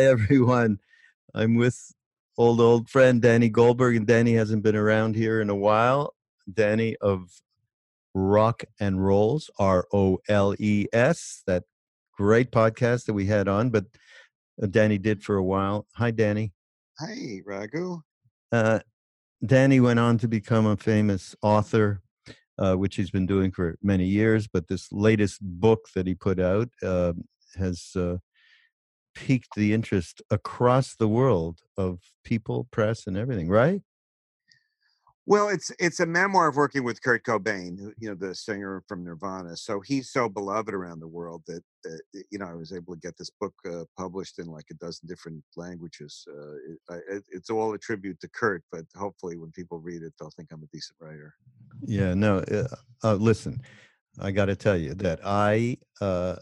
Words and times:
Hi, 0.00 0.06
everyone. 0.06 0.78
I'm 1.34 1.56
with 1.56 1.92
old, 2.38 2.58
old 2.58 2.88
friend 2.88 3.20
Danny 3.20 3.50
Goldberg, 3.50 3.96
and 3.96 4.06
Danny 4.06 4.32
hasn't 4.32 4.62
been 4.62 4.74
around 4.74 5.14
here 5.14 5.42
in 5.42 5.50
a 5.50 5.54
while. 5.54 6.14
Danny 6.50 6.96
of 7.02 7.28
Rock 8.14 8.64
and 8.80 9.04
Roles, 9.04 9.50
R 9.58 9.86
O 9.92 10.18
L 10.26 10.54
E 10.58 10.86
S, 10.94 11.42
that 11.46 11.64
great 12.16 12.50
podcast 12.50 13.04
that 13.04 13.12
we 13.12 13.26
had 13.26 13.46
on, 13.46 13.68
but 13.68 13.84
uh, 14.62 14.68
Danny 14.68 14.96
did 14.96 15.22
for 15.22 15.36
a 15.36 15.44
while. 15.44 15.86
Hi, 15.96 16.10
Danny. 16.10 16.54
Hi, 16.98 17.42
Raghu. 17.44 18.00
Uh, 18.50 18.78
Danny 19.44 19.80
went 19.80 19.98
on 19.98 20.16
to 20.16 20.28
become 20.28 20.64
a 20.64 20.78
famous 20.78 21.36
author, 21.42 22.00
uh, 22.58 22.74
which 22.74 22.96
he's 22.96 23.10
been 23.10 23.26
doing 23.26 23.52
for 23.52 23.76
many 23.82 24.06
years. 24.06 24.48
But 24.48 24.66
this 24.66 24.90
latest 24.92 25.40
book 25.42 25.88
that 25.94 26.06
he 26.06 26.14
put 26.14 26.40
out 26.40 26.70
uh, 26.82 27.12
has 27.58 27.90
uh, 27.94 28.16
piqued 29.20 29.54
the 29.54 29.74
interest 29.74 30.22
across 30.30 30.96
the 30.96 31.08
world 31.08 31.60
of 31.76 31.98
people, 32.24 32.66
press, 32.70 33.06
and 33.06 33.18
everything, 33.18 33.48
right? 33.48 33.82
Well, 35.26 35.48
it's 35.48 35.70
it's 35.78 36.00
a 36.00 36.06
memoir 36.06 36.48
of 36.48 36.56
working 36.56 36.82
with 36.82 37.02
Kurt 37.02 37.24
Cobain, 37.24 37.78
who, 37.78 37.92
you 37.98 38.08
know, 38.08 38.14
the 38.14 38.34
singer 38.34 38.82
from 38.88 39.04
Nirvana. 39.04 39.56
So 39.56 39.80
he's 39.80 40.10
so 40.10 40.28
beloved 40.28 40.72
around 40.72 41.00
the 41.00 41.06
world 41.06 41.42
that, 41.46 41.62
that 41.84 42.00
you 42.30 42.38
know 42.38 42.46
I 42.46 42.54
was 42.54 42.72
able 42.72 42.94
to 42.94 43.00
get 43.00 43.16
this 43.18 43.30
book 43.38 43.52
uh, 43.70 43.84
published 43.96 44.38
in 44.38 44.46
like 44.46 44.64
a 44.70 44.74
dozen 44.74 45.06
different 45.06 45.44
languages. 45.56 46.26
Uh, 46.26 46.94
it, 47.10 47.22
it's 47.30 47.50
all 47.50 47.74
a 47.74 47.78
tribute 47.78 48.18
to 48.20 48.28
Kurt, 48.28 48.64
but 48.72 48.86
hopefully, 48.96 49.36
when 49.36 49.52
people 49.52 49.78
read 49.78 50.02
it, 50.02 50.14
they'll 50.18 50.30
think 50.30 50.48
I'm 50.50 50.62
a 50.62 50.66
decent 50.72 50.96
writer. 50.98 51.34
Yeah, 51.82 52.14
no. 52.14 52.38
Uh, 52.38 52.68
uh 53.04 53.14
listen, 53.14 53.60
I 54.18 54.30
got 54.30 54.46
to 54.46 54.56
tell 54.56 54.78
you 54.78 54.94
that 54.94 55.20
I 55.22 55.76
uh, 56.00 56.36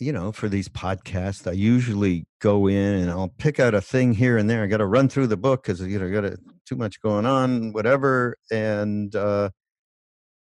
you 0.00 0.12
know, 0.12 0.32
for 0.32 0.48
these 0.48 0.68
podcasts, 0.68 1.46
I 1.46 1.52
usually 1.52 2.26
go 2.40 2.66
in 2.66 2.94
and 2.94 3.10
I'll 3.10 3.34
pick 3.38 3.60
out 3.60 3.74
a 3.74 3.80
thing 3.80 4.14
here 4.14 4.38
and 4.38 4.48
there. 4.48 4.62
I 4.62 4.66
got 4.66 4.78
to 4.78 4.86
run 4.86 5.08
through 5.08 5.26
the 5.26 5.36
book 5.36 5.62
because 5.62 5.80
you 5.82 5.98
know, 5.98 6.10
got 6.10 6.32
too 6.66 6.76
much 6.76 7.00
going 7.02 7.26
on, 7.26 7.72
whatever. 7.72 8.36
And 8.50 9.14
uh, 9.14 9.50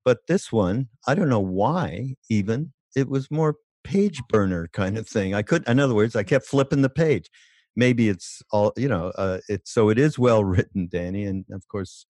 but 0.03 0.19
this 0.27 0.51
one, 0.51 0.89
I 1.07 1.15
don't 1.15 1.29
know 1.29 1.39
why. 1.39 2.15
Even 2.29 2.73
it 2.95 3.07
was 3.07 3.29
more 3.29 3.55
page 3.83 4.21
burner 4.29 4.69
kind 4.73 4.97
of 4.97 5.07
thing. 5.07 5.33
I 5.35 5.43
could, 5.43 5.67
in 5.67 5.79
other 5.79 5.93
words, 5.93 6.15
I 6.15 6.23
kept 6.23 6.47
flipping 6.47 6.81
the 6.81 6.89
page. 6.89 7.29
Maybe 7.75 8.09
it's 8.09 8.41
all 8.51 8.73
you 8.75 8.87
know. 8.87 9.11
Uh, 9.17 9.39
it's 9.47 9.71
so 9.71 9.89
it 9.89 9.99
is 9.99 10.17
well 10.17 10.43
written, 10.43 10.87
Danny, 10.91 11.25
and 11.25 11.45
of 11.51 11.67
course 11.67 12.05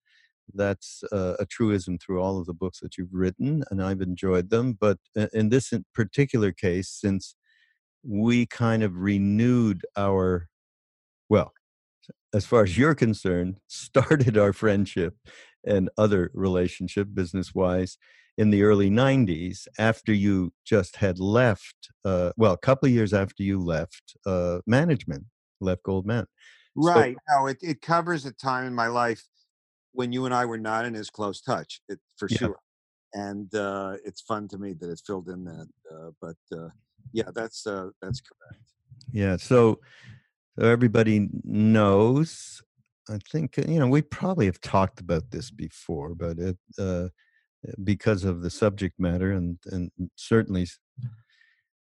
that's 0.55 1.03
uh, 1.13 1.35
a 1.39 1.47
truism 1.47 1.99
through 1.99 2.21
all 2.21 2.39
of 2.39 2.47
the 2.47 2.55
books 2.55 2.81
that 2.81 2.97
you've 2.99 3.13
written, 3.13 3.65
and 3.71 3.83
I've 3.83 4.01
enjoyed 4.01 4.51
them. 4.51 4.77
But 4.79 4.99
in 5.33 5.49
this 5.49 5.73
particular 5.95 6.53
case, 6.53 6.89
since 6.89 7.35
we 8.03 8.47
kind 8.47 8.83
of 8.83 8.97
renewed 8.97 9.83
our, 9.97 10.49
well, 11.29 11.53
as 12.35 12.47
far 12.47 12.65
as 12.65 12.77
you're 12.77 12.95
concerned, 12.95 13.59
started 13.69 14.37
our 14.37 14.53
friendship 14.53 15.15
and 15.65 15.91
other 15.97 16.31
relationship 16.35 17.09
business 17.15 17.55
wise 17.55 17.99
in 18.39 18.51
the 18.51 18.63
early 18.63 18.91
90s 18.91 19.67
after 19.79 20.13
you 20.13 20.53
just 20.65 20.97
had 20.97 21.19
left 21.19 21.91
uh, 22.05 22.33
well 22.37 22.53
a 22.53 22.59
couple 22.59 22.87
of 22.87 22.93
years 22.93 23.13
after 23.13 23.43
you 23.43 23.61
left 23.61 24.17
uh, 24.27 24.59
management 24.67 25.25
left 25.61 25.83
goldman 25.83 26.27
right 26.75 27.17
so, 27.29 27.41
no 27.41 27.47
it, 27.47 27.59
it 27.61 27.83
covers 27.83 28.25
a 28.25 28.33
time 28.33 28.67
in 28.67 28.75
my 28.75 28.87
life 28.87 29.25
when 29.93 30.13
you 30.13 30.25
and 30.25 30.35
I 30.35 30.45
were 30.45 30.59
not 30.59 30.85
in 30.85 30.95
as 30.95 31.11
close 31.11 31.41
touch, 31.41 31.81
it, 31.89 31.99
for 32.17 32.29
yeah. 32.31 32.39
sure. 32.39 32.57
And 33.15 33.55
uh, 33.55 33.97
it's 34.05 34.23
fun 34.23 34.49
to 34.49 34.59
me 34.59 34.73
that 34.75 34.91
it's 34.91 35.03
filled 35.03 35.29
in 35.29 35.45
that. 35.45 35.69
Uh, 35.91 36.11
but 36.21 36.37
uh, 36.57 36.71
yeah, 37.13 37.31
that's 37.35 37.67
uh, 37.67 37.91
that's 38.01 38.21
correct. 38.21 38.63
Yeah. 39.13 39.37
So, 39.37 39.81
so 40.59 40.67
everybody 40.67 41.29
knows. 41.45 42.63
I 43.11 43.19
think 43.31 43.57
you 43.57 43.79
know 43.79 43.89
we 43.89 44.03
probably 44.03 44.47
have 44.47 44.61
talked 44.61 45.01
about 45.01 45.31
this 45.31 45.51
before, 45.51 46.15
but 46.15 46.39
it 46.39 46.57
uh, 46.79 47.09
because 47.85 48.25
of 48.25 48.43
the 48.43 48.51
subject 48.51 48.99
matter 48.99 49.33
and 49.33 49.59
and 49.67 49.91
certainly 50.17 50.67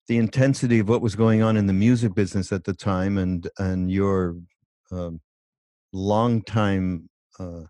the 0.08 0.18
intensity 0.18 0.80
of 0.80 0.90
what 0.90 1.02
was 1.02 1.16
going 1.16 1.42
on 1.42 1.56
in 1.56 1.68
the 1.68 1.74
music 1.74 2.14
business 2.14 2.52
at 2.52 2.66
the 2.66 2.74
time, 2.74 3.18
and 3.18 3.48
and 3.58 3.90
your 3.90 4.36
um, 4.92 5.22
long 5.94 6.42
time 6.42 7.10
uh, 7.40 7.64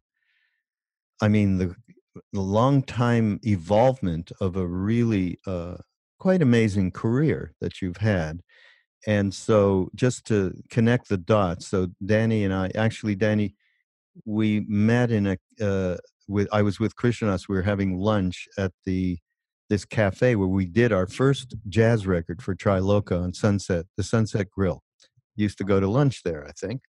I 1.22 1.28
mean, 1.28 1.58
the, 1.58 1.76
the 2.34 2.42
long 2.42 2.82
time 2.84 3.40
evolvement 3.46 4.32
of 4.42 4.56
a 4.56 4.68
really 4.68 5.40
uh, 5.46 5.78
quite 6.20 6.42
amazing 6.42 6.92
career 6.92 7.54
that 7.62 7.82
you've 7.82 7.98
had. 7.98 8.42
And 9.08 9.34
so, 9.34 9.90
just 9.96 10.26
to 10.26 10.54
connect 10.70 11.10
the 11.10 11.18
dots, 11.18 11.68
so 11.68 11.88
Danny 12.06 12.44
and 12.44 12.54
I, 12.54 12.70
actually, 12.76 13.16
Danny, 13.16 13.56
we 14.26 14.60
met 14.68 15.10
in 15.10 15.28
a, 15.28 15.38
uh, 15.60 15.98
with, 16.28 16.48
I 16.52 16.62
was 16.62 16.80
with 16.80 16.96
Krishna 16.96 17.30
Das, 17.30 17.50
we 17.50 17.56
were 17.56 17.64
having 17.64 17.98
lunch 17.98 18.48
at 18.58 18.72
the, 18.86 19.18
this 19.70 19.86
cafe 19.86 20.36
where 20.36 20.48
we 20.48 20.66
did 20.66 20.92
our 20.92 21.08
first 21.08 21.56
jazz 21.68 22.06
record 22.06 22.44
for 22.44 22.54
Triloka 22.56 23.20
on 23.20 23.34
Sunset, 23.34 23.86
the 23.98 24.04
Sunset 24.04 24.52
Grill. 24.52 24.84
Used 25.36 25.58
to 25.58 25.64
go 25.64 25.80
to 25.80 25.88
lunch 25.88 26.22
there, 26.24 26.46
I 26.48 26.52
think. 26.52 26.82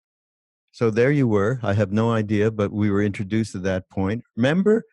So 0.73 0.91
there 0.91 1.11
you 1.11 1.27
were. 1.27 1.59
I 1.63 1.75
have 1.75 1.93
no 1.93 2.13
idea, 2.13 2.51
but 2.51 2.73
we 2.73 2.91
were 2.91 3.03
introduced 3.03 3.55
at 3.55 3.63
that 3.65 3.91
point. 3.91 4.25
Remember, 4.37 4.85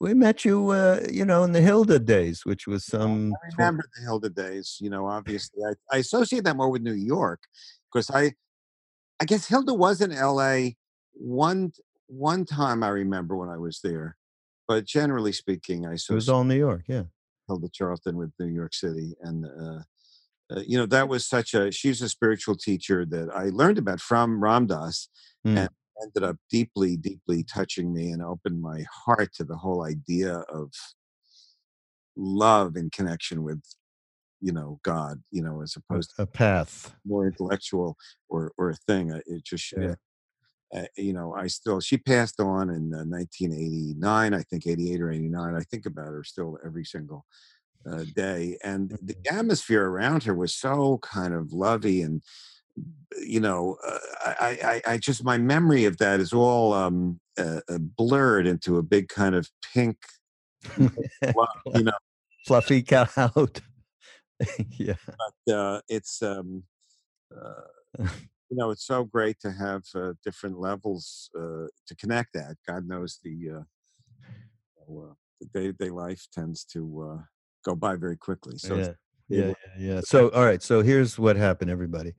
we 0.00 0.14
met 0.14 0.44
you, 0.44 0.70
uh, 0.70 1.00
you 1.10 1.24
know, 1.24 1.44
in 1.44 1.52
the 1.52 1.60
Hilda 1.60 1.98
days, 1.98 2.44
which 2.44 2.66
was 2.66 2.84
some. 2.84 3.32
I 3.34 3.54
remember 3.56 3.84
the 3.96 4.02
Hilda 4.02 4.30
days. 4.30 4.78
You 4.80 4.90
know, 4.90 5.06
obviously, 5.06 5.62
I, 5.64 5.96
I 5.96 5.98
associate 5.98 6.44
that 6.44 6.56
more 6.56 6.70
with 6.70 6.82
New 6.82 6.94
York 6.94 7.42
because 7.92 8.10
I, 8.10 8.32
I 9.20 9.24
guess 9.24 9.46
Hilda 9.46 9.74
was 9.74 10.00
in 10.00 10.12
L.A. 10.12 10.76
one 11.12 11.72
one 12.08 12.44
time. 12.44 12.82
I 12.82 12.88
remember 12.88 13.36
when 13.36 13.48
I 13.48 13.58
was 13.58 13.80
there, 13.82 14.16
but 14.66 14.84
generally 14.84 15.32
speaking, 15.32 15.86
I 15.86 15.94
associate. 15.94 16.14
It 16.14 16.16
was 16.16 16.28
all 16.28 16.44
New 16.44 16.58
York, 16.58 16.82
yeah. 16.88 17.04
Hilda 17.46 17.68
Charlton 17.72 18.16
with 18.16 18.32
New 18.40 18.46
York 18.46 18.74
City, 18.74 19.14
and 19.22 19.46
uh, 19.46 19.82
uh, 20.54 20.60
you 20.66 20.76
know 20.76 20.86
that 20.86 21.08
was 21.08 21.26
such 21.26 21.54
a 21.54 21.70
she's 21.70 22.02
a 22.02 22.08
spiritual 22.08 22.56
teacher 22.56 23.04
that 23.04 23.28
i 23.34 23.44
learned 23.44 23.78
about 23.78 24.00
from 24.00 24.42
Ram 24.42 24.66
Dass 24.66 25.08
mm. 25.46 25.56
and 25.56 25.68
ended 26.02 26.22
up 26.22 26.36
deeply 26.50 26.96
deeply 26.96 27.44
touching 27.44 27.92
me 27.92 28.10
and 28.10 28.22
opened 28.22 28.60
my 28.60 28.84
heart 29.04 29.32
to 29.34 29.44
the 29.44 29.56
whole 29.56 29.84
idea 29.84 30.38
of 30.52 30.70
love 32.16 32.76
in 32.76 32.90
connection 32.90 33.42
with 33.42 33.62
you 34.40 34.52
know 34.52 34.78
god 34.82 35.22
you 35.30 35.42
know 35.42 35.62
as 35.62 35.76
opposed 35.76 36.12
a 36.18 36.26
path 36.26 36.94
more 37.06 37.26
intellectual 37.26 37.96
or 38.28 38.52
or 38.58 38.70
a 38.70 38.76
thing 38.88 39.10
it 39.26 39.44
just 39.44 39.72
yeah. 39.76 39.94
uh, 40.74 40.84
you 40.96 41.12
know 41.12 41.34
i 41.34 41.46
still 41.46 41.80
she 41.80 41.96
passed 41.96 42.40
on 42.40 42.68
in 42.68 42.92
uh, 42.92 43.04
1989 43.04 44.34
i 44.34 44.42
think 44.42 44.66
88 44.66 45.00
or 45.00 45.10
89 45.12 45.54
i 45.54 45.60
think 45.60 45.86
about 45.86 46.06
her 46.06 46.24
still 46.24 46.58
every 46.64 46.84
single 46.84 47.24
uh, 47.90 48.04
day, 48.14 48.58
and 48.62 48.90
the 48.90 49.14
mm-hmm. 49.14 49.38
atmosphere 49.38 49.88
around 49.88 50.24
her 50.24 50.34
was 50.34 50.54
so 50.54 50.98
kind 50.98 51.34
of 51.34 51.52
lovey 51.52 52.02
and 52.02 52.22
you 53.20 53.38
know 53.38 53.76
uh, 53.86 53.98
I, 54.24 54.82
I, 54.86 54.92
I 54.92 54.96
just 54.96 55.24
my 55.24 55.36
memory 55.36 55.84
of 55.84 55.98
that 55.98 56.20
is 56.20 56.32
all 56.32 56.72
um, 56.72 57.20
uh, 57.38 57.60
uh, 57.68 57.78
blurred 57.78 58.46
into 58.46 58.78
a 58.78 58.82
big 58.82 59.08
kind 59.08 59.34
of 59.34 59.50
pink 59.74 59.98
you 60.78 60.90
know, 61.74 61.92
fluffy 62.46 62.84
out. 62.90 63.60
yeah, 64.78 64.94
but 65.06 65.54
uh, 65.54 65.80
it's 65.88 66.22
um, 66.22 66.64
uh, 67.34 67.98
you 67.98 68.56
know 68.56 68.70
it's 68.70 68.86
so 68.86 69.04
great 69.04 69.38
to 69.40 69.52
have 69.52 69.82
uh, 69.94 70.12
different 70.24 70.58
levels 70.58 71.30
uh, 71.38 71.66
to 71.86 71.94
connect 71.98 72.36
at. 72.36 72.56
God 72.66 72.86
knows 72.86 73.18
the 73.22 73.50
uh, 73.50 74.92
uh, 74.92 75.14
the 75.40 75.46
day 75.52 75.66
to 75.66 75.72
day 75.72 75.90
life 75.90 76.26
tends 76.32 76.64
to 76.64 77.10
uh, 77.12 77.22
go 77.64 77.74
by 77.74 77.96
very 77.96 78.16
quickly. 78.16 78.58
So 78.58 78.76
yeah. 78.76 78.92
Yeah, 79.28 79.46
yeah, 79.46 79.54
yeah. 79.78 80.00
So, 80.04 80.28
all 80.30 80.44
right. 80.44 80.62
So 80.62 80.82
here's 80.82 81.18
what 81.18 81.36
happened, 81.36 81.70
everybody. 81.70 82.12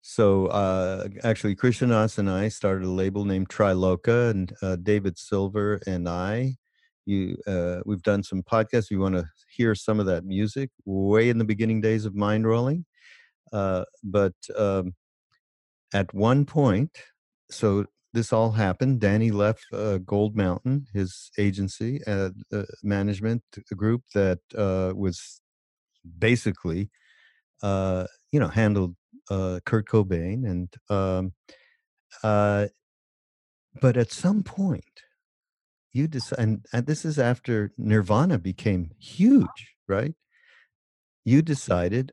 So, 0.00 0.46
uh, 0.46 1.08
actually, 1.22 1.54
Krishna 1.54 1.88
Das 1.88 2.16
and 2.16 2.30
I 2.30 2.48
started 2.48 2.86
a 2.86 2.90
label 2.90 3.24
named 3.26 3.48
Triloka, 3.50 4.30
and 4.30 4.52
uh, 4.62 4.76
David 4.76 5.18
Silver 5.18 5.80
and 5.86 6.08
I. 6.08 6.56
You, 7.04 7.36
uh, 7.46 7.80
we've 7.84 8.02
done 8.02 8.22
some 8.22 8.42
podcasts. 8.42 8.90
You 8.90 9.00
want 9.00 9.16
to 9.16 9.26
hear 9.50 9.74
some 9.74 10.00
of 10.00 10.06
that 10.06 10.24
music 10.24 10.70
way 10.86 11.28
in 11.28 11.38
the 11.38 11.44
beginning 11.44 11.80
days 11.80 12.06
of 12.06 12.14
Mindrolling, 12.14 12.84
uh, 13.52 13.84
but 14.02 14.34
um, 14.56 14.94
at 15.92 16.12
one 16.14 16.46
point, 16.46 16.96
so 17.50 17.84
this 18.16 18.32
all 18.32 18.52
happened. 18.52 18.98
Danny 18.98 19.30
left 19.30 19.66
uh, 19.74 19.98
Gold 19.98 20.34
Mountain, 20.34 20.86
his 20.94 21.30
agency, 21.36 22.00
uh, 22.06 22.30
management 22.82 23.42
group 23.76 24.04
that 24.14 24.38
uh, 24.56 24.92
was 24.96 25.42
basically, 26.18 26.88
uh, 27.62 28.06
you 28.32 28.40
know, 28.40 28.48
handled 28.48 28.96
uh, 29.30 29.60
Kurt 29.66 29.86
Cobain, 29.86 30.48
and 30.50 30.74
um, 30.88 31.34
uh, 32.22 32.68
but 33.82 33.98
at 33.98 34.10
some 34.12 34.42
point, 34.42 35.02
you 35.92 36.08
decide, 36.08 36.38
and, 36.38 36.64
and 36.72 36.86
this 36.86 37.04
is 37.04 37.18
after 37.18 37.72
Nirvana 37.76 38.38
became 38.38 38.92
huge, 38.98 39.74
right? 39.86 40.14
You 41.26 41.42
decided 41.42 42.12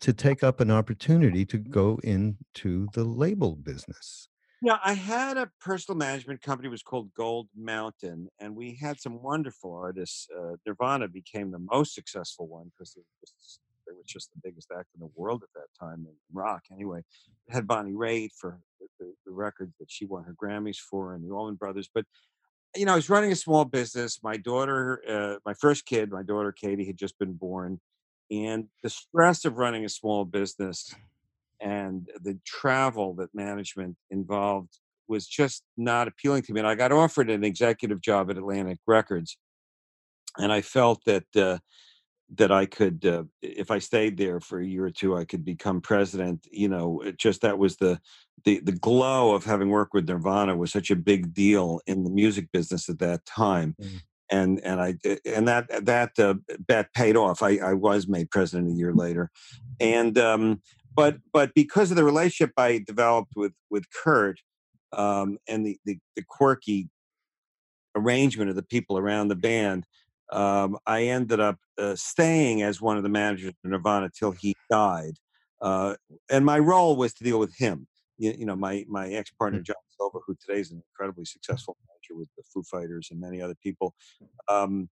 to 0.00 0.14
take 0.14 0.42
up 0.42 0.60
an 0.60 0.70
opportunity 0.70 1.44
to 1.44 1.58
go 1.58 1.98
into 2.02 2.88
the 2.94 3.04
label 3.04 3.56
business. 3.56 4.28
Yeah, 4.60 4.78
I 4.84 4.94
had 4.94 5.36
a 5.36 5.50
personal 5.60 5.96
management 5.96 6.42
company. 6.42 6.66
It 6.66 6.72
was 6.72 6.82
called 6.82 7.14
Gold 7.14 7.48
Mountain, 7.56 8.28
and 8.40 8.56
we 8.56 8.76
had 8.80 9.00
some 9.00 9.22
wonderful 9.22 9.72
artists. 9.72 10.26
Uh, 10.36 10.56
Nirvana 10.66 11.06
became 11.06 11.52
the 11.52 11.60
most 11.60 11.94
successful 11.94 12.48
one 12.48 12.72
because 12.76 12.92
they, 12.94 13.02
they 13.86 13.92
were 13.94 14.02
just 14.04 14.32
the 14.32 14.40
biggest 14.42 14.72
act 14.76 14.88
in 14.94 15.00
the 15.00 15.10
world 15.14 15.44
at 15.44 15.48
that 15.54 15.68
time 15.78 16.06
in 16.08 16.14
rock. 16.32 16.64
Anyway, 16.72 17.04
it 17.46 17.54
had 17.54 17.68
Bonnie 17.68 17.92
Raitt 17.92 18.30
for 18.36 18.58
the, 18.80 18.86
the, 18.98 19.14
the 19.26 19.32
record 19.32 19.72
that 19.78 19.90
she 19.90 20.06
won 20.06 20.24
her 20.24 20.34
Grammys 20.34 20.78
for, 20.78 21.14
and 21.14 21.24
the 21.24 21.32
Allman 21.32 21.54
Brothers. 21.54 21.88
But 21.94 22.04
you 22.76 22.84
know, 22.84 22.92
I 22.92 22.96
was 22.96 23.08
running 23.08 23.30
a 23.30 23.36
small 23.36 23.64
business. 23.64 24.20
My 24.24 24.36
daughter, 24.38 25.00
uh, 25.08 25.38
my 25.46 25.54
first 25.54 25.86
kid, 25.86 26.10
my 26.10 26.24
daughter 26.24 26.50
Katie, 26.50 26.84
had 26.84 26.98
just 26.98 27.16
been 27.20 27.34
born, 27.34 27.78
and 28.28 28.66
the 28.82 28.90
stress 28.90 29.44
of 29.44 29.56
running 29.56 29.84
a 29.84 29.88
small 29.88 30.24
business 30.24 30.92
and 31.60 32.08
the 32.22 32.38
travel 32.44 33.14
that 33.14 33.34
management 33.34 33.96
involved 34.10 34.78
was 35.08 35.26
just 35.26 35.62
not 35.76 36.08
appealing 36.08 36.42
to 36.42 36.52
me. 36.52 36.60
And 36.60 36.68
I 36.68 36.74
got 36.74 36.92
offered 36.92 37.30
an 37.30 37.44
executive 37.44 38.00
job 38.00 38.30
at 38.30 38.36
Atlantic 38.36 38.78
Records, 38.86 39.38
and 40.36 40.52
I 40.52 40.60
felt 40.60 41.04
that 41.06 41.24
uh, 41.34 41.58
that 42.36 42.52
I 42.52 42.66
could, 42.66 43.06
uh, 43.06 43.24
if 43.40 43.70
I 43.70 43.78
stayed 43.78 44.18
there 44.18 44.38
for 44.38 44.60
a 44.60 44.66
year 44.66 44.84
or 44.84 44.90
two, 44.90 45.16
I 45.16 45.24
could 45.24 45.44
become 45.44 45.80
president. 45.80 46.46
You 46.50 46.68
know, 46.68 47.02
just 47.16 47.40
that 47.40 47.58
was 47.58 47.76
the 47.76 47.98
the 48.44 48.60
the 48.60 48.72
glow 48.72 49.34
of 49.34 49.44
having 49.44 49.70
worked 49.70 49.94
with 49.94 50.08
Nirvana 50.08 50.56
was 50.56 50.70
such 50.70 50.90
a 50.90 50.96
big 50.96 51.32
deal 51.32 51.80
in 51.86 52.04
the 52.04 52.10
music 52.10 52.52
business 52.52 52.88
at 52.88 52.98
that 52.98 53.24
time. 53.24 53.74
Mm. 53.80 54.00
And 54.30 54.60
and 54.60 54.80
I 54.80 54.94
and 55.24 55.48
that 55.48 55.86
that 55.86 56.18
uh, 56.18 56.34
bet 56.58 56.92
paid 56.92 57.16
off. 57.16 57.42
I, 57.42 57.56
I 57.56 57.72
was 57.72 58.08
made 58.08 58.30
president 58.30 58.70
a 58.70 58.74
year 58.74 58.92
later, 58.92 59.30
and 59.80 60.18
um, 60.18 60.60
but 60.98 61.18
but 61.32 61.54
because 61.54 61.92
of 61.92 61.96
the 61.96 62.02
relationship 62.02 62.52
I 62.56 62.82
developed 62.84 63.34
with 63.36 63.52
with 63.70 63.84
Kurt 63.90 64.40
um, 64.92 65.38
and 65.46 65.64
the, 65.64 65.78
the, 65.84 65.96
the 66.16 66.24
quirky 66.26 66.90
arrangement 67.94 68.50
of 68.50 68.56
the 68.56 68.64
people 68.64 68.98
around 68.98 69.28
the 69.28 69.36
band, 69.36 69.84
um, 70.32 70.76
I 70.88 71.04
ended 71.04 71.38
up 71.38 71.58
uh, 71.78 71.94
staying 71.94 72.62
as 72.62 72.80
one 72.80 72.96
of 72.96 73.04
the 73.04 73.08
managers 73.08 73.50
of 73.50 73.70
Nirvana 73.70 74.10
till 74.18 74.32
he 74.32 74.56
died, 74.68 75.14
uh, 75.62 75.94
and 76.28 76.44
my 76.44 76.58
role 76.58 76.96
was 76.96 77.14
to 77.14 77.24
deal 77.24 77.38
with 77.38 77.56
him. 77.56 77.86
You, 78.16 78.34
you 78.36 78.46
know, 78.46 78.56
my 78.56 78.84
my 78.88 79.08
ex 79.10 79.30
partner 79.30 79.60
mm. 79.60 79.66
John 79.66 79.76
Silva, 79.96 80.18
who 80.26 80.34
today 80.34 80.58
is 80.58 80.72
an 80.72 80.82
incredibly 80.90 81.26
successful 81.26 81.76
manager 81.86 82.18
with 82.18 82.28
the 82.36 82.42
Foo 82.52 82.64
Fighters 82.64 83.08
and 83.12 83.20
many 83.20 83.40
other 83.40 83.56
people. 83.62 83.94
Um, 84.48 84.88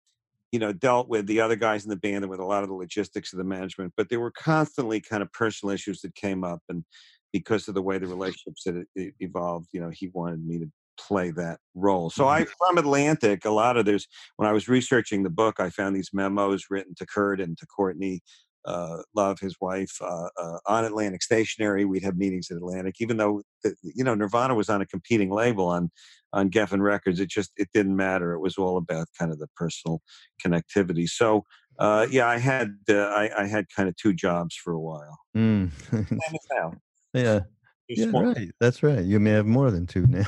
you 0.56 0.60
know, 0.60 0.72
dealt 0.72 1.10
with 1.10 1.28
the 1.28 1.42
other 1.42 1.58
guys 1.58 1.84
in 1.84 1.90
the 1.90 1.98
band 1.98 2.24
and 2.24 2.30
with 2.30 2.40
a 2.40 2.46
lot 2.46 2.64
of 2.64 2.70
the 2.70 2.76
logistics 2.76 3.34
of 3.34 3.38
the 3.38 3.44
management, 3.44 3.92
but 3.98 4.08
there 4.08 4.22
were 4.22 4.32
constantly 4.32 5.02
kind 5.02 5.22
of 5.22 5.30
personal 5.34 5.76
issues 5.76 6.00
that 6.00 6.16
came 6.16 6.46
up. 6.46 6.62
And 6.70 6.86
because 7.34 7.68
of 7.68 7.76
the 7.76 7.82
way 7.82 7.98
the 7.98 8.08
relationships 8.08 8.64
had 8.66 8.86
evolved, 9.20 9.68
you 9.74 9.82
know, 9.82 9.92
he 9.92 10.10
wanted 10.14 10.46
me 10.46 10.60
to 10.60 10.72
play 10.98 11.30
that 11.32 11.60
role. 11.74 12.10
So 12.10 12.30
I, 12.30 12.44
mm-hmm. 12.44 12.52
from 12.58 12.78
Atlantic, 12.78 13.44
a 13.44 13.50
lot 13.50 13.76
of 13.76 13.84
there's, 13.84 14.08
when 14.38 14.48
I 14.48 14.54
was 14.54 14.70
researching 14.70 15.24
the 15.24 15.30
book, 15.30 15.60
I 15.60 15.70
found 15.72 15.94
these 15.94 16.12
memos 16.14 16.68
written 16.70 16.96
to 17.00 17.06
Kurt 17.06 17.42
and 17.42 17.58
to 17.58 17.66
Courtney 17.66 18.22
uh, 18.66 18.98
Love, 19.16 19.40
his 19.40 19.56
wife, 19.62 19.96
uh, 20.02 20.30
uh, 20.38 20.58
on 20.66 20.86
Atlantic 20.86 21.22
Stationery. 21.22 21.86
We'd 21.86 22.04
have 22.04 22.18
meetings 22.18 22.50
at 22.52 22.58
Atlantic, 22.58 22.96
even 23.00 23.18
though 23.18 23.42
the, 23.64 23.76
you 23.84 24.04
know 24.04 24.16
Nirvana 24.16 24.56
was 24.56 24.70
on 24.70 24.82
a 24.82 24.86
competing 24.86 25.32
label 25.32 25.68
on 25.68 25.92
on 26.34 26.50
Geffen 26.50 26.82
Records. 26.82 27.20
It 27.20 27.30
just 27.30 27.52
it 27.58 27.70
didn't 27.74 27.96
matter. 27.96 28.34
It 28.34 28.40
was 28.40 28.58
all 28.58 28.78
about 28.78 29.08
kind 29.18 29.32
of 29.32 29.40
the 29.40 29.48
personal 29.56 30.02
connectivity. 30.46 31.08
So 31.08 31.44
uh, 31.80 32.08
yeah, 32.10 32.28
I 32.28 32.38
had 32.38 32.76
uh, 32.90 32.96
I, 32.96 33.44
I, 33.44 33.48
had 33.48 33.66
kind 33.76 33.90
of 33.90 33.96
two 33.98 34.14
jobs 34.14 34.56
for 34.56 34.74
a 34.74 34.80
while. 34.80 35.20
Mm. 35.36 35.72
yeah, 37.14 37.42
yeah, 37.90 38.06
right. 38.14 38.52
That's 38.60 38.82
right. 38.82 39.04
You 39.04 39.20
may 39.20 39.32
have 39.32 39.46
more 39.46 39.72
than 39.72 39.86
two 39.86 40.08
now. 40.08 40.26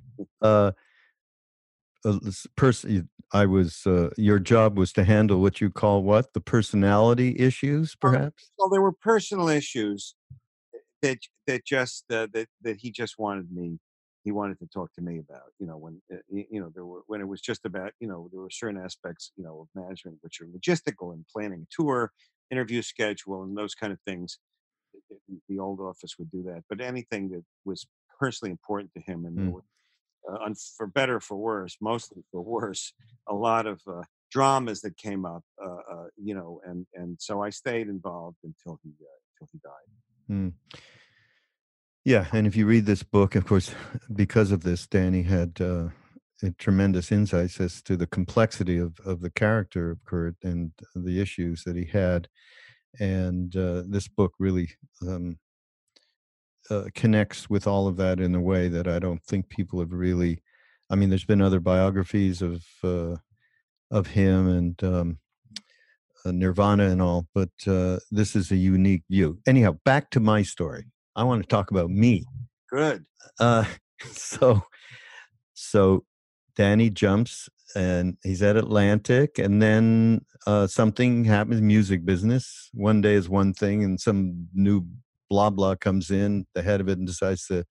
uh, 0.42 0.72
person 2.56 3.08
i 3.32 3.46
was 3.46 3.86
uh, 3.86 4.10
your 4.16 4.38
job 4.38 4.78
was 4.78 4.92
to 4.92 5.04
handle 5.04 5.40
what 5.40 5.60
you 5.60 5.70
call 5.70 6.02
what 6.02 6.32
the 6.32 6.40
personality 6.40 7.36
issues 7.38 7.94
perhaps 7.94 8.50
well 8.58 8.68
there 8.68 8.82
were 8.82 8.92
personal 8.92 9.48
issues 9.48 10.14
that 11.02 11.18
that 11.46 11.64
just 11.64 12.04
uh, 12.10 12.26
that 12.32 12.48
that 12.62 12.78
he 12.78 12.90
just 12.90 13.18
wanted 13.18 13.50
me 13.52 13.78
he 14.24 14.32
wanted 14.32 14.58
to 14.58 14.66
talk 14.66 14.92
to 14.92 15.00
me 15.00 15.18
about 15.18 15.52
you 15.58 15.66
know 15.66 15.76
when 15.76 16.00
uh, 16.12 16.16
you 16.30 16.60
know 16.60 16.70
there 16.74 16.84
were 16.84 17.02
when 17.06 17.20
it 17.20 17.28
was 17.28 17.40
just 17.40 17.64
about 17.64 17.92
you 18.00 18.08
know 18.08 18.28
there 18.32 18.40
were 18.40 18.50
certain 18.50 18.80
aspects 18.80 19.32
you 19.36 19.44
know 19.44 19.60
of 19.60 19.82
management 19.82 20.18
which 20.20 20.40
are 20.40 20.46
logistical 20.46 21.12
and 21.12 21.24
planning 21.32 21.64
a 21.64 21.82
tour 21.82 22.12
interview 22.50 22.82
schedule 22.82 23.42
and 23.42 23.56
those 23.56 23.74
kind 23.74 23.92
of 23.92 23.98
things 24.06 24.38
the 25.48 25.58
old 25.58 25.80
office 25.80 26.16
would 26.18 26.30
do 26.30 26.42
that 26.42 26.62
but 26.68 26.80
anything 26.80 27.28
that 27.30 27.42
was 27.64 27.86
personally 28.18 28.50
important 28.50 28.90
to 28.92 29.00
him 29.00 29.24
and 29.24 29.36
mm. 29.36 29.42
there 29.42 29.50
were 29.50 29.64
uh, 30.30 30.54
for 30.76 30.86
better 30.86 31.16
or 31.16 31.20
for 31.20 31.36
worse, 31.36 31.76
mostly 31.80 32.22
for 32.30 32.42
worse, 32.42 32.92
a 33.28 33.34
lot 33.34 33.66
of 33.66 33.80
uh, 33.86 34.02
dramas 34.30 34.80
that 34.82 34.96
came 34.96 35.24
up, 35.24 35.42
uh, 35.62 35.80
uh, 35.90 36.06
you 36.16 36.34
know, 36.34 36.60
and 36.64 36.86
and 36.94 37.16
so 37.20 37.42
I 37.42 37.50
stayed 37.50 37.88
involved 37.88 38.38
until 38.44 38.78
he 38.82 38.90
uh, 39.00 39.18
until 39.40 39.48
he 39.52 39.58
died. 39.62 40.40
Mm. 40.40 40.80
Yeah, 42.04 42.26
and 42.32 42.46
if 42.46 42.56
you 42.56 42.66
read 42.66 42.86
this 42.86 43.02
book, 43.02 43.34
of 43.34 43.46
course, 43.46 43.74
because 44.14 44.52
of 44.52 44.62
this, 44.62 44.86
Danny 44.86 45.22
had 45.22 45.60
uh, 45.60 45.88
tremendous 46.58 47.12
insights 47.12 47.60
as 47.60 47.82
to 47.82 47.96
the 47.96 48.06
complexity 48.06 48.78
of 48.78 48.98
of 49.04 49.20
the 49.20 49.30
character 49.30 49.90
of 49.90 50.04
Kurt 50.04 50.36
and 50.42 50.72
the 50.94 51.20
issues 51.20 51.64
that 51.64 51.76
he 51.76 51.86
had, 51.86 52.28
and 53.00 53.52
this 53.52 54.08
book 54.08 54.34
really 54.38 54.70
um, 55.06 55.38
uh, 56.70 56.84
connects 56.94 57.48
with 57.48 57.66
all 57.66 57.88
of 57.88 57.96
that 57.96 58.20
in 58.20 58.34
a 58.34 58.40
way 58.40 58.68
that 58.68 58.86
I 58.86 58.98
don't 58.98 59.22
think 59.24 59.48
people 59.48 59.80
have 59.80 59.92
really. 59.92 60.42
I 60.90 60.94
mean, 60.94 61.10
there's 61.10 61.24
been 61.24 61.42
other 61.42 61.60
biographies 61.60 62.40
of 62.42 62.64
uh, 62.82 63.16
of 63.90 64.08
him 64.08 64.48
and 64.48 64.84
um, 64.84 65.18
uh, 66.24 66.32
Nirvana 66.32 66.88
and 66.88 67.00
all, 67.00 67.26
but 67.34 67.50
uh, 67.66 67.98
this 68.10 68.36
is 68.36 68.50
a 68.50 68.56
unique 68.56 69.04
view. 69.10 69.38
Anyhow, 69.46 69.78
back 69.84 70.10
to 70.10 70.20
my 70.20 70.42
story. 70.42 70.84
I 71.16 71.24
want 71.24 71.42
to 71.42 71.48
talk 71.48 71.70
about 71.70 71.90
me. 71.90 72.24
Good. 72.70 73.04
Uh, 73.40 73.64
so, 74.12 74.62
so 75.54 76.04
Danny 76.56 76.90
jumps 76.90 77.48
and 77.74 78.16
he's 78.22 78.42
at 78.42 78.56
Atlantic, 78.56 79.38
and 79.38 79.60
then 79.60 80.24
uh, 80.46 80.66
something 80.66 81.24
happens. 81.24 81.60
Music 81.60 82.04
business. 82.04 82.70
One 82.72 83.00
day 83.00 83.14
is 83.14 83.28
one 83.28 83.52
thing, 83.52 83.84
and 83.84 84.00
some 84.00 84.48
new 84.54 84.86
blah 85.28 85.50
blah 85.50 85.74
comes 85.74 86.10
in 86.10 86.46
the 86.54 86.62
head 86.62 86.80
of 86.80 86.88
it 86.88 86.98
and 86.98 87.06
decides 87.06 87.46
to 87.46 87.64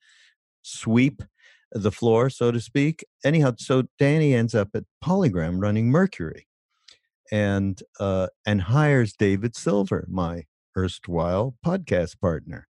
sweep 0.61 1.23
the 1.71 1.91
floor 1.91 2.29
so 2.29 2.51
to 2.51 2.59
speak 2.59 3.05
anyhow 3.25 3.53
so 3.57 3.83
danny 3.99 4.33
ends 4.33 4.55
up 4.55 4.69
at 4.73 4.83
polygram 5.03 5.61
running 5.61 5.89
mercury 5.89 6.47
and 7.31 7.83
uh 7.99 8.27
and 8.45 8.61
hires 8.63 9.13
david 9.13 9.55
silver 9.55 10.05
my 10.09 10.43
erstwhile 10.77 11.55
podcast 11.65 12.19
partner 12.19 12.67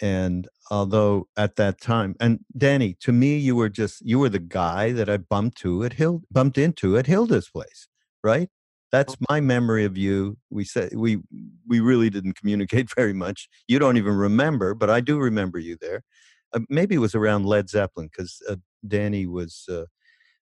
and 0.00 0.48
although 0.70 1.28
at 1.36 1.56
that 1.56 1.80
time 1.80 2.16
and 2.18 2.40
danny 2.56 2.96
to 2.98 3.12
me 3.12 3.36
you 3.36 3.54
were 3.54 3.68
just 3.68 4.00
you 4.00 4.18
were 4.18 4.30
the 4.30 4.38
guy 4.38 4.90
that 4.90 5.08
i 5.08 5.16
bumped 5.16 5.58
to 5.58 5.84
at 5.84 5.94
hill 5.94 6.22
bumped 6.30 6.56
into 6.56 6.96
at 6.96 7.06
hilda's 7.06 7.48
place 7.50 7.88
right? 8.24 8.48
That's 8.94 9.16
my 9.28 9.40
memory 9.40 9.84
of 9.84 9.98
you. 9.98 10.38
We 10.50 10.64
said 10.64 10.94
we 10.94 11.18
we 11.66 11.80
really 11.80 12.10
didn't 12.10 12.36
communicate 12.36 12.88
very 12.96 13.12
much. 13.12 13.48
You 13.66 13.80
don't 13.80 13.96
even 13.96 14.14
remember, 14.14 14.72
but 14.72 14.88
I 14.88 15.00
do 15.00 15.18
remember 15.18 15.58
you 15.58 15.76
there. 15.80 16.02
Uh, 16.52 16.60
maybe 16.68 16.94
it 16.94 16.98
was 16.98 17.16
around 17.16 17.44
Led 17.44 17.68
Zeppelin 17.68 18.06
because 18.06 18.40
uh, 18.48 18.54
Danny 18.86 19.26
was 19.26 19.64
uh, 19.68 19.86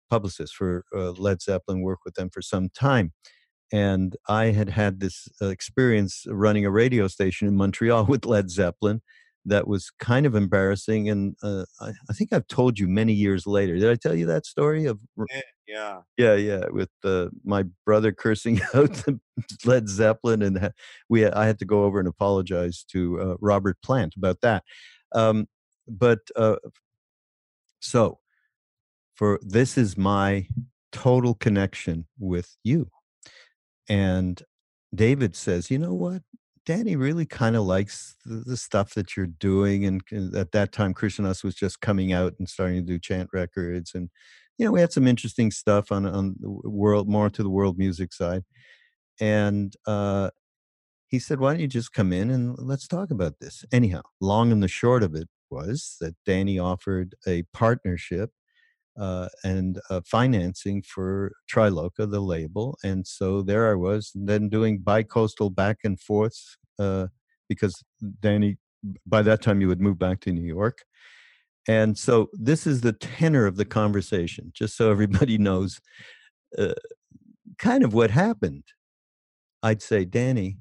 publicist 0.08 0.54
for 0.54 0.86
uh, 0.96 1.10
Led 1.10 1.42
Zeppelin, 1.42 1.82
worked 1.82 2.06
with 2.06 2.14
them 2.14 2.30
for 2.30 2.40
some 2.40 2.70
time, 2.70 3.12
and 3.70 4.16
I 4.30 4.46
had 4.46 4.70
had 4.70 5.00
this 5.00 5.28
uh, 5.42 5.48
experience 5.48 6.24
running 6.26 6.64
a 6.64 6.70
radio 6.70 7.06
station 7.06 7.48
in 7.48 7.54
Montreal 7.54 8.06
with 8.12 8.24
Led 8.24 8.48
Zeppelin 8.50 9.02
that 9.44 9.68
was 9.68 9.90
kind 10.00 10.24
of 10.24 10.34
embarrassing. 10.34 11.10
And 11.10 11.36
uh, 11.42 11.66
I, 11.82 11.92
I, 12.08 12.12
think 12.14 12.32
I've 12.32 12.48
told 12.48 12.78
you 12.78 12.88
many 12.88 13.12
years 13.12 13.46
later. 13.46 13.78
Did 13.78 13.90
I 13.90 13.94
tell 13.94 14.14
you 14.14 14.26
that 14.26 14.46
story 14.46 14.86
of? 14.86 15.00
Yeah, 15.30 15.40
yeah, 15.68 16.00
yeah. 16.16 16.34
Yeah. 16.34 16.64
With 16.70 16.90
uh, 17.04 17.28
my 17.44 17.64
brother 17.84 18.10
cursing 18.12 18.60
out 18.74 18.92
the 18.94 19.20
Led 19.64 19.88
Zeppelin, 19.88 20.42
and 20.42 20.72
we 21.08 21.26
I 21.26 21.46
had 21.46 21.58
to 21.60 21.64
go 21.64 21.84
over 21.84 21.98
and 21.98 22.08
apologize 22.08 22.84
to 22.92 23.20
uh, 23.20 23.34
Robert 23.40 23.76
Plant 23.82 24.14
about 24.16 24.40
that. 24.40 24.64
Um, 25.14 25.46
but 25.86 26.20
uh, 26.34 26.56
so 27.80 28.18
for 29.14 29.38
this 29.42 29.76
is 29.76 29.96
my 29.96 30.46
total 30.92 31.34
connection 31.34 32.06
with 32.18 32.56
you. 32.62 32.88
And 33.88 34.42
David 34.94 35.36
says, 35.36 35.70
you 35.70 35.78
know 35.78 35.94
what? 35.94 36.22
Danny 36.64 36.96
really 36.96 37.24
kind 37.24 37.56
of 37.56 37.64
likes 37.64 38.14
the, 38.26 38.42
the, 38.44 38.56
stuff 38.56 38.92
that 38.92 39.16
you're 39.16 39.26
doing. 39.26 39.86
And 39.86 40.02
at 40.36 40.52
that 40.52 40.70
time, 40.70 40.94
Us 41.00 41.42
was 41.42 41.54
just 41.54 41.80
coming 41.80 42.12
out 42.12 42.34
and 42.38 42.46
starting 42.46 42.76
to 42.76 42.82
do 42.82 42.98
chant 42.98 43.30
records. 43.32 43.92
And, 43.94 44.10
you 44.58 44.64
know, 44.64 44.72
we 44.72 44.80
had 44.80 44.92
some 44.92 45.06
interesting 45.06 45.50
stuff 45.50 45.90
on, 45.92 46.04
on 46.04 46.34
the 46.40 46.50
world, 46.50 47.08
more 47.08 47.30
to 47.30 47.42
the 47.42 47.50
world 47.50 47.78
music 47.78 48.12
side. 48.12 48.42
And 49.20 49.72
uh, 49.86 50.30
he 51.06 51.18
said, 51.18 51.40
why 51.40 51.52
don't 51.52 51.60
you 51.60 51.68
just 51.68 51.92
come 51.92 52.12
in 52.12 52.30
and 52.30 52.56
let's 52.58 52.86
talk 52.86 53.10
about 53.10 53.38
this? 53.40 53.64
Anyhow, 53.72 54.02
long 54.20 54.52
and 54.52 54.62
the 54.62 54.68
short 54.68 55.02
of 55.02 55.14
it 55.14 55.28
was 55.50 55.96
that 56.00 56.14
Danny 56.26 56.58
offered 56.58 57.14
a 57.26 57.44
partnership 57.54 58.30
uh, 58.98 59.28
and 59.44 59.80
uh, 59.90 60.00
financing 60.04 60.82
for 60.82 61.32
Triloka, 61.50 62.10
the 62.10 62.20
label. 62.20 62.76
And 62.82 63.06
so 63.06 63.42
there 63.42 63.70
I 63.70 63.74
was, 63.74 64.10
then 64.14 64.48
doing 64.48 64.80
bi-coastal 64.80 65.50
back 65.50 65.78
and 65.84 66.00
forth 66.00 66.56
uh, 66.78 67.06
because 67.48 67.82
Danny, 68.20 68.58
by 69.06 69.22
that 69.22 69.40
time, 69.40 69.60
you 69.60 69.68
would 69.68 69.80
move 69.80 69.98
back 69.98 70.20
to 70.20 70.32
New 70.32 70.42
York. 70.42 70.82
And 71.68 71.98
so 71.98 72.30
this 72.32 72.66
is 72.66 72.80
the 72.80 72.94
tenor 72.94 73.44
of 73.46 73.56
the 73.56 73.66
conversation, 73.66 74.50
just 74.54 74.76
so 74.76 74.90
everybody 74.90 75.36
knows 75.38 75.80
uh, 76.56 76.72
kind 77.58 77.84
of 77.84 77.92
what 77.92 78.10
happened. 78.10 78.64
I'd 79.62 79.82
say, 79.82 80.06
Danny, 80.06 80.56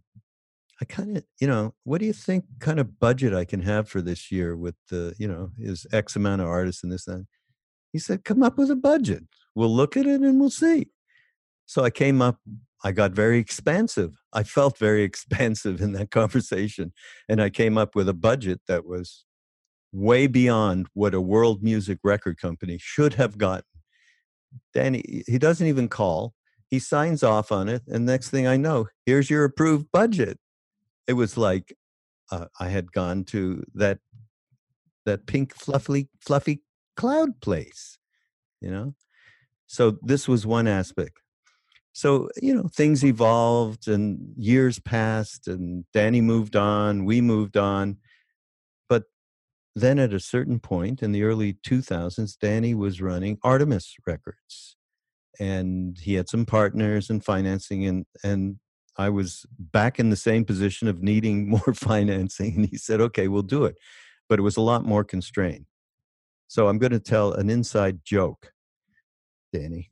I 0.82 0.86
kind 0.86 1.18
of, 1.18 1.24
you 1.40 1.48
know, 1.48 1.74
what 1.86 2.00
do 2.00 2.06
you 2.06 2.14
think 2.14 2.46
kind 2.60 2.80
of 2.80 3.00
budget 3.00 3.34
I 3.34 3.46
can 3.46 3.62
have 3.62 3.88
for 3.88 4.02
this 4.02 4.32
year 4.32 4.56
with 4.56 4.76
the, 4.90 5.16
you 5.18 5.28
know, 5.28 5.52
is 5.58 5.88
X 5.94 6.16
amount 6.16 6.42
of 6.42 6.48
artists 6.48 6.84
and 6.84 6.92
this 6.92 7.08
and 7.08 7.22
that? 7.22 7.28
He 7.94 8.00
said, 8.00 8.26
come 8.26 8.44
up 8.44 8.58
with 8.58 8.70
a 8.70 8.76
budget. 8.76 9.24
We'll 9.56 9.74
look 9.74 9.96
at 9.96 10.06
it 10.06 10.22
and 10.22 10.40
we'll 10.40 10.50
see. 10.50 10.90
So 11.66 11.84
I 11.84 11.90
came 11.90 12.22
up, 12.22 12.40
I 12.84 12.92
got 12.92 13.12
very 13.12 13.40
expansive. 13.40 14.14
I 14.34 14.44
felt 14.44 14.78
very 14.78 15.04
expansive 15.04 15.82
in 15.82 15.94
that 15.94 16.12
conversation. 16.12 16.92
And 17.30 17.42
I 17.42 17.50
came 17.50 17.78
up 17.78 17.96
with 17.96 18.10
a 18.10 18.14
budget 18.14 18.62
that 18.68 18.86
was 18.86 19.26
way 19.92 20.28
beyond 20.28 20.88
what 20.94 21.14
a 21.14 21.22
world 21.22 21.64
music 21.64 22.00
record 22.04 22.38
company 22.38 22.78
should 22.80 23.16
have 23.16 23.38
gotten. 23.38 23.64
Danny, 24.74 25.24
he 25.28 25.38
doesn't 25.38 25.68
even 25.68 25.88
call. 25.88 26.34
He 26.70 26.80
signs 26.80 27.24
off 27.24 27.52
on 27.52 27.70
it. 27.70 27.84
And 27.88 28.06
next 28.06 28.30
thing 28.30 28.48
I 28.48 28.58
know, 28.58 28.88
here's 29.06 29.30
your 29.30 29.46
approved 29.46 29.88
budget. 29.92 30.38
It 31.08 31.14
was 31.14 31.38
like 31.38 31.76
uh, 32.32 32.48
I 32.60 32.70
had 32.70 32.92
gone 32.92 33.24
to 33.26 33.64
that 33.76 34.00
that 35.06 35.26
pink 35.26 35.56
fluffy 35.56 36.10
fluffy 36.20 36.62
cloud 36.98 37.40
place, 37.40 37.98
you 38.62 38.70
know? 38.70 38.94
So 39.68 39.98
this 40.02 40.28
was 40.28 40.46
one 40.46 40.68
aspect. 40.68 41.20
So, 41.94 42.30
you 42.42 42.54
know, 42.54 42.70
things 42.76 43.04
evolved 43.04 43.88
and 43.88 44.34
years 44.38 44.80
passed 44.80 45.48
and 45.48 45.86
Danny 45.94 46.22
moved 46.22 46.56
on, 46.56 47.06
we 47.06 47.22
moved 47.22 47.58
on. 47.58 47.98
Then 49.78 50.00
at 50.00 50.12
a 50.12 50.20
certain 50.20 50.60
point 50.60 51.04
in 51.04 51.12
the 51.12 51.22
early 51.22 51.54
2000s, 51.54 52.36
Danny 52.40 52.74
was 52.74 53.00
running 53.00 53.38
Artemis 53.44 53.96
Records 54.08 54.76
and 55.40 56.00
he 56.00 56.16
had 56.16 56.28
some 56.28 56.48
partners 56.48 57.12
and 57.12 57.24
financing 57.24 57.86
and 57.86 58.06
and 58.24 58.58
I 58.98 59.10
was 59.10 59.46
back 59.60 60.00
in 60.00 60.10
the 60.10 60.16
same 60.16 60.46
position 60.46 60.88
of 60.88 61.04
needing 61.04 61.48
more 61.56 61.76
financing 61.76 62.56
and 62.56 62.66
he 62.66 62.78
said, 62.78 63.02
"Okay, 63.02 63.28
we'll 63.28 63.44
do 63.44 63.66
it." 63.66 63.78
But 64.28 64.40
it 64.40 64.42
was 64.42 64.58
a 64.58 64.62
lot 64.62 64.84
more 64.84 65.04
constrained. 65.04 65.68
So 66.48 66.68
I'm 66.68 66.80
going 66.80 66.94
to 66.94 67.00
tell 67.00 67.34
an 67.34 67.50
inside 67.52 68.00
joke, 68.04 68.54
Danny. 69.54 69.92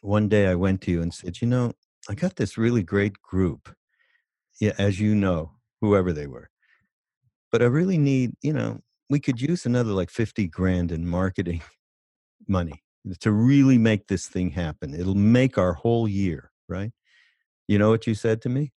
One 0.00 0.28
day 0.28 0.46
I 0.46 0.54
went 0.54 0.80
to 0.82 0.90
you 0.90 1.02
and 1.02 1.12
said, 1.12 1.42
You 1.42 1.48
know, 1.48 1.72
I 2.08 2.14
got 2.14 2.36
this 2.36 2.56
really 2.56 2.82
great 2.82 3.20
group. 3.20 3.74
Yeah, 4.60 4.72
as 4.78 4.98
you 4.98 5.14
know, 5.14 5.52
whoever 5.82 6.12
they 6.14 6.26
were. 6.26 6.48
But 7.50 7.62
I 7.62 7.66
really 7.66 7.98
need, 7.98 8.34
you 8.42 8.52
know, 8.52 8.80
we 9.08 9.20
could 9.20 9.40
use 9.40 9.64
another 9.64 9.92
like 9.92 10.10
50 10.10 10.46
grand 10.48 10.92
in 10.92 11.06
marketing 11.06 11.62
money 12.48 12.82
to 13.20 13.32
really 13.32 13.78
make 13.78 14.08
this 14.08 14.26
thing 14.26 14.50
happen. 14.50 14.94
It'll 14.94 15.14
make 15.14 15.56
our 15.56 15.72
whole 15.72 16.06
year, 16.06 16.50
right? 16.68 16.92
You 17.66 17.78
know 17.78 17.90
what 17.90 18.06
you 18.06 18.14
said 18.14 18.42
to 18.42 18.48
me? 18.48 18.72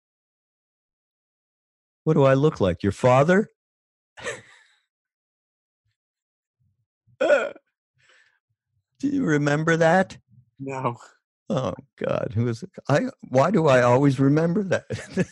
What 2.04 2.14
do 2.14 2.24
I 2.24 2.34
look 2.34 2.60
like? 2.60 2.82
Your 2.82 2.92
father? 2.92 3.48
Do 7.20 9.08
you 9.08 9.24
remember 9.24 9.76
that? 9.76 10.18
No. 10.58 10.96
Oh 11.48 11.74
God, 11.98 12.32
who 12.34 12.48
is 12.48 12.62
it? 12.62 12.70
I? 12.88 13.06
Why 13.28 13.50
do 13.50 13.66
I 13.66 13.82
always 13.82 14.18
remember 14.18 14.62
that? 14.64 14.84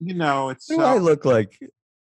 you 0.00 0.14
know, 0.14 0.50
it's. 0.50 0.66
Do 0.66 0.76
so, 0.76 0.82
I 0.82 0.98
look 0.98 1.24
like 1.24 1.58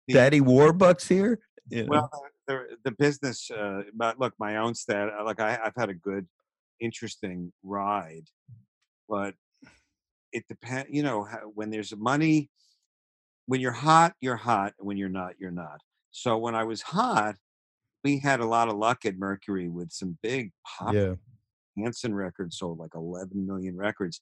Daddy 0.08 0.40
Warbucks 0.40 1.08
here? 1.08 1.40
Know? 1.70 1.86
Well, 1.88 2.10
the, 2.46 2.66
the 2.84 2.90
business. 2.92 3.50
Uh, 3.50 3.82
but 3.94 4.18
look, 4.18 4.34
my 4.38 4.56
own 4.56 4.74
stat. 4.74 5.10
Uh, 5.18 5.24
like 5.24 5.40
I, 5.40 5.58
I've 5.62 5.76
had 5.76 5.90
a 5.90 5.94
good, 5.94 6.26
interesting 6.80 7.52
ride, 7.62 8.24
but 9.08 9.34
it 10.32 10.44
depends. 10.48 10.88
You 10.90 11.02
know, 11.02 11.28
when 11.54 11.70
there's 11.70 11.94
money, 11.96 12.50
when 13.46 13.60
you're 13.60 13.72
hot, 13.72 14.14
you're 14.20 14.36
hot, 14.36 14.74
when 14.78 14.96
you're 14.96 15.08
not, 15.08 15.34
you're 15.38 15.50
not. 15.50 15.80
So 16.10 16.36
when 16.38 16.54
I 16.54 16.64
was 16.64 16.82
hot, 16.82 17.36
we 18.04 18.18
had 18.18 18.40
a 18.40 18.46
lot 18.46 18.68
of 18.68 18.76
luck 18.76 19.04
at 19.04 19.18
Mercury 19.18 19.68
with 19.68 19.92
some 19.92 20.18
big 20.22 20.52
pop. 20.66 20.94
Yeah. 20.94 21.14
Hanson 21.76 22.14
records 22.14 22.58
sold 22.58 22.78
like 22.78 22.94
11 22.94 23.46
million 23.46 23.76
records. 23.76 24.20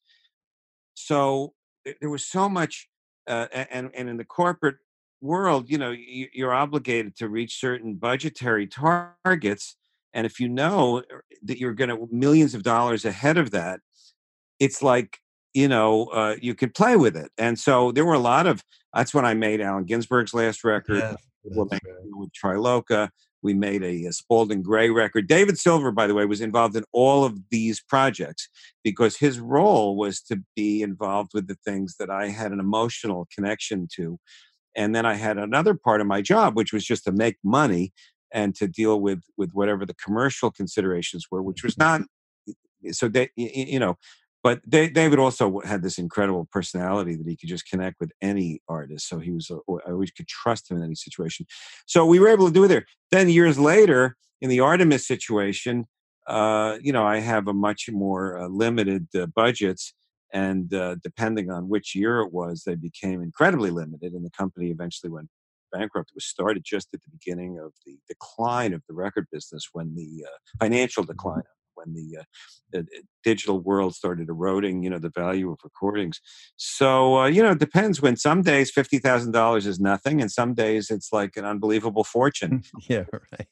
So 0.95 1.55
there 2.01 2.11
was 2.11 2.27
so 2.27 2.49
much, 2.49 2.89
uh, 3.29 3.47
and 3.53 3.91
and 3.95 4.09
in 4.09 4.17
the 4.17 4.25
corporate 4.25 4.77
world, 5.21 5.71
you 5.71 5.79
know, 5.79 5.91
you, 5.91 6.47
are 6.47 6.55
obligated 6.55 7.17
to 7.17 7.29
reach 7.29 7.61
certain 7.61 7.95
budgetary 7.95 8.67
targets, 8.67 9.77
and 10.13 10.27
if 10.27 10.41
you 10.41 10.49
know 10.49 10.99
uh, 10.99 11.03
that 11.45 11.59
you're 11.59 11.75
going 11.75 11.91
to 11.91 12.09
millions 12.11 12.55
of 12.55 12.63
dollars 12.63 13.05
ahead 13.05 13.39
of 13.39 13.51
that, 13.51 13.81
it's 14.61 14.83
like 14.83 15.19
you 15.55 15.69
know 15.69 16.07
uh, 16.07 16.37
you 16.41 16.55
could 16.55 16.75
play 16.75 16.97
with 16.97 17.17
it. 17.17 17.31
And 17.39 17.59
so 17.59 17.93
there 17.93 18.05
were 18.05 18.15
a 18.15 18.19
lot 18.19 18.47
of. 18.47 18.63
That's 18.95 19.13
when 19.13 19.27
I 19.27 19.35
made 19.35 19.61
Allen 19.61 19.85
Ginsberg's 19.85 20.33
last 20.33 20.65
record. 20.65 20.99
Yeah, 20.99 21.17
right. 21.57 21.81
with 22.13 22.31
Triloka. 22.33 23.11
We 23.43 23.55
made 23.55 23.83
a, 23.85 24.07
a 24.07 24.13
Spalding 24.13 24.63
Gray 24.63 24.91
record. 24.91 25.29
David 25.29 25.59
Silver, 25.59 25.93
by 25.93 26.07
the 26.07 26.15
way, 26.15 26.25
was 26.25 26.41
involved 26.41 26.75
in 26.75 26.85
all 26.93 27.25
of 27.25 27.39
these 27.51 27.81
projects 27.81 28.49
because 28.83 29.17
his 29.17 29.39
role 29.39 29.97
was 29.97 30.21
to 30.23 30.43
be 30.57 30.83
involved 30.83 31.31
with 31.33 31.47
the 31.47 31.57
things 31.65 31.97
that 31.99 32.11
I 32.11 32.29
had 32.29 32.53
an 32.53 32.59
emotional 32.59 33.29
connection 33.33 33.87
to. 33.97 34.19
And 34.77 34.95
then 34.95 35.07
I 35.07 35.15
had 35.15 35.39
another 35.39 35.75
part 35.75 36.01
of 36.01 36.07
my 36.07 36.23
job, 36.23 36.57
which 36.57 36.73
was 36.73 36.85
just 36.85 37.05
to 37.05 37.13
make 37.13 37.37
money 37.43 37.93
and 38.33 38.55
to 38.57 38.69
deal 38.69 39.01
with 39.01 39.23
with 39.37 39.53
whatever 39.53 39.87
the 39.87 39.95
commercial 39.95 40.51
considerations 40.51 41.27
were, 41.31 41.43
which 41.43 41.63
was 41.65 41.79
not 41.79 42.03
so 42.93 43.09
they 43.09 43.31
you 43.37 43.81
know 43.81 43.97
but 44.47 44.61
David 44.71 45.19
also 45.19 45.59
had 45.65 45.83
this 45.83 45.99
incredible 45.99 46.47
personality 46.53 47.17
that 47.17 47.27
he 47.27 47.35
could 47.35 47.49
just 47.49 47.69
connect 47.69 47.99
with 47.99 48.13
any 48.23 48.61
artist. 48.69 49.09
So 49.09 49.19
he 49.19 49.33
was, 49.33 49.51
I 49.51 49.91
always 49.91 50.13
could 50.13 50.29
trust 50.29 50.71
him 50.71 50.77
in 50.77 50.85
any 50.85 50.95
situation. 50.95 51.47
So 51.87 52.07
we 52.07 52.21
were 52.21 52.29
able 52.29 52.47
to 52.47 52.53
do 52.53 52.63
it 52.63 52.69
there. 52.69 52.85
Then 53.11 53.29
years 53.29 53.59
later, 53.59 54.17
in 54.41 54.49
the 54.49 54.61
Artemis 54.61 55.05
situation, 55.05 55.87
uh, 56.29 56.79
you 56.81 56.93
know, 56.93 57.05
I 57.05 57.19
have 57.19 57.49
a 57.49 57.53
much 57.53 57.89
more 57.91 58.39
uh, 58.39 58.47
limited 58.47 59.09
uh, 59.17 59.27
budgets, 59.35 59.93
and 60.33 60.73
uh, 60.75 60.97
depending 61.03 61.51
on 61.51 61.69
which 61.69 61.95
year 61.95 62.21
it 62.21 62.33
was, 62.33 62.65
they 62.65 62.75
became 62.75 63.23
incredibly 63.23 63.71
limited, 63.71 64.13
and 64.13 64.25
the 64.25 64.31
company 64.31 64.71
eventually 64.71 65.11
went 65.11 65.29
bankrupt. 65.73 66.11
It 66.11 66.17
was 66.17 66.25
started 66.25 66.63
just 66.65 66.89
at 66.95 67.01
the 67.03 67.11
beginning 67.11 67.59
of 67.59 67.73
the 67.85 67.99
decline 68.09 68.73
of 68.73 68.83
the 68.89 68.95
record 68.95 69.27
business 69.31 69.69
when 69.73 69.95
the 69.95 70.25
uh, 70.27 70.37
financial 70.61 71.05
decline 71.05 71.43
when 71.77 71.93
the, 71.93 72.19
uh, 72.19 72.23
the 72.73 72.87
digital 73.23 73.61
world 73.61 73.95
started 73.95 74.29
eroding, 74.29 74.83
you 74.83 74.91
know, 74.91 74.99
the 74.99 75.11
value 75.11 75.51
of 75.51 75.59
recordings. 75.63 76.21
So 76.57 77.19
uh, 77.19 77.27
you 77.27 77.43
know, 77.43 77.53
it 77.53 77.59
depends. 77.59 78.03
When 78.03 78.17
some 78.17 78.43
days 78.43 78.71
fifty 78.71 78.99
thousand 78.99 79.33
dollars 79.33 79.67
is 79.67 79.79
nothing, 79.79 80.21
and 80.21 80.31
some 80.31 80.55
days 80.55 80.91
it's 80.91 81.13
like 81.13 81.37
an 81.37 81.45
unbelievable 81.45 82.05
fortune. 82.05 82.65
yeah, 82.89 83.05
right. 83.13 83.47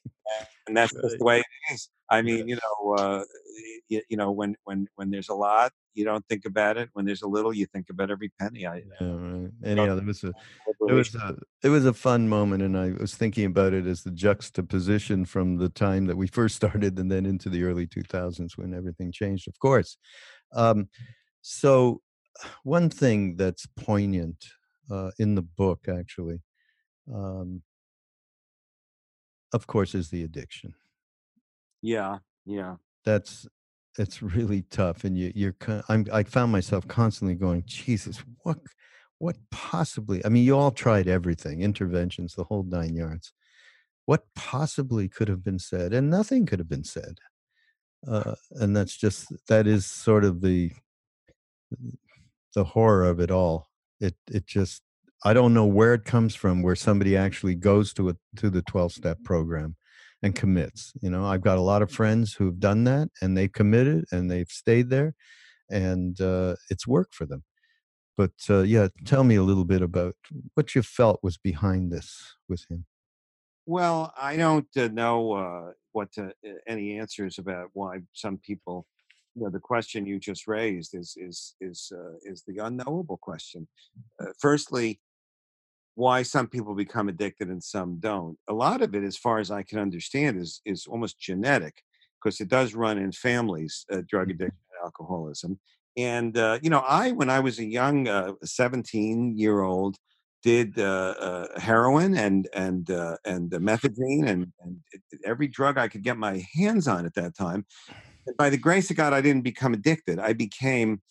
And 0.67 0.75
that's 0.75 0.93
just 0.93 1.19
the 1.19 1.23
way 1.23 1.39
it 1.39 1.73
is. 1.73 1.89
I 2.09 2.21
mean, 2.21 2.47
you 2.47 2.55
know, 2.55 2.95
uh, 2.95 3.23
you, 3.87 4.01
you, 4.09 4.17
know, 4.17 4.31
when 4.31 4.55
when 4.63 4.87
when 4.95 5.09
there's 5.09 5.29
a 5.29 5.33
lot, 5.33 5.71
you 5.93 6.05
don't 6.05 6.25
think 6.27 6.45
about 6.45 6.77
it. 6.77 6.89
When 6.93 7.05
there's 7.05 7.23
a 7.23 7.27
little, 7.27 7.53
you 7.53 7.65
think 7.67 7.89
about 7.89 8.11
every 8.11 8.31
penny. 8.39 8.65
I 8.65 8.83
yeah, 8.99 9.07
right. 9.07 9.51
anyhow, 9.63 9.97
it 9.97 10.05
was 10.05 10.23
a 10.23 10.33
it 10.87 10.93
was 10.93 11.15
a 11.15 11.35
it 11.63 11.69
was 11.69 11.85
a 11.85 11.93
fun 11.93 12.29
moment, 12.29 12.63
and 12.63 12.77
I 12.77 12.91
was 12.91 13.15
thinking 13.15 13.45
about 13.45 13.73
it 13.73 13.85
as 13.85 14.03
the 14.03 14.11
juxtaposition 14.11 15.25
from 15.25 15.57
the 15.57 15.69
time 15.69 16.05
that 16.05 16.17
we 16.17 16.27
first 16.27 16.55
started, 16.57 16.97
and 16.99 17.11
then 17.11 17.25
into 17.25 17.49
the 17.49 17.63
early 17.63 17.87
2000s 17.87 18.57
when 18.57 18.73
everything 18.73 19.11
changed. 19.11 19.47
Of 19.47 19.57
course, 19.59 19.97
um, 20.53 20.89
so 21.41 22.01
one 22.63 22.89
thing 22.89 23.35
that's 23.35 23.67
poignant 23.77 24.45
uh, 24.91 25.11
in 25.17 25.35
the 25.35 25.43
book, 25.43 25.87
actually. 25.87 26.41
Um, 27.13 27.61
of 29.55 29.67
course, 29.67 29.95
is 29.95 30.09
the 30.09 30.23
addiction. 30.23 30.73
Yeah, 31.81 32.17
yeah. 32.45 32.75
That's 33.05 33.47
it's 33.97 34.21
really 34.21 34.63
tough, 34.63 35.05
and 35.05 35.17
you, 35.17 35.31
you're. 35.33 35.55
I'm. 35.87 36.05
I 36.11 36.23
found 36.23 36.51
myself 36.51 36.87
constantly 36.87 37.35
going, 37.35 37.63
Jesus, 37.65 38.21
what, 38.43 38.57
what 39.17 39.37
possibly? 39.49 40.23
I 40.25 40.29
mean, 40.29 40.43
you 40.43 40.57
all 40.57 40.71
tried 40.71 41.07
everything, 41.07 41.61
interventions, 41.61 42.35
the 42.35 42.43
whole 42.43 42.63
nine 42.63 42.95
yards. 42.95 43.31
What 44.05 44.25
possibly 44.35 45.07
could 45.07 45.29
have 45.29 45.43
been 45.43 45.59
said, 45.59 45.93
and 45.93 46.09
nothing 46.09 46.45
could 46.45 46.59
have 46.59 46.69
been 46.69 46.83
said. 46.83 47.19
Uh, 48.05 48.35
and 48.51 48.75
that's 48.75 48.97
just 48.97 49.33
that 49.47 49.65
is 49.65 49.85
sort 49.85 50.25
of 50.25 50.41
the 50.41 50.71
the 52.53 52.65
horror 52.65 53.05
of 53.05 53.21
it 53.21 53.31
all. 53.31 53.69
It 54.01 54.15
it 54.29 54.45
just 54.45 54.81
I 55.23 55.33
don't 55.33 55.53
know 55.53 55.65
where 55.65 55.93
it 55.93 56.05
comes 56.05 56.35
from, 56.35 56.61
where 56.61 56.75
somebody 56.75 57.17
actually 57.17 57.55
goes 57.55 57.93
to 57.93 58.09
a 58.09 58.15
to 58.37 58.49
the 58.49 58.61
twelve 58.61 58.91
step 58.91 59.17
program 59.23 59.75
and 60.21 60.35
commits. 60.35 60.93
You 61.01 61.09
know, 61.09 61.25
I've 61.25 61.41
got 61.41 61.57
a 61.57 61.61
lot 61.61 61.81
of 61.81 61.91
friends 61.91 62.33
who've 62.33 62.59
done 62.59 62.83
that 62.85 63.09
and 63.21 63.37
they've 63.37 63.51
committed 63.51 64.05
and 64.11 64.29
they've 64.29 64.49
stayed 64.49 64.89
there, 64.89 65.15
and 65.69 66.19
uh, 66.21 66.55
it's 66.69 66.87
worked 66.87 67.15
for 67.15 67.25
them. 67.25 67.43
But 68.17 68.31
uh, 68.49 68.61
yeah, 68.61 68.87
tell 69.05 69.23
me 69.23 69.35
a 69.35 69.43
little 69.43 69.65
bit 69.65 69.81
about 69.81 70.15
what 70.53 70.73
you 70.75 70.81
felt 70.81 71.19
was 71.21 71.37
behind 71.37 71.91
this 71.91 72.35
with 72.47 72.65
him. 72.69 72.85
Well, 73.65 74.13
I 74.15 74.37
don't 74.37 74.67
uh, 74.77 74.87
know 74.87 75.33
uh, 75.33 75.71
what 75.91 76.11
to, 76.13 76.33
any 76.67 76.99
answers 76.99 77.39
about 77.39 77.69
why 77.73 78.01
some 78.13 78.37
people. 78.37 78.85
You 79.35 79.43
know, 79.43 79.49
the 79.49 79.59
question 79.59 80.05
you 80.05 80.17
just 80.17 80.47
raised 80.47 80.95
is 80.95 81.17
is 81.17 81.55
is 81.59 81.91
uh, 81.93 82.15
is 82.23 82.43
the 82.47 82.63
unknowable 82.63 83.17
question. 83.17 83.67
Uh, 84.21 84.27
firstly, 84.39 85.01
why 85.95 86.21
some 86.21 86.47
people 86.47 86.75
become 86.75 87.09
addicted 87.09 87.47
and 87.47 87.63
some 87.63 87.97
don't. 87.99 88.37
A 88.49 88.53
lot 88.53 88.81
of 88.81 88.93
it, 88.93 89.03
as 89.03 89.17
far 89.17 89.39
as 89.39 89.49
I 89.49 89.63
can 89.63 89.79
understand, 89.79 90.37
is 90.37 90.61
is 90.65 90.85
almost 90.85 91.19
genetic 91.19 91.81
because 92.21 92.39
it 92.41 92.49
does 92.49 92.75
run 92.75 92.97
in 92.97 93.11
families, 93.11 93.85
uh, 93.91 94.01
drug 94.07 94.27
mm-hmm. 94.27 94.43
addiction, 94.43 94.59
alcoholism. 94.83 95.59
And 95.97 96.37
uh, 96.37 96.59
you 96.61 96.69
know, 96.69 96.79
I 96.79 97.11
when 97.11 97.29
I 97.29 97.39
was 97.39 97.59
a 97.59 97.65
young 97.65 98.07
uh, 98.07 98.33
17 98.43 99.37
year 99.37 99.61
old 99.61 99.95
did 100.43 100.77
uh, 100.77 101.15
uh, 101.19 101.59
heroin 101.59 102.15
and 102.15 102.47
and 102.53 102.91
uh, 102.91 103.17
and 103.25 103.49
methadone 103.51 104.27
and, 104.27 104.51
and 104.61 104.79
every 105.23 105.47
drug 105.47 105.77
I 105.77 105.87
could 105.87 106.03
get 106.03 106.17
my 106.17 106.45
hands 106.53 106.87
on 106.87 107.05
at 107.05 107.15
that 107.15 107.35
time. 107.35 107.65
And 108.27 108.35
by 108.37 108.49
the 108.49 108.57
grace 108.57 108.91
of 108.91 108.97
God, 108.97 109.13
I 109.13 109.21
didn't 109.21 109.43
become 109.43 109.73
addicted. 109.73 110.19
I 110.19 110.33
became 110.33 111.01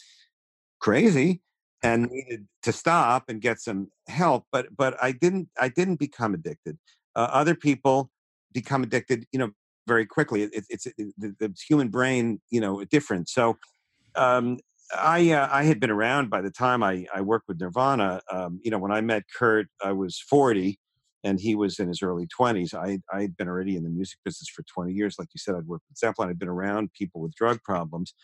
crazy 0.78 1.40
and 1.84 2.10
needed 2.10 2.46
to 2.62 2.72
stop 2.72 3.24
and 3.28 3.40
get 3.40 3.60
some 3.60 3.88
help 4.08 4.44
but 4.50 4.66
but 4.76 4.96
i 5.02 5.12
didn't 5.12 5.48
i 5.60 5.68
didn't 5.68 5.96
become 5.96 6.34
addicted 6.34 6.78
uh, 7.14 7.28
other 7.30 7.54
people 7.54 8.10
become 8.52 8.82
addicted 8.82 9.26
you 9.30 9.38
know 9.38 9.50
very 9.86 10.06
quickly 10.06 10.42
it, 10.42 10.64
it's 10.68 10.86
it, 10.86 10.94
the, 11.18 11.34
the, 11.38 11.54
human 11.68 11.88
brain 11.88 12.40
you 12.50 12.60
know 12.60 12.82
different 12.84 13.28
so 13.28 13.56
um, 14.16 14.58
I 14.96 15.32
uh, 15.32 15.48
I 15.50 15.64
had 15.64 15.80
been 15.80 15.90
around 15.90 16.30
by 16.30 16.40
the 16.40 16.50
time 16.50 16.82
I, 16.82 17.06
I 17.14 17.20
worked 17.20 17.48
with 17.48 17.60
Nirvana. 17.60 18.20
Um, 18.30 18.60
you 18.62 18.70
know, 18.70 18.78
when 18.78 18.92
I 18.92 19.00
met 19.00 19.24
Kurt, 19.36 19.66
I 19.82 19.92
was 19.92 20.20
40 20.20 20.78
and 21.24 21.40
he 21.40 21.54
was 21.54 21.78
in 21.78 21.88
his 21.88 22.02
early 22.02 22.28
20s. 22.38 22.74
I 22.74 22.98
I'd 23.12 23.36
been 23.36 23.48
already 23.48 23.76
in 23.76 23.82
the 23.82 23.90
music 23.90 24.18
business 24.24 24.48
for 24.48 24.62
20 24.62 24.92
years. 24.92 25.16
Like 25.18 25.28
you 25.34 25.38
said, 25.38 25.54
I'd 25.54 25.66
worked 25.66 25.86
with 25.88 25.98
Zeppelin. 25.98 26.28
I'd 26.28 26.38
been 26.38 26.48
around 26.48 26.92
people 26.92 27.20
with 27.20 27.34
drug 27.34 27.62
problems 27.62 28.14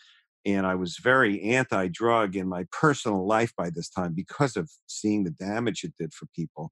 and 0.45 0.65
I 0.65 0.75
was 0.75 0.97
very 0.97 1.41
anti 1.41 1.87
drug 1.87 2.35
in 2.35 2.47
my 2.47 2.65
personal 2.71 3.25
life 3.25 3.53
by 3.57 3.69
this 3.69 3.89
time 3.89 4.13
because 4.13 4.55
of 4.55 4.69
seeing 4.87 5.23
the 5.23 5.31
damage 5.31 5.83
it 5.83 5.93
did 5.99 6.13
for 6.13 6.27
people. 6.35 6.71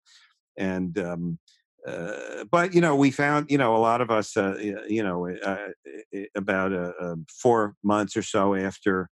And, 0.57 0.97
um, 0.97 1.39
uh, 1.87 2.43
but 2.51 2.73
you 2.73 2.81
know, 2.81 2.95
we 2.95 3.09
found 3.09 3.49
you 3.49 3.57
know 3.57 3.75
a 3.75 3.79
lot 3.79 4.01
of 4.01 4.11
us, 4.11 4.35
uh, 4.35 4.57
you 4.87 5.01
know, 5.01 5.29
uh, 5.29 6.19
about 6.35 6.73
uh, 6.73 6.91
um, 6.99 7.25
four 7.29 7.75
months 7.83 8.17
or 8.17 8.21
so 8.21 8.53
after 8.53 9.09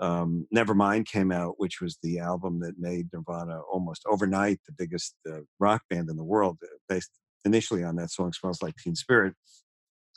um, 0.00 0.46
Nevermind 0.54 1.06
came 1.06 1.32
out, 1.32 1.54
which 1.58 1.80
was 1.80 1.98
the 2.02 2.18
album 2.18 2.60
that 2.60 2.78
made 2.78 3.08
Nirvana 3.12 3.60
almost 3.72 4.02
overnight 4.06 4.60
the 4.66 4.74
biggest 4.76 5.14
uh, 5.30 5.40
rock 5.58 5.82
band 5.90 6.08
in 6.08 6.16
the 6.16 6.24
world, 6.24 6.58
uh, 6.62 6.68
based 6.88 7.10
initially 7.44 7.84
on 7.84 7.96
that 7.96 8.10
song 8.10 8.32
"Smells 8.32 8.62
Like 8.62 8.74
Teen 8.76 8.96
Spirit." 8.96 9.34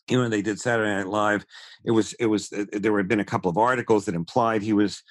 You 0.10 0.18
know, 0.18 0.30
they 0.30 0.42
did 0.42 0.60
Saturday 0.60 0.94
Night 0.94 1.08
Live. 1.08 1.46
It 1.86 1.92
was 1.92 2.14
it 2.14 2.26
was 2.28 2.52
uh, 2.52 2.66
there 2.72 2.96
had 2.98 3.08
been 3.08 3.20
a 3.20 3.26
couple 3.26 3.50
of 3.50 3.58
articles 3.58 4.06
that 4.06 4.16
implied 4.16 4.62
he 4.62 4.74
was 4.74 5.02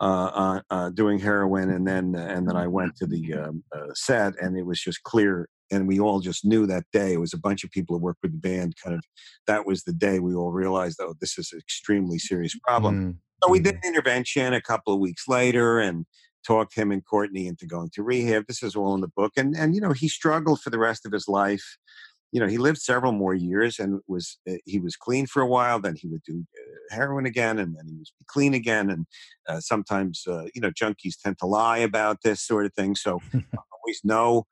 uh, 0.00 0.04
uh, 0.34 0.60
uh, 0.70 0.90
doing 0.90 1.18
heroin, 1.18 1.70
and 1.70 1.86
then 1.86 2.14
and 2.14 2.48
then 2.48 2.56
I 2.56 2.66
went 2.66 2.96
to 2.96 3.06
the 3.06 3.34
um, 3.34 3.64
uh, 3.74 3.92
set, 3.94 4.34
and 4.40 4.56
it 4.56 4.64
was 4.66 4.80
just 4.80 5.02
clear, 5.02 5.48
and 5.70 5.86
we 5.88 6.00
all 6.00 6.20
just 6.20 6.44
knew 6.44 6.66
that 6.66 6.84
day. 6.92 7.12
It 7.12 7.20
was 7.20 7.34
a 7.34 7.38
bunch 7.38 7.64
of 7.64 7.70
people 7.70 7.96
who 7.96 8.02
worked 8.02 8.22
with 8.22 8.32
the 8.32 8.38
band. 8.38 8.74
Kind 8.82 8.96
of 8.96 9.02
that 9.46 9.66
was 9.66 9.82
the 9.82 9.92
day 9.92 10.18
we 10.18 10.34
all 10.34 10.52
realized, 10.52 10.98
oh, 11.00 11.14
this 11.20 11.38
is 11.38 11.52
an 11.52 11.58
extremely 11.58 12.18
serious 12.18 12.56
problem. 12.58 12.96
Mm-hmm. 12.96 13.10
So 13.42 13.50
we 13.50 13.60
did 13.60 13.76
mm-hmm. 13.76 13.88
an 13.88 13.94
intervention 13.94 14.54
a 14.54 14.60
couple 14.60 14.94
of 14.94 15.00
weeks 15.00 15.28
later, 15.28 15.78
and 15.78 16.06
talked 16.46 16.74
him 16.74 16.92
and 16.92 17.04
Courtney 17.04 17.46
into 17.46 17.66
going 17.66 17.90
to 17.94 18.02
rehab. 18.02 18.46
This 18.46 18.62
is 18.62 18.74
all 18.74 18.94
in 18.94 19.00
the 19.00 19.08
book, 19.08 19.32
and 19.36 19.56
and 19.56 19.74
you 19.74 19.80
know 19.80 19.92
he 19.92 20.08
struggled 20.08 20.60
for 20.60 20.70
the 20.70 20.78
rest 20.78 21.06
of 21.06 21.12
his 21.12 21.28
life 21.28 21.76
you 22.32 22.40
know, 22.40 22.46
he 22.46 22.58
lived 22.58 22.78
several 22.78 23.12
more 23.12 23.34
years 23.34 23.78
and 23.78 24.00
was 24.06 24.38
uh, 24.48 24.54
he 24.66 24.78
was 24.78 24.96
clean 24.96 25.26
for 25.26 25.40
a 25.40 25.46
while. 25.46 25.80
Then 25.80 25.96
he 25.96 26.08
would 26.08 26.22
do 26.24 26.44
uh, 26.58 26.94
heroin 26.94 27.26
again, 27.26 27.58
and 27.58 27.74
then 27.76 27.86
he 27.86 27.96
was 27.96 28.12
clean 28.26 28.54
again. 28.54 28.90
And 28.90 29.06
uh, 29.48 29.60
sometimes, 29.60 30.24
uh, 30.26 30.44
you 30.54 30.60
know, 30.60 30.70
junkies 30.70 31.20
tend 31.22 31.38
to 31.38 31.46
lie 31.46 31.78
about 31.78 32.18
this 32.22 32.40
sort 32.40 32.66
of 32.66 32.74
thing. 32.74 32.96
So 32.96 33.20
always 33.34 34.00
know 34.04 34.46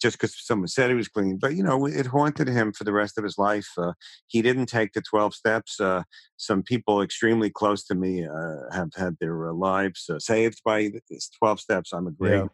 just 0.00 0.18
because 0.18 0.34
someone 0.44 0.66
said 0.66 0.90
he 0.90 0.96
was 0.96 1.08
clean. 1.08 1.38
But 1.38 1.54
you 1.54 1.62
know, 1.62 1.86
it 1.86 2.06
haunted 2.06 2.48
him 2.48 2.72
for 2.72 2.84
the 2.84 2.92
rest 2.92 3.16
of 3.16 3.24
his 3.24 3.38
life. 3.38 3.68
Uh, 3.78 3.92
he 4.26 4.42
didn't 4.42 4.66
take 4.66 4.92
the 4.92 5.00
twelve 5.00 5.32
steps. 5.32 5.80
Uh, 5.80 6.02
some 6.36 6.62
people 6.62 7.00
extremely 7.00 7.48
close 7.48 7.82
to 7.84 7.94
me 7.94 8.26
have 8.72 8.90
had 8.94 9.16
their 9.20 9.52
lives 9.54 10.10
saved 10.18 10.60
by 10.66 10.90
this 11.08 11.30
twelve 11.38 11.60
steps. 11.60 11.94
I'm 11.94 12.08
a 12.08 12.12
great 12.12 12.38
yeah. 12.38 12.46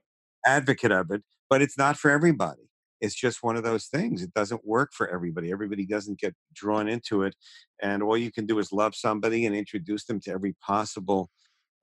advocate 0.47 0.93
of 0.93 1.11
it, 1.11 1.25
but 1.51 1.62
it's 1.62 1.77
not 1.77 1.97
for 1.97 2.12
everybody 2.12 2.68
it's 3.01 3.15
just 3.15 3.43
one 3.43 3.57
of 3.57 3.63
those 3.63 3.87
things. 3.87 4.23
It 4.23 4.35
doesn't 4.35 4.67
work 4.67 4.91
for 4.93 5.09
everybody. 5.09 5.53
Everybody 5.53 5.87
doesn't 5.87 6.19
get 6.19 6.35
drawn 6.53 6.89
into 6.89 7.23
it. 7.23 7.35
And 7.83 8.03
all 8.03 8.17
you 8.17 8.33
can 8.33 8.47
do 8.47 8.59
is 8.59 8.73
love 8.73 8.95
somebody 8.95 9.47
and 9.47 9.55
introduce 9.55 10.05
them 10.05 10.21
to 10.21 10.33
every 10.33 10.55
possible 10.61 11.31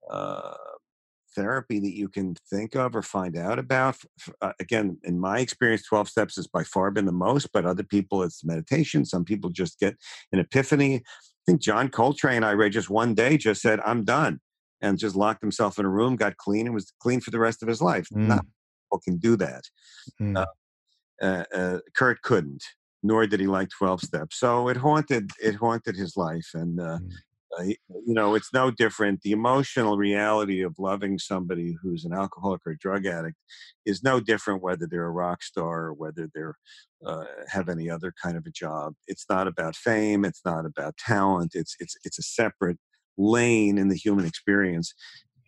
uh, 0.09 0.53
therapy 1.35 1.79
that 1.79 1.95
you 1.95 2.07
can 2.07 2.35
think 2.49 2.75
of 2.75 2.95
or 2.95 3.01
find 3.01 3.37
out 3.37 3.59
about. 3.59 3.97
Uh, 4.41 4.53
again, 4.59 4.97
in 5.03 5.19
my 5.19 5.39
experience, 5.39 5.83
12 5.87 6.09
steps 6.09 6.35
has 6.37 6.47
by 6.47 6.63
far 6.63 6.91
been 6.91 7.05
the 7.05 7.11
most, 7.11 7.49
but 7.53 7.65
other 7.65 7.83
people 7.83 8.23
it's 8.23 8.43
meditation. 8.43 9.05
Some 9.05 9.25
people 9.25 9.49
just 9.49 9.79
get 9.79 9.95
an 10.31 10.39
epiphany. 10.39 10.95
I 10.97 11.01
think 11.45 11.61
John 11.61 11.89
Coltrane, 11.89 12.43
I 12.43 12.53
read 12.53 12.71
just 12.71 12.89
one 12.89 13.13
day, 13.13 13.37
just 13.37 13.61
said, 13.61 13.79
I'm 13.85 14.03
done. 14.03 14.39
And 14.81 14.99
just 14.99 15.15
locked 15.15 15.41
himself 15.41 15.79
in 15.79 15.85
a 15.85 15.89
room, 15.89 16.15
got 16.15 16.37
clean, 16.37 16.65
and 16.65 16.75
was 16.75 16.91
clean 16.99 17.21
for 17.21 17.31
the 17.31 17.39
rest 17.39 17.63
of 17.63 17.69
his 17.69 17.81
life. 17.81 18.07
Mm. 18.13 18.27
Not 18.27 18.45
people 18.85 19.01
can 19.03 19.17
do 19.17 19.35
that. 19.37 19.63
Mm. 20.21 20.37
Uh, 20.37 20.45
uh, 21.21 21.43
uh, 21.53 21.79
Kurt 21.95 22.21
couldn't, 22.21 22.63
nor 23.03 23.25
did 23.27 23.39
he 23.39 23.47
like 23.47 23.69
12 23.69 24.01
steps. 24.01 24.39
So 24.39 24.67
it 24.67 24.77
haunted 24.77 25.31
it 25.41 25.55
haunted 25.55 25.95
his 25.95 26.17
life, 26.17 26.49
and 26.53 26.79
uh, 26.79 26.99
mm. 26.99 27.11
uh, 27.59 27.63
you 27.63 28.13
know 28.13 28.35
it's 28.35 28.53
no 28.53 28.71
different. 28.71 29.21
The 29.21 29.31
emotional 29.31 29.97
reality 29.97 30.61
of 30.61 30.75
loving 30.77 31.19
somebody 31.19 31.75
who's 31.81 32.05
an 32.05 32.13
alcoholic 32.13 32.61
or 32.65 32.75
drug 32.75 33.05
addict 33.05 33.37
is 33.85 34.03
no 34.03 34.19
different 34.19 34.63
whether 34.63 34.87
they're 34.89 35.05
a 35.05 35.11
rock 35.11 35.43
star 35.43 35.85
or 35.85 35.93
whether 35.93 36.27
they're 36.33 36.55
uh, 37.05 37.25
have 37.47 37.69
any 37.69 37.89
other 37.89 38.13
kind 38.21 38.37
of 38.37 38.45
a 38.45 38.51
job. 38.51 38.93
It's 39.07 39.25
not 39.29 39.47
about 39.47 39.75
fame. 39.75 40.25
It's 40.25 40.41
not 40.43 40.65
about 40.65 40.97
talent. 40.97 41.51
It's 41.53 41.75
it's 41.79 41.95
it's 42.03 42.19
a 42.19 42.23
separate 42.23 42.77
lane 43.17 43.77
in 43.77 43.87
the 43.87 43.95
human 43.95 44.25
experience 44.25 44.93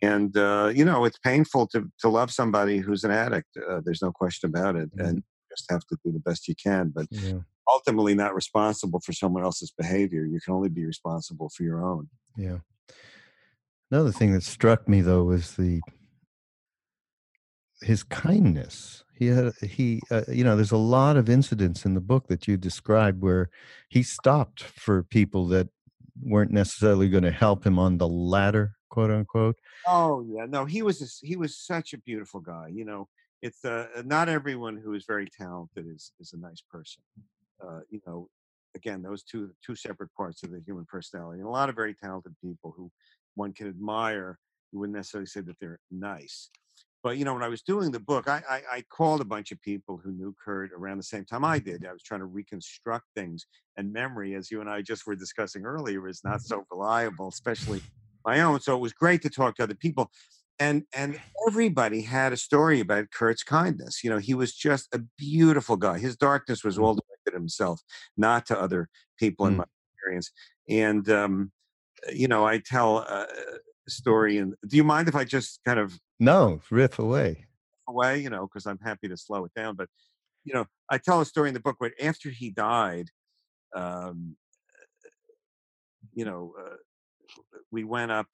and 0.02 0.36
uh, 0.36 0.70
you 0.74 0.84
know 0.84 1.04
it's 1.04 1.18
painful 1.18 1.66
to 1.66 1.90
to 2.00 2.08
love 2.08 2.30
somebody 2.30 2.78
who's 2.78 3.04
an 3.04 3.10
addict 3.10 3.48
uh, 3.68 3.80
there's 3.84 4.02
no 4.02 4.12
question 4.12 4.48
about 4.48 4.76
it 4.76 4.90
mm-hmm. 4.96 5.06
and 5.06 5.22
just 5.58 5.70
have 5.70 5.86
to 5.86 5.96
do 6.04 6.12
the 6.12 6.20
best 6.20 6.48
you 6.48 6.54
can. 6.54 6.92
But 6.94 7.06
yeah. 7.10 7.40
ultimately 7.68 8.14
not 8.14 8.34
responsible 8.34 9.00
for 9.00 9.12
someone 9.12 9.44
else's 9.44 9.70
behavior. 9.70 10.24
You 10.24 10.40
can 10.40 10.54
only 10.54 10.68
be 10.68 10.84
responsible 10.84 11.50
for 11.50 11.62
your 11.62 11.84
own. 11.84 12.08
Yeah. 12.36 12.58
Another 13.90 14.12
thing 14.12 14.32
that 14.32 14.42
struck 14.42 14.88
me 14.88 15.00
though 15.00 15.24
was 15.24 15.56
the 15.56 15.80
his 17.80 18.02
kindness. 18.02 19.04
He 19.14 19.26
had 19.26 19.52
he 19.62 20.00
uh, 20.10 20.22
you 20.28 20.44
know 20.44 20.56
there's 20.56 20.72
a 20.72 20.76
lot 20.76 21.16
of 21.16 21.28
incidents 21.28 21.84
in 21.84 21.94
the 21.94 22.00
book 22.00 22.28
that 22.28 22.46
you 22.46 22.56
described 22.56 23.22
where 23.22 23.50
he 23.88 24.02
stopped 24.02 24.62
for 24.62 25.02
people 25.02 25.46
that 25.48 25.68
weren't 26.22 26.50
necessarily 26.50 27.08
going 27.08 27.24
to 27.24 27.30
help 27.30 27.64
him 27.64 27.78
on 27.78 27.98
the 27.98 28.08
ladder, 28.08 28.72
quote 28.90 29.10
unquote. 29.10 29.56
Oh 29.86 30.24
yeah, 30.28 30.46
no, 30.46 30.64
he 30.64 30.82
was 30.82 31.02
a, 31.02 31.26
he 31.26 31.36
was 31.36 31.56
such 31.56 31.92
a 31.94 31.98
beautiful 31.98 32.40
guy. 32.40 32.68
You 32.72 32.84
know, 32.84 33.08
it's 33.42 33.64
uh, 33.64 33.86
not 34.04 34.28
everyone 34.28 34.76
who 34.76 34.94
is 34.94 35.04
very 35.06 35.28
talented 35.28 35.86
is 35.86 36.12
is 36.20 36.32
a 36.32 36.38
nice 36.38 36.62
person. 36.70 37.02
Uh, 37.62 37.80
you 37.90 38.00
know, 38.06 38.28
again, 38.74 39.02
those 39.02 39.22
two 39.22 39.50
two 39.64 39.74
separate 39.74 40.12
parts 40.14 40.42
of 40.42 40.50
the 40.50 40.60
human 40.60 40.84
personality. 40.86 41.40
And 41.40 41.48
a 41.48 41.50
lot 41.50 41.68
of 41.68 41.76
very 41.76 41.94
talented 41.94 42.34
people 42.42 42.74
who 42.76 42.90
one 43.34 43.52
can 43.52 43.68
admire, 43.68 44.38
you 44.72 44.78
wouldn't 44.80 44.96
necessarily 44.96 45.26
say 45.26 45.40
that 45.40 45.56
they're 45.60 45.80
nice. 45.90 46.50
But 47.02 47.16
you 47.16 47.24
know, 47.24 47.32
when 47.32 47.44
I 47.44 47.48
was 47.48 47.62
doing 47.62 47.92
the 47.92 48.00
book, 48.00 48.28
I, 48.28 48.42
I, 48.50 48.62
I 48.72 48.84
called 48.90 49.20
a 49.20 49.24
bunch 49.24 49.52
of 49.52 49.62
people 49.62 50.00
who 50.02 50.10
knew 50.10 50.34
Kurt 50.44 50.72
around 50.72 50.96
the 50.96 51.04
same 51.04 51.24
time 51.24 51.44
I 51.44 51.60
did. 51.60 51.86
I 51.86 51.92
was 51.92 52.02
trying 52.02 52.20
to 52.20 52.26
reconstruct 52.26 53.06
things, 53.14 53.46
and 53.76 53.92
memory, 53.92 54.34
as 54.34 54.50
you 54.50 54.60
and 54.60 54.68
I 54.68 54.82
just 54.82 55.06
were 55.06 55.14
discussing 55.14 55.64
earlier, 55.64 56.08
is 56.08 56.22
not 56.24 56.42
so 56.42 56.64
reliable, 56.72 57.28
especially 57.28 57.82
my 58.26 58.40
own. 58.40 58.60
So 58.60 58.74
it 58.74 58.80
was 58.80 58.92
great 58.92 59.22
to 59.22 59.30
talk 59.30 59.54
to 59.56 59.62
other 59.62 59.76
people 59.76 60.10
and 60.58 60.84
and 60.94 61.20
everybody 61.46 62.02
had 62.02 62.32
a 62.32 62.36
story 62.36 62.80
about 62.80 63.10
Kurt's 63.10 63.42
kindness. 63.42 64.02
You 64.02 64.10
know, 64.10 64.18
he 64.18 64.34
was 64.34 64.54
just 64.54 64.88
a 64.92 65.00
beautiful 65.16 65.76
guy. 65.76 65.98
His 65.98 66.16
darkness 66.16 66.64
was 66.64 66.78
all 66.78 66.94
directed 66.94 67.28
at 67.28 67.32
himself, 67.34 67.80
not 68.16 68.46
to 68.46 68.60
other 68.60 68.88
people. 69.18 69.46
In 69.46 69.54
mm. 69.54 69.58
my 69.58 69.64
experience, 69.94 70.32
and 70.68 71.08
um, 71.08 71.52
you 72.12 72.28
know, 72.28 72.46
I 72.46 72.58
tell 72.58 72.98
a 72.98 73.26
story. 73.88 74.38
And 74.38 74.54
do 74.66 74.76
you 74.76 74.84
mind 74.84 75.08
if 75.08 75.14
I 75.14 75.24
just 75.24 75.60
kind 75.64 75.78
of 75.78 75.98
no 76.18 76.60
riff 76.70 76.98
away? 76.98 77.46
Away, 77.88 78.18
you 78.18 78.30
know, 78.30 78.46
because 78.46 78.66
I'm 78.66 78.78
happy 78.84 79.08
to 79.08 79.16
slow 79.16 79.44
it 79.44 79.52
down. 79.54 79.76
But 79.76 79.88
you 80.44 80.54
know, 80.54 80.66
I 80.90 80.98
tell 80.98 81.20
a 81.20 81.26
story 81.26 81.48
in 81.48 81.54
the 81.54 81.60
book 81.60 81.76
where 81.78 81.92
after 82.02 82.30
he 82.30 82.50
died, 82.50 83.08
um, 83.74 84.36
you 86.12 86.24
know. 86.24 86.54
Uh, 86.60 86.76
we 87.70 87.84
went 87.84 88.10
up 88.10 88.26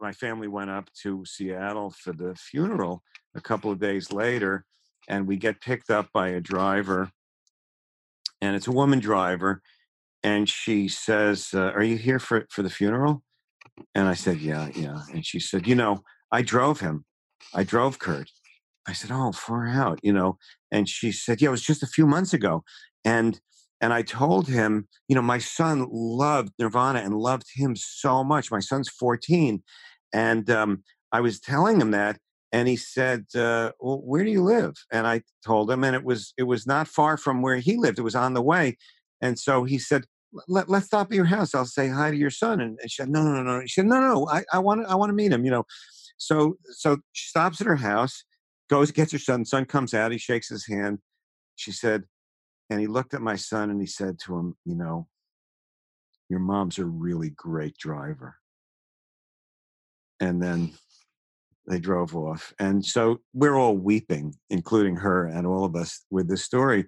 my 0.00 0.12
family 0.12 0.48
went 0.48 0.70
up 0.70 0.88
to 1.02 1.24
seattle 1.24 1.90
for 1.90 2.12
the 2.12 2.34
funeral 2.34 3.02
a 3.34 3.40
couple 3.40 3.70
of 3.70 3.78
days 3.78 4.12
later 4.12 4.64
and 5.08 5.26
we 5.26 5.36
get 5.36 5.60
picked 5.60 5.90
up 5.90 6.08
by 6.12 6.28
a 6.28 6.40
driver 6.40 7.10
and 8.40 8.56
it's 8.56 8.66
a 8.66 8.72
woman 8.72 8.98
driver 8.98 9.62
and 10.22 10.48
she 10.48 10.88
says 10.88 11.50
uh, 11.54 11.72
are 11.74 11.82
you 11.82 11.96
here 11.96 12.18
for, 12.18 12.46
for 12.50 12.62
the 12.62 12.70
funeral? 12.70 13.22
And 13.94 14.08
i 14.08 14.14
said 14.14 14.38
yeah 14.40 14.68
yeah. 14.74 15.02
And 15.12 15.24
she 15.24 15.40
said 15.40 15.66
you 15.66 15.74
know 15.74 16.02
i 16.32 16.42
drove 16.42 16.80
him. 16.80 17.04
I 17.54 17.64
drove 17.64 17.98
kurt. 17.98 18.30
I 18.86 18.92
said 18.92 19.10
oh 19.12 19.32
far 19.32 19.68
out 19.68 20.00
you 20.02 20.12
know 20.12 20.38
and 20.70 20.88
she 20.88 21.12
said 21.12 21.40
yeah 21.40 21.48
it 21.48 21.52
was 21.52 21.62
just 21.62 21.82
a 21.82 21.88
few 21.88 22.06
months 22.06 22.32
ago. 22.32 22.64
And 23.04 23.40
and 23.80 23.92
I 23.92 24.02
told 24.02 24.46
him, 24.48 24.88
you 25.08 25.14
know, 25.14 25.22
my 25.22 25.38
son 25.38 25.86
loved 25.90 26.52
Nirvana 26.58 27.00
and 27.00 27.14
loved 27.14 27.46
him 27.54 27.74
so 27.76 28.22
much. 28.22 28.50
My 28.50 28.60
son's 28.60 28.88
14. 28.90 29.62
And 30.12 30.50
um, 30.50 30.82
I 31.12 31.20
was 31.20 31.40
telling 31.40 31.80
him 31.80 31.92
that. 31.92 32.18
And 32.52 32.68
he 32.68 32.76
said, 32.76 33.26
uh, 33.34 33.72
well, 33.80 34.02
where 34.04 34.24
do 34.24 34.30
you 34.30 34.42
live? 34.42 34.74
And 34.92 35.06
I 35.06 35.22
told 35.46 35.70
him, 35.70 35.84
and 35.84 35.94
it 35.94 36.04
was 36.04 36.34
it 36.36 36.42
was 36.42 36.66
not 36.66 36.88
far 36.88 37.16
from 37.16 37.42
where 37.42 37.56
he 37.58 37.76
lived. 37.76 37.98
It 37.98 38.02
was 38.02 38.16
on 38.16 38.34
the 38.34 38.42
way. 38.42 38.76
And 39.20 39.38
so 39.38 39.62
he 39.62 39.78
said, 39.78 40.04
Let, 40.48 40.68
let's 40.68 40.86
stop 40.86 41.08
at 41.12 41.14
your 41.14 41.26
house. 41.26 41.54
I'll 41.54 41.64
say 41.64 41.88
hi 41.88 42.10
to 42.10 42.16
your 42.16 42.30
son. 42.30 42.60
And, 42.60 42.78
she 42.82 43.02
said, 43.02 43.08
no, 43.08 43.22
no, 43.22 43.32
no, 43.34 43.42
no. 43.42 43.60
She 43.66 43.80
said, 43.80 43.86
no, 43.86 44.00
no, 44.00 44.28
I, 44.28 44.42
I 44.52 44.58
want 44.58 44.84
I 44.86 44.96
want 44.96 45.10
to 45.10 45.14
meet 45.14 45.32
him, 45.32 45.44
you 45.44 45.50
know. 45.52 45.64
So 46.18 46.56
so 46.72 46.98
she 47.12 47.28
stops 47.28 47.60
at 47.60 47.68
her 47.68 47.76
house, 47.76 48.24
goes, 48.68 48.90
gets 48.90 49.12
her 49.12 49.18
son. 49.18 49.44
Son 49.44 49.64
comes 49.64 49.94
out. 49.94 50.10
He 50.10 50.18
shakes 50.18 50.48
his 50.48 50.66
hand. 50.66 50.98
She 51.54 51.70
said, 51.70 52.04
and 52.70 52.80
he 52.80 52.86
looked 52.86 53.14
at 53.14 53.20
my 53.20 53.36
son 53.36 53.68
and 53.68 53.80
he 53.80 53.86
said 53.86 54.18
to 54.20 54.38
him, 54.38 54.56
You 54.64 54.76
know, 54.76 55.08
your 56.28 56.38
mom's 56.38 56.78
a 56.78 56.84
really 56.84 57.30
great 57.30 57.76
driver. 57.76 58.36
And 60.20 60.40
then 60.40 60.72
they 61.66 61.80
drove 61.80 62.14
off. 62.14 62.54
And 62.58 62.84
so 62.84 63.20
we're 63.34 63.56
all 63.56 63.76
weeping, 63.76 64.34
including 64.48 64.96
her 64.96 65.26
and 65.26 65.46
all 65.46 65.64
of 65.64 65.74
us 65.74 66.04
with 66.10 66.28
this 66.28 66.44
story. 66.44 66.86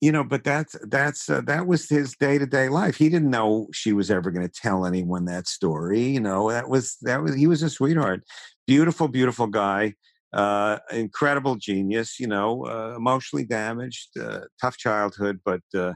You 0.00 0.10
know, 0.10 0.24
but 0.24 0.42
that's 0.42 0.74
that's 0.88 1.30
uh, 1.30 1.42
that 1.42 1.68
was 1.68 1.88
his 1.88 2.16
day 2.16 2.36
to 2.36 2.44
day 2.44 2.68
life. 2.68 2.96
He 2.96 3.08
didn't 3.08 3.30
know 3.30 3.68
she 3.72 3.92
was 3.92 4.10
ever 4.10 4.32
going 4.32 4.46
to 4.46 4.52
tell 4.52 4.84
anyone 4.84 5.26
that 5.26 5.46
story. 5.46 6.00
You 6.00 6.18
know, 6.18 6.50
that 6.50 6.68
was 6.68 6.96
that 7.02 7.22
was 7.22 7.36
he 7.36 7.46
was 7.46 7.62
a 7.62 7.70
sweetheart, 7.70 8.24
beautiful, 8.66 9.06
beautiful 9.06 9.46
guy 9.46 9.94
uh, 10.32 10.78
incredible 10.90 11.56
genius, 11.56 12.18
you 12.18 12.26
know, 12.26 12.66
uh, 12.66 12.94
emotionally 12.96 13.44
damaged, 13.44 14.16
uh, 14.18 14.40
tough 14.60 14.76
childhood, 14.78 15.40
but 15.44 15.60
uh, 15.74 15.92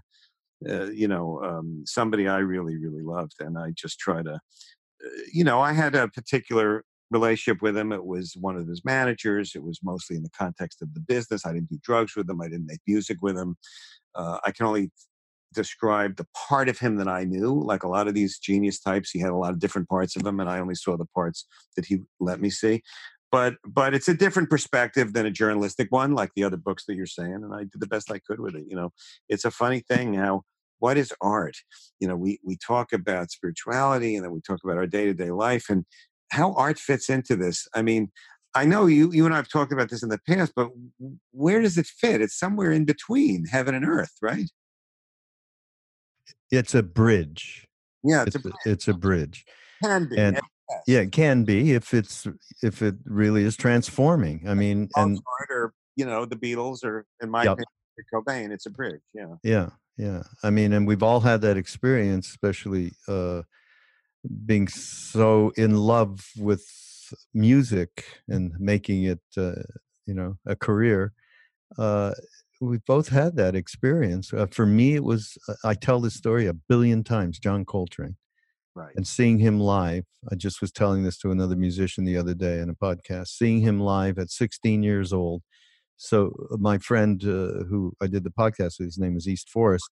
uh, 0.68 0.87
you 0.87 1.09
know, 1.09 1.42
um, 1.42 1.83
somebody 1.87 2.29
I 2.29 2.38
really, 2.38 2.77
really 2.77 3.03
loved, 3.03 3.35
and 3.40 3.59
I 3.59 3.72
just 3.75 3.99
try 3.99 4.22
to, 4.22 4.35
uh, 4.35 5.09
you 5.33 5.44
know, 5.44 5.61
I 5.61 5.72
had 5.72 5.94
a 5.94 6.09
particular 6.09 6.85
relationship 7.11 7.62
with 7.62 7.77
him. 7.77 7.92
It 7.92 8.05
was 8.05 8.37
one 8.38 8.57
of 8.57 8.66
his 8.66 8.85
managers. 8.85 9.53
It 9.55 9.62
was 9.62 9.81
mostly 9.83 10.16
in 10.16 10.22
the 10.22 10.31
context 10.31 10.83
of 10.83 10.92
the 10.94 11.01
business. 11.01 11.46
I 11.46 11.53
didn't 11.53 11.68
do 11.68 11.79
drugs 11.83 12.16
with 12.16 12.29
him. 12.29 12.40
I 12.40 12.49
didn't 12.49 12.66
make 12.66 12.81
music 12.87 13.18
with 13.22 13.37
him. 13.37 13.57
I 14.16 14.51
can 14.51 14.66
only 14.66 14.90
describe 15.55 16.16
the 16.16 16.27
part 16.49 16.68
of 16.68 16.79
him 16.79 16.96
that 16.96 17.07
I 17.07 17.25
knew. 17.25 17.53
Like 17.62 17.83
a 17.83 17.88
lot 17.88 18.09
of 18.09 18.14
these 18.14 18.38
genius 18.38 18.81
types, 18.81 19.11
he 19.11 19.20
had 19.20 19.31
a 19.31 19.37
lot 19.37 19.53
of 19.53 19.59
different 19.59 19.88
parts 19.88 20.16
of 20.16 20.27
him, 20.27 20.40
and 20.40 20.49
I 20.49 20.59
only 20.59 20.75
saw 20.75 20.96
the 20.96 21.07
parts 21.07 21.46
that 21.77 21.87
he 21.87 21.99
let 22.18 22.40
me 22.40 22.51
see 22.51 22.83
but 23.30 23.54
but 23.66 23.94
it's 23.94 24.08
a 24.08 24.14
different 24.14 24.50
perspective 24.50 25.12
than 25.12 25.26
a 25.26 25.30
journalistic 25.30 25.88
one 25.90 26.14
like 26.14 26.30
the 26.34 26.44
other 26.44 26.56
books 26.56 26.84
that 26.86 26.94
you're 26.94 27.06
saying 27.06 27.34
and 27.34 27.54
i 27.54 27.60
did 27.60 27.80
the 27.80 27.86
best 27.86 28.10
i 28.10 28.18
could 28.18 28.40
with 28.40 28.54
it 28.54 28.64
you 28.68 28.76
know? 28.76 28.92
It's 29.28 29.44
a 29.44 29.50
funny 29.50 29.80
thing 29.80 30.14
how 30.14 30.42
what 30.78 30.96
is 30.98 31.12
art? 31.20 31.56
You 32.00 32.08
know 32.08 32.16
we 32.16 32.38
we 32.44 32.56
talk 32.56 32.92
about 32.92 33.30
spirituality 33.30 34.14
and 34.14 34.24
then 34.24 34.32
we 34.32 34.40
talk 34.40 34.60
about 34.64 34.76
our 34.76 34.86
day-to-day 34.86 35.30
life 35.30 35.66
and 35.68 35.84
how 36.30 36.52
art 36.54 36.78
fits 36.78 37.08
into 37.08 37.36
this 37.36 37.66
i 37.74 37.82
mean 37.82 38.10
i 38.54 38.64
know 38.64 38.86
you 38.86 39.12
you 39.12 39.24
and 39.26 39.34
i've 39.34 39.48
talked 39.48 39.72
about 39.72 39.90
this 39.90 40.02
in 40.02 40.08
the 40.08 40.18
past 40.28 40.52
but 40.56 40.70
where 41.32 41.60
does 41.60 41.78
it 41.78 41.86
fit? 41.86 42.20
It's 42.20 42.38
somewhere 42.38 42.72
in 42.72 42.84
between 42.84 43.46
heaven 43.46 43.74
and 43.74 43.86
earth 43.86 44.12
right? 44.22 44.50
It's 46.50 46.74
a 46.74 46.82
bridge. 46.82 47.66
Yeah 48.04 48.24
it's, 48.26 48.36
it's 48.36 48.44
a, 48.44 48.48
bridge. 48.48 48.56
it's 48.66 48.88
a 48.88 48.94
bridge. 48.94 49.44
Can 49.82 50.08
be 50.08 50.18
and 50.18 50.40
Yes. 50.68 50.83
Yeah, 50.87 50.98
it 51.00 51.12
can 51.12 51.44
be 51.44 51.74
if 51.74 51.94
it's 51.94 52.26
if 52.62 52.83
it 52.83 52.96
really 53.05 53.44
is 53.44 53.57
transforming. 53.57 54.44
I 54.48 54.55
mean, 54.55 54.88
and 54.96 55.20
or 55.48 55.72
you 55.94 56.05
know 56.05 56.24
the 56.24 56.37
Beatles 56.37 56.85
or 56.85 57.07
in 57.22 57.31
my 57.31 57.44
yep. 57.44 57.52
opinion 57.52 57.66
Cobain, 58.12 58.50
it's 58.50 58.66
a 58.66 58.70
bridge. 58.70 59.00
Yeah. 59.14 59.37
Yeah, 59.42 59.70
yeah. 59.96 60.22
I 60.42 60.50
mean, 60.50 60.72
and 60.72 60.87
we've 60.87 61.02
all 61.02 61.20
had 61.20 61.40
that 61.42 61.57
experience, 61.57 62.29
especially 62.29 62.92
uh, 63.09 63.42
being 64.44 64.68
so 64.68 65.52
in 65.57 65.76
love 65.76 66.26
with 66.37 66.64
music 67.33 68.05
and 68.29 68.52
making 68.59 69.05
it, 69.05 69.20
uh, 69.37 69.62
you 70.07 70.14
know, 70.14 70.37
a 70.46 70.57
career. 70.57 71.12
Uh, 71.79 72.12
we've 72.61 72.85
both 72.85 73.09
had 73.09 73.37
that 73.37 73.55
experience. 73.55 74.33
Uh, 74.33 74.46
for 74.46 74.66
me, 74.66 74.94
it 74.94 75.05
was 75.05 75.37
uh, 75.48 75.55
I 75.64 75.74
tell 75.74 76.00
this 76.00 76.14
story 76.14 76.46
a 76.46 76.55
billion 76.55 77.05
times. 77.05 77.38
John 77.38 77.64
Coltrane. 77.64 78.16
Right. 78.76 78.92
And 78.94 79.06
seeing 79.06 79.38
him 79.38 79.58
live, 79.58 80.04
I 80.30 80.34
just 80.34 80.60
was 80.60 80.70
telling 80.70 81.02
this 81.02 81.16
to 81.20 81.30
another 81.30 81.56
musician 81.56 82.04
the 82.04 82.18
other 82.18 82.34
day 82.34 82.60
in 82.60 82.68
a 82.68 82.74
podcast, 82.74 83.28
seeing 83.28 83.62
him 83.62 83.80
live 83.80 84.18
at 84.18 84.28
16 84.28 84.82
years 84.82 85.14
old. 85.14 85.42
So, 85.96 86.34
uh, 86.52 86.58
my 86.58 86.76
friend 86.76 87.18
uh, 87.24 87.64
who 87.64 87.94
I 88.02 88.06
did 88.06 88.22
the 88.22 88.30
podcast 88.30 88.78
with, 88.78 88.88
his 88.88 88.98
name 88.98 89.16
is 89.16 89.26
East 89.26 89.48
Forest, 89.48 89.88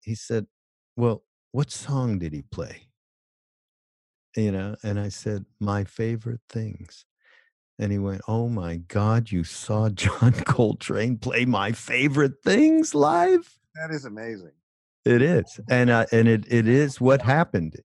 he 0.00 0.14
said, 0.14 0.46
Well, 0.96 1.22
what 1.52 1.70
song 1.70 2.18
did 2.18 2.32
he 2.32 2.40
play? 2.50 2.88
You 4.34 4.50
know, 4.50 4.76
and 4.82 4.98
I 4.98 5.10
said, 5.10 5.44
My 5.60 5.84
favorite 5.84 6.40
things. 6.48 7.04
And 7.78 7.92
he 7.92 7.98
went, 7.98 8.22
Oh 8.26 8.48
my 8.48 8.76
God, 8.76 9.30
you 9.30 9.44
saw 9.44 9.88
John 9.90 10.32
Coltrane 10.32 11.18
play 11.18 11.44
my 11.44 11.72
favorite 11.72 12.42
things 12.42 12.94
live? 12.94 13.58
That 13.74 13.94
is 13.94 14.06
amazing. 14.06 14.52
It 15.04 15.20
is, 15.20 15.60
and 15.68 15.90
uh, 15.90 16.06
and 16.12 16.26
it 16.28 16.46
it 16.48 16.66
is 16.66 17.00
what 17.00 17.22
happened. 17.22 17.76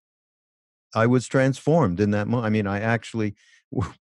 I 0.94 1.06
was 1.06 1.28
transformed 1.28 2.00
in 2.00 2.10
that 2.12 2.28
moment. 2.28 2.46
I 2.46 2.50
mean, 2.50 2.66
I 2.66 2.80
actually 2.80 3.34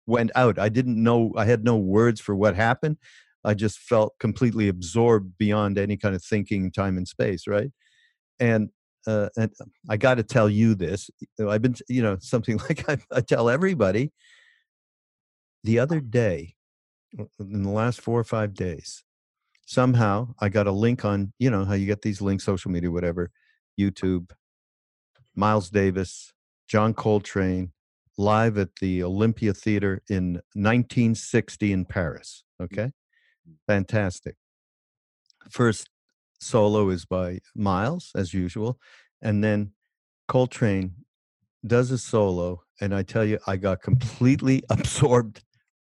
went 0.07 0.31
out. 0.35 0.59
I 0.59 0.69
didn't 0.69 1.03
know. 1.03 1.33
I 1.37 1.47
had 1.47 1.65
no 1.65 1.77
words 1.77 2.21
for 2.21 2.35
what 2.35 2.55
happened. 2.55 2.99
I 3.45 3.55
just 3.55 3.79
felt 3.79 4.15
completely 4.19 4.69
absorbed 4.69 5.39
beyond 5.39 5.79
any 5.79 5.97
kind 5.97 6.15
of 6.15 6.23
thinking, 6.23 6.71
time 6.71 6.97
and 6.99 7.09
space. 7.09 7.47
Right, 7.47 7.71
and 8.39 8.71
uh, 9.07 9.29
and 9.37 9.51
I 9.89 9.97
got 9.97 10.17
to 10.17 10.23
tell 10.23 10.51
you 10.51 10.75
this. 10.75 11.11
I've 11.41 11.63
been, 11.63 11.77
you 11.89 12.03
know, 12.03 12.19
something 12.21 12.59
like 12.69 12.89
I, 12.89 12.99
I 13.11 13.21
tell 13.23 13.49
everybody. 13.49 14.13
The 15.65 15.79
other 15.79 16.01
day, 16.01 16.55
in 17.41 17.63
the 17.63 17.71
last 17.71 18.01
four 18.01 18.21
or 18.21 18.25
five 18.25 18.55
days, 18.55 19.03
somehow 19.67 20.29
I 20.41 20.49
got 20.49 20.67
a 20.67 20.73
link 20.73 21.05
on, 21.05 21.33
you 21.39 21.51
know, 21.51 21.65
how 21.65 21.75
you 21.75 21.87
get 21.87 22.03
these 22.03 22.23
links, 22.23 22.45
social 22.45 22.71
media, 22.71 22.91
whatever, 22.91 23.31
YouTube, 23.79 24.31
Miles 25.35 25.69
Davis, 25.69 26.33
John 26.67 26.95
Coltrane, 26.95 27.73
live 28.17 28.57
at 28.57 28.77
the 28.81 29.03
Olympia 29.03 29.53
Theater 29.53 30.03
in 30.09 30.35
1960 30.55 31.73
in 31.73 31.85
Paris. 31.85 32.45
Mm. 32.61 32.65
Okay. 32.65 32.93
Fantastic. 33.67 34.37
First 35.51 35.91
solo 36.41 36.89
is 36.89 37.05
by 37.05 37.41
Miles, 37.55 38.13
as 38.15 38.33
usual. 38.33 38.79
And 39.21 39.45
then 39.45 39.73
Coltrane 40.27 40.95
does 41.67 41.91
a 41.91 41.99
solo. 41.99 42.63
And 42.81 42.95
I 42.95 43.03
tell 43.03 43.25
you, 43.25 43.39
I 43.47 43.57
got 43.57 43.83
completely 43.83 44.63
absorbed 44.71 45.43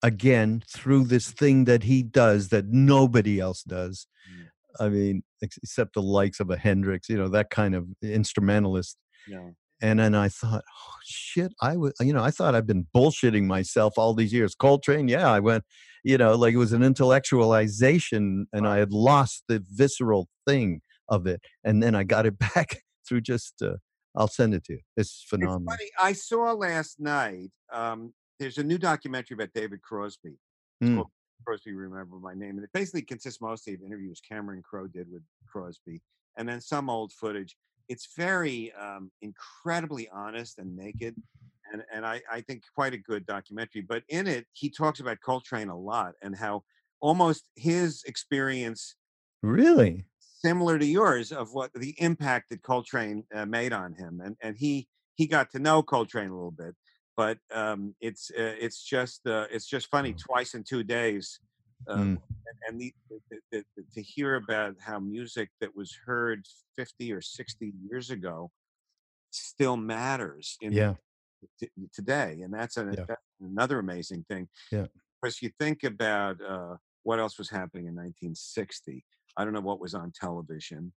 again 0.06 0.62
through 0.72 1.04
this 1.04 1.32
thing 1.32 1.64
that 1.64 1.82
he 1.82 2.00
does 2.00 2.48
that 2.50 2.66
nobody 2.68 3.40
else 3.40 3.64
does. 3.64 4.06
Mm. 4.30 4.46
I 4.78 4.88
mean, 4.88 5.22
except 5.42 5.94
the 5.94 6.02
likes 6.02 6.38
of 6.38 6.48
a 6.48 6.56
Hendrix, 6.56 7.08
you 7.08 7.16
know, 7.16 7.28
that 7.28 7.50
kind 7.50 7.74
of 7.74 7.88
instrumentalist. 8.02 8.96
Yeah. 9.26 9.50
And 9.82 9.98
then 9.98 10.14
I 10.14 10.28
thought, 10.28 10.62
oh 10.64 10.94
shit, 11.04 11.52
I 11.60 11.76
was, 11.76 11.92
you 12.00 12.12
know, 12.12 12.22
I 12.22 12.30
thought 12.30 12.54
I've 12.54 12.68
been 12.68 12.86
bullshitting 12.94 13.46
myself 13.46 13.94
all 13.98 14.14
these 14.14 14.32
years. 14.32 14.54
Coltrane, 14.54 15.08
yeah, 15.08 15.28
I 15.28 15.40
went, 15.40 15.64
you 16.04 16.16
know, 16.16 16.36
like 16.36 16.54
it 16.54 16.58
was 16.58 16.72
an 16.72 16.82
intellectualization 16.82 18.44
and 18.52 18.66
I 18.66 18.78
had 18.78 18.92
lost 18.92 19.42
the 19.48 19.62
visceral 19.68 20.28
thing 20.46 20.82
of 21.08 21.26
it. 21.26 21.40
And 21.64 21.82
then 21.82 21.96
I 21.96 22.04
got 22.04 22.26
it 22.26 22.38
back 22.54 22.78
through 23.08 23.22
just, 23.22 23.60
uh, 23.60 23.74
I'll 24.16 24.28
send 24.28 24.54
it 24.54 24.62
to 24.66 24.74
you. 24.74 24.80
It's 24.96 25.26
phenomenal. 25.28 25.64
It's 25.68 25.76
funny. 25.76 25.90
I 26.00 26.12
saw 26.12 26.52
last 26.52 27.00
night, 27.00 27.50
um, 27.72 28.14
there's 28.38 28.58
a 28.58 28.64
new 28.64 28.78
documentary 28.78 29.34
about 29.34 29.52
David 29.54 29.82
Crosby. 29.82 30.36
Mm. 30.82 31.04
Crosby, 31.44 31.72
Remember 31.72 32.16
My 32.16 32.34
Name. 32.34 32.56
And 32.56 32.64
it 32.64 32.70
basically 32.72 33.02
consists 33.02 33.40
mostly 33.40 33.74
of 33.74 33.82
interviews 33.82 34.20
Cameron 34.26 34.62
Crowe 34.62 34.86
did 34.86 35.10
with 35.10 35.22
Crosby 35.46 36.00
and 36.36 36.48
then 36.48 36.60
some 36.60 36.88
old 36.88 37.12
footage 37.12 37.56
it's 37.88 38.08
very 38.16 38.72
um, 38.72 39.10
incredibly 39.22 40.08
honest 40.10 40.58
and 40.58 40.76
naked 40.76 41.14
and, 41.72 41.82
and 41.92 42.06
I, 42.06 42.20
I 42.30 42.40
think 42.42 42.62
quite 42.74 42.94
a 42.94 42.98
good 42.98 43.26
documentary 43.26 43.82
but 43.82 44.02
in 44.08 44.26
it 44.26 44.46
he 44.52 44.70
talks 44.70 45.00
about 45.00 45.20
coltrane 45.20 45.68
a 45.68 45.78
lot 45.78 46.14
and 46.22 46.36
how 46.36 46.62
almost 47.00 47.48
his 47.56 48.02
experience 48.06 48.96
really 49.42 50.04
similar 50.18 50.78
to 50.78 50.86
yours 50.86 51.32
of 51.32 51.52
what 51.52 51.72
the 51.74 51.94
impact 51.98 52.50
that 52.50 52.62
coltrane 52.62 53.24
uh, 53.34 53.46
made 53.46 53.72
on 53.72 53.94
him 53.94 54.20
and, 54.24 54.36
and 54.40 54.56
he 54.56 54.88
he 55.16 55.26
got 55.26 55.50
to 55.50 55.58
know 55.58 55.82
coltrane 55.82 56.28
a 56.28 56.34
little 56.34 56.50
bit 56.50 56.74
but 57.16 57.38
um, 57.52 57.94
it's 58.00 58.30
uh, 58.30 58.54
it's 58.60 58.82
just 58.82 59.26
uh, 59.26 59.46
it's 59.50 59.66
just 59.66 59.88
funny 59.88 60.12
mm. 60.12 60.18
twice 60.18 60.54
in 60.54 60.62
two 60.62 60.84
days 60.84 61.40
um, 61.88 62.16
mm. 62.16 62.22
and, 62.68 62.80
the, 62.80 62.94
the, 63.30 63.38
the, 63.52 63.64
to 63.94 64.02
hear 64.02 64.36
about 64.36 64.74
how 64.80 64.98
music 64.98 65.50
that 65.60 65.74
was 65.76 65.96
heard 66.04 66.44
50 66.76 67.12
or 67.12 67.20
60 67.20 67.72
years 67.88 68.10
ago 68.10 68.50
still 69.30 69.76
matters 69.76 70.56
in 70.60 70.72
yeah. 70.72 70.94
t- 71.60 71.70
today 71.92 72.40
and 72.42 72.52
that's, 72.52 72.76
a, 72.76 72.84
yeah. 72.84 73.04
that's, 73.06 73.22
another 73.40 73.78
amazing 73.78 74.24
thing 74.28 74.48
yeah 74.72 74.86
because 75.20 75.42
you 75.42 75.50
think 75.58 75.84
about 75.84 76.36
uh, 76.46 76.74
what 77.02 77.18
else 77.18 77.38
was 77.38 77.50
happening 77.50 77.86
in 77.86 77.94
1960 77.94 79.04
i 79.36 79.44
don't 79.44 79.52
know 79.52 79.60
what 79.60 79.80
was 79.80 79.94
on 79.94 80.12
television 80.18 80.92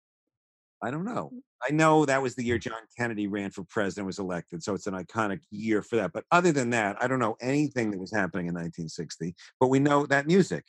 I 0.84 0.92
don't 0.92 1.06
know. 1.06 1.32
Mm. 1.34 1.40
I 1.68 1.72
know 1.74 2.06
that 2.06 2.22
was 2.22 2.36
the 2.36 2.44
year 2.44 2.58
John 2.58 2.74
Kennedy 2.98 3.28
ran 3.28 3.50
for 3.50 3.64
president, 3.64 4.06
was 4.06 4.20
elected, 4.20 4.64
so 4.64 4.74
it's 4.74 4.88
an 4.88 4.94
iconic 4.94 5.40
year 5.50 5.82
for 5.82 5.96
that. 5.96 6.14
But 6.14 6.26
other 6.32 6.52
than 6.52 6.70
that, 6.72 6.98
I 7.02 7.08
don't 7.08 7.20
know 7.20 7.36
anything 7.42 7.92
that 7.92 8.00
was 8.00 8.12
happening 8.12 8.48
in 8.48 8.54
1960. 8.54 9.36
But 9.60 9.68
we 9.68 9.80
know 9.80 10.06
that 10.06 10.28
music 10.28 10.66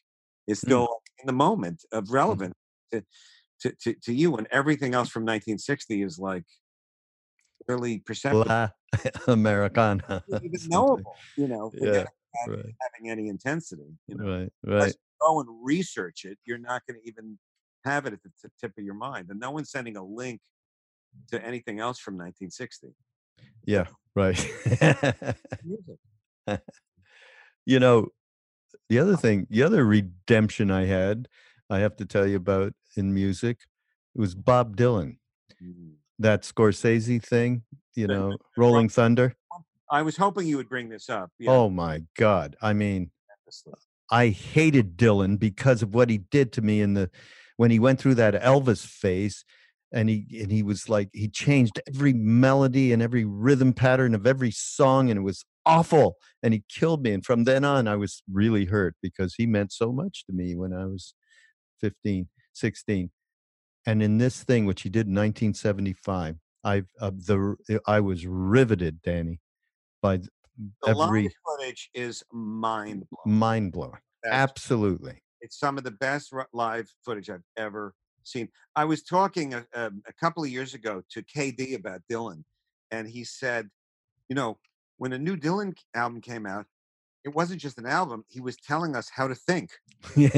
is 0.47 0.59
mm. 0.61 0.67
still 0.67 0.87
mm. 0.87 1.23
in 1.23 1.27
the 1.27 1.33
moment 1.33 1.85
of 1.93 2.05
mm. 2.05 2.13
relevance 2.13 2.55
mm. 2.93 3.03
to, 3.61 3.71
to, 3.71 3.77
to, 3.83 4.01
to, 4.05 4.15
you, 4.15 4.37
and 4.37 4.47
everything 4.51 4.95
else 4.95 5.11
from 5.11 5.23
1960 5.23 6.03
is 6.03 6.19
like 6.19 6.45
really 7.69 7.99
perceptible. 7.99 8.47
La 8.49 8.71
Americana. 9.29 10.25
Even 10.29 10.51
knowable, 10.69 11.15
you 11.37 11.49
know, 11.49 11.71
yeah, 11.75 12.07
having, 12.35 12.61
right. 12.61 12.75
having 12.81 13.11
any 13.11 13.29
intensity. 13.29 13.99
You 14.07 14.17
know? 14.17 14.39
Right, 14.39 14.53
right. 14.65 14.97
go 15.21 15.41
and 15.41 15.49
research 15.63 16.25
it, 16.25 16.39
you're 16.47 16.59
not 16.59 16.83
going 16.89 16.99
to 17.01 17.09
even 17.09 17.39
have 17.89 18.07
it 18.07 18.13
at 18.13 18.23
the 18.23 18.31
t- 18.43 18.49
tip 18.61 18.73
of 18.79 18.85
your 18.85 18.95
mind, 18.95 19.29
and 19.31 19.41
no 19.41 19.51
one's 19.51 19.71
sending 19.71 19.97
a 19.97 20.05
link 20.05 20.41
to 21.31 21.45
anything 21.45 21.81
else 21.81 21.99
from 21.99 22.15
1960. 22.15 22.89
Yeah, 23.65 23.87
right. 24.15 24.39
you 27.67 27.79
know, 27.81 28.09
the 28.89 28.99
other 28.99 29.17
thing, 29.17 29.47
the 29.51 29.63
other 29.63 29.85
redemption 29.85 30.71
I 30.71 30.87
had, 30.87 31.29
I 31.71 31.81
have 31.81 31.97
to 31.97 32.05
tell 32.05 32.27
you 32.27 32.37
about 32.37 32.73
in 32.97 33.13
music, 33.13 33.59
it 34.15 34.21
was 34.21 34.35
Bob 34.35 34.77
Dylan. 34.77 35.19
Mm-hmm. 35.63 35.91
That 36.21 36.43
Scorsese 36.43 37.23
thing, 37.23 37.63
you 37.95 38.09
know, 38.09 38.37
Rolling 38.57 38.89
Thunder. 38.89 39.37
I 39.91 40.03
was 40.03 40.17
hoping 40.17 40.47
you 40.47 40.57
would 40.57 40.69
bring 40.69 40.89
this 40.89 41.09
up. 41.09 41.31
Yeah. 41.39 41.53
Oh 41.53 41.71
my 41.71 42.03
God. 42.17 42.57
I 42.61 42.73
mean, 42.73 43.11
I 44.11 44.29
hated 44.29 44.97
Dylan 44.97 45.39
because 45.39 45.83
of 45.83 45.95
what 45.95 46.11
he 46.11 46.19
did 46.19 46.53
to 46.55 46.63
me 46.63 46.81
in 46.81 46.95
the 46.95 47.11
when 47.59 47.71
he 47.71 47.79
went 47.79 48.01
through 48.01 48.15
that 48.15 48.41
Elvis 48.41 48.87
phase 48.87 49.45
and 49.93 50.09
he 50.09 50.27
and 50.41 50.51
he 50.51 50.63
was 50.63 50.89
like 50.89 51.11
he 51.13 51.29
changed 51.29 51.81
every 51.89 52.13
melody 52.13 52.93
and 52.93 53.03
every 53.03 53.25
rhythm 53.25 53.73
pattern 53.73 54.15
of 54.15 54.27
every 54.27 54.51
song 54.51 55.11
and 55.11 55.19
it 55.19 55.23
was 55.23 55.45
awful 55.67 56.17
and 56.43 56.55
he 56.55 56.63
killed 56.69 57.03
me 57.03 57.13
and 57.13 57.25
from 57.25 57.45
then 57.45 57.65
on 57.65 57.89
I 57.89 57.97
was 57.97 58.23
really 58.31 58.67
hurt 58.67 58.95
because 59.03 59.35
he 59.35 59.47
meant 59.47 59.73
so 59.73 59.93
much 59.93 60.25
to 60.27 60.33
me 60.33 60.55
when 60.55 60.73
I 60.73 60.87
was 60.87 61.15
15 61.81 62.29
16 62.53 63.11
and 63.87 64.03
in 64.03 64.19
this 64.19 64.43
thing 64.45 64.65
which 64.67 64.83
he 64.83 64.89
did 64.89 65.07
in 65.07 65.15
1975 65.15 66.37
I 66.65 66.83
uh, 67.01 67.11
the 67.11 67.57
I 67.87 68.01
was 68.01 68.27
riveted 68.27 69.03
Danny 69.03 69.41
by 70.03 70.19
the 70.19 70.29
every 70.87 71.31
footage 71.45 71.91
is 71.95 72.23
mind 72.33 73.05
blowing 73.11 73.39
mind 73.39 73.73
blowing 73.73 74.01
absolutely 74.25 75.23
it's 75.41 75.59
some 75.59 75.79
of 75.79 75.85
the 75.85 75.91
best 75.91 76.33
live 76.53 76.91
footage 77.05 77.31
I've 77.31 77.45
ever 77.57 77.95
seen. 78.25 78.49
I 78.77 78.85
was 78.85 79.03
talking 79.03 79.55
a, 79.55 79.67
a, 79.73 79.87
a, 79.87 80.13
couple 80.21 80.43
of 80.43 80.51
years 80.51 80.75
ago 80.75 81.03
to 81.11 81.23
KD 81.23 81.75
about 81.75 82.03
Dylan, 82.11 82.45
and 82.91 83.09
he 83.09 83.25
said, 83.25 83.69
you 84.29 84.37
know, 84.37 84.59
when 84.99 85.13
a 85.13 85.19
new 85.19 85.37
Dylan 85.37 85.77
album 85.95 86.21
came 86.21 86.47
out, 86.47 86.67
it 87.25 87.35
wasn't 87.35 87.61
just 87.61 87.79
an 87.79 87.87
album. 87.87 88.25
He 88.29 88.41
was 88.41 88.57
telling 88.57 88.95
us 88.97 89.11
how 89.11 89.29
to 89.29 89.35
think. 89.35 89.71
yeah, 90.17 90.31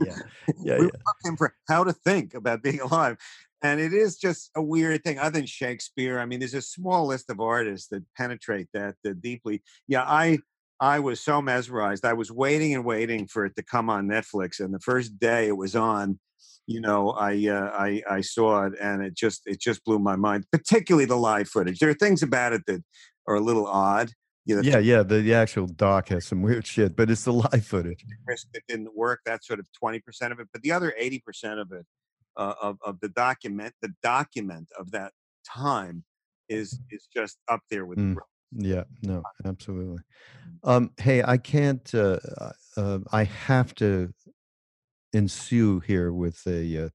yeah, 0.00 0.18
yeah. 0.62 0.78
we 0.78 0.84
yeah. 0.84 0.90
him 1.24 1.36
for 1.36 1.54
how 1.68 1.84
to 1.84 1.92
think 1.92 2.34
about 2.34 2.62
being 2.62 2.80
alive, 2.80 3.16
and 3.62 3.80
it 3.80 3.92
is 3.92 4.16
just 4.16 4.50
a 4.56 4.62
weird 4.62 5.02
thing. 5.04 5.18
Other 5.18 5.38
than 5.38 5.46
Shakespeare, 5.46 6.18
I 6.18 6.26
mean, 6.26 6.40
there's 6.40 6.54
a 6.54 6.62
small 6.62 7.06
list 7.06 7.30
of 7.30 7.40
artists 7.40 7.88
that 7.88 8.02
penetrate 8.16 8.68
that 8.74 8.96
uh, 9.06 9.12
deeply. 9.20 9.62
Yeah, 9.88 10.02
I 10.02 10.38
I 10.82 10.98
was 10.98 11.20
so 11.20 11.40
mesmerized. 11.40 12.04
I 12.04 12.12
was 12.12 12.32
waiting 12.32 12.74
and 12.74 12.84
waiting 12.84 13.28
for 13.28 13.44
it 13.44 13.54
to 13.54 13.62
come 13.62 13.88
on 13.88 14.08
Netflix, 14.08 14.58
and 14.58 14.74
the 14.74 14.80
first 14.80 15.16
day 15.20 15.46
it 15.46 15.56
was 15.56 15.76
on, 15.76 16.18
you 16.66 16.80
know, 16.80 17.10
I 17.10 17.34
uh, 17.46 17.70
I, 17.72 18.02
I 18.10 18.20
saw 18.20 18.66
it, 18.66 18.72
and 18.82 19.00
it 19.00 19.14
just 19.14 19.42
it 19.46 19.60
just 19.60 19.84
blew 19.84 20.00
my 20.00 20.16
mind. 20.16 20.44
Particularly 20.50 21.04
the 21.04 21.16
live 21.16 21.48
footage. 21.48 21.78
There 21.78 21.88
are 21.88 21.94
things 21.94 22.24
about 22.24 22.52
it 22.52 22.62
that 22.66 22.82
are 23.28 23.36
a 23.36 23.40
little 23.40 23.68
odd. 23.68 24.10
You 24.44 24.56
know, 24.56 24.62
yeah, 24.62 24.78
yeah. 24.78 25.04
The, 25.04 25.20
the 25.20 25.34
actual 25.34 25.68
doc 25.68 26.08
has 26.08 26.26
some 26.26 26.42
weird 26.42 26.66
shit, 26.66 26.96
but 26.96 27.12
it's 27.12 27.22
the 27.22 27.32
live 27.52 27.64
footage. 27.64 28.04
Risk 28.26 28.48
that 28.52 28.62
didn't 28.66 28.96
work. 28.96 29.20
That's 29.24 29.46
sort 29.46 29.60
of 29.60 29.66
twenty 29.78 30.00
percent 30.00 30.32
of 30.32 30.40
it, 30.40 30.48
but 30.52 30.62
the 30.62 30.72
other 30.72 30.92
eighty 30.98 31.20
percent 31.24 31.60
of 31.60 31.70
it, 31.70 31.86
uh, 32.36 32.54
of 32.60 32.78
of 32.84 32.98
the 32.98 33.08
document, 33.08 33.72
the 33.82 33.94
document 34.02 34.66
of 34.76 34.90
that 34.90 35.12
time, 35.46 36.02
is 36.48 36.80
is 36.90 37.06
just 37.14 37.38
up 37.48 37.60
there 37.70 37.86
with. 37.86 37.98
Mm. 37.98 38.16
Yeah, 38.56 38.84
no, 39.02 39.22
absolutely. 39.44 40.02
Um, 40.64 40.90
hey, 40.98 41.22
I 41.22 41.38
can't. 41.38 41.92
Uh, 41.94 42.18
uh, 42.38 42.52
uh, 42.76 42.98
I 43.12 43.24
have 43.24 43.74
to 43.76 44.12
ensue 45.12 45.80
here 45.80 46.12
with 46.12 46.40
a 46.46 46.84
uh, 46.84 46.88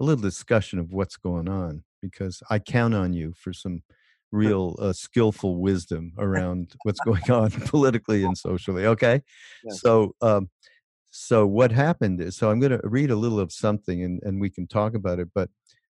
a 0.00 0.04
little 0.04 0.22
discussion 0.22 0.78
of 0.78 0.92
what's 0.92 1.16
going 1.16 1.48
on 1.48 1.84
because 2.00 2.42
I 2.50 2.58
count 2.58 2.94
on 2.94 3.12
you 3.12 3.34
for 3.36 3.52
some 3.52 3.82
real 4.30 4.76
uh, 4.78 4.92
skillful 4.92 5.60
wisdom 5.60 6.12
around 6.18 6.74
what's 6.84 7.00
going 7.00 7.30
on 7.30 7.50
politically 7.66 8.24
and 8.24 8.36
socially. 8.36 8.86
Okay, 8.86 9.22
yes. 9.64 9.80
so 9.80 10.14
um, 10.22 10.50
so 11.10 11.46
what 11.46 11.72
happened 11.72 12.20
is 12.20 12.36
so 12.36 12.50
I'm 12.50 12.60
going 12.60 12.72
to 12.72 12.80
read 12.84 13.10
a 13.10 13.16
little 13.16 13.40
of 13.40 13.52
something 13.52 14.02
and 14.02 14.22
and 14.22 14.40
we 14.40 14.50
can 14.50 14.66
talk 14.66 14.94
about 14.94 15.18
it, 15.18 15.28
but 15.34 15.50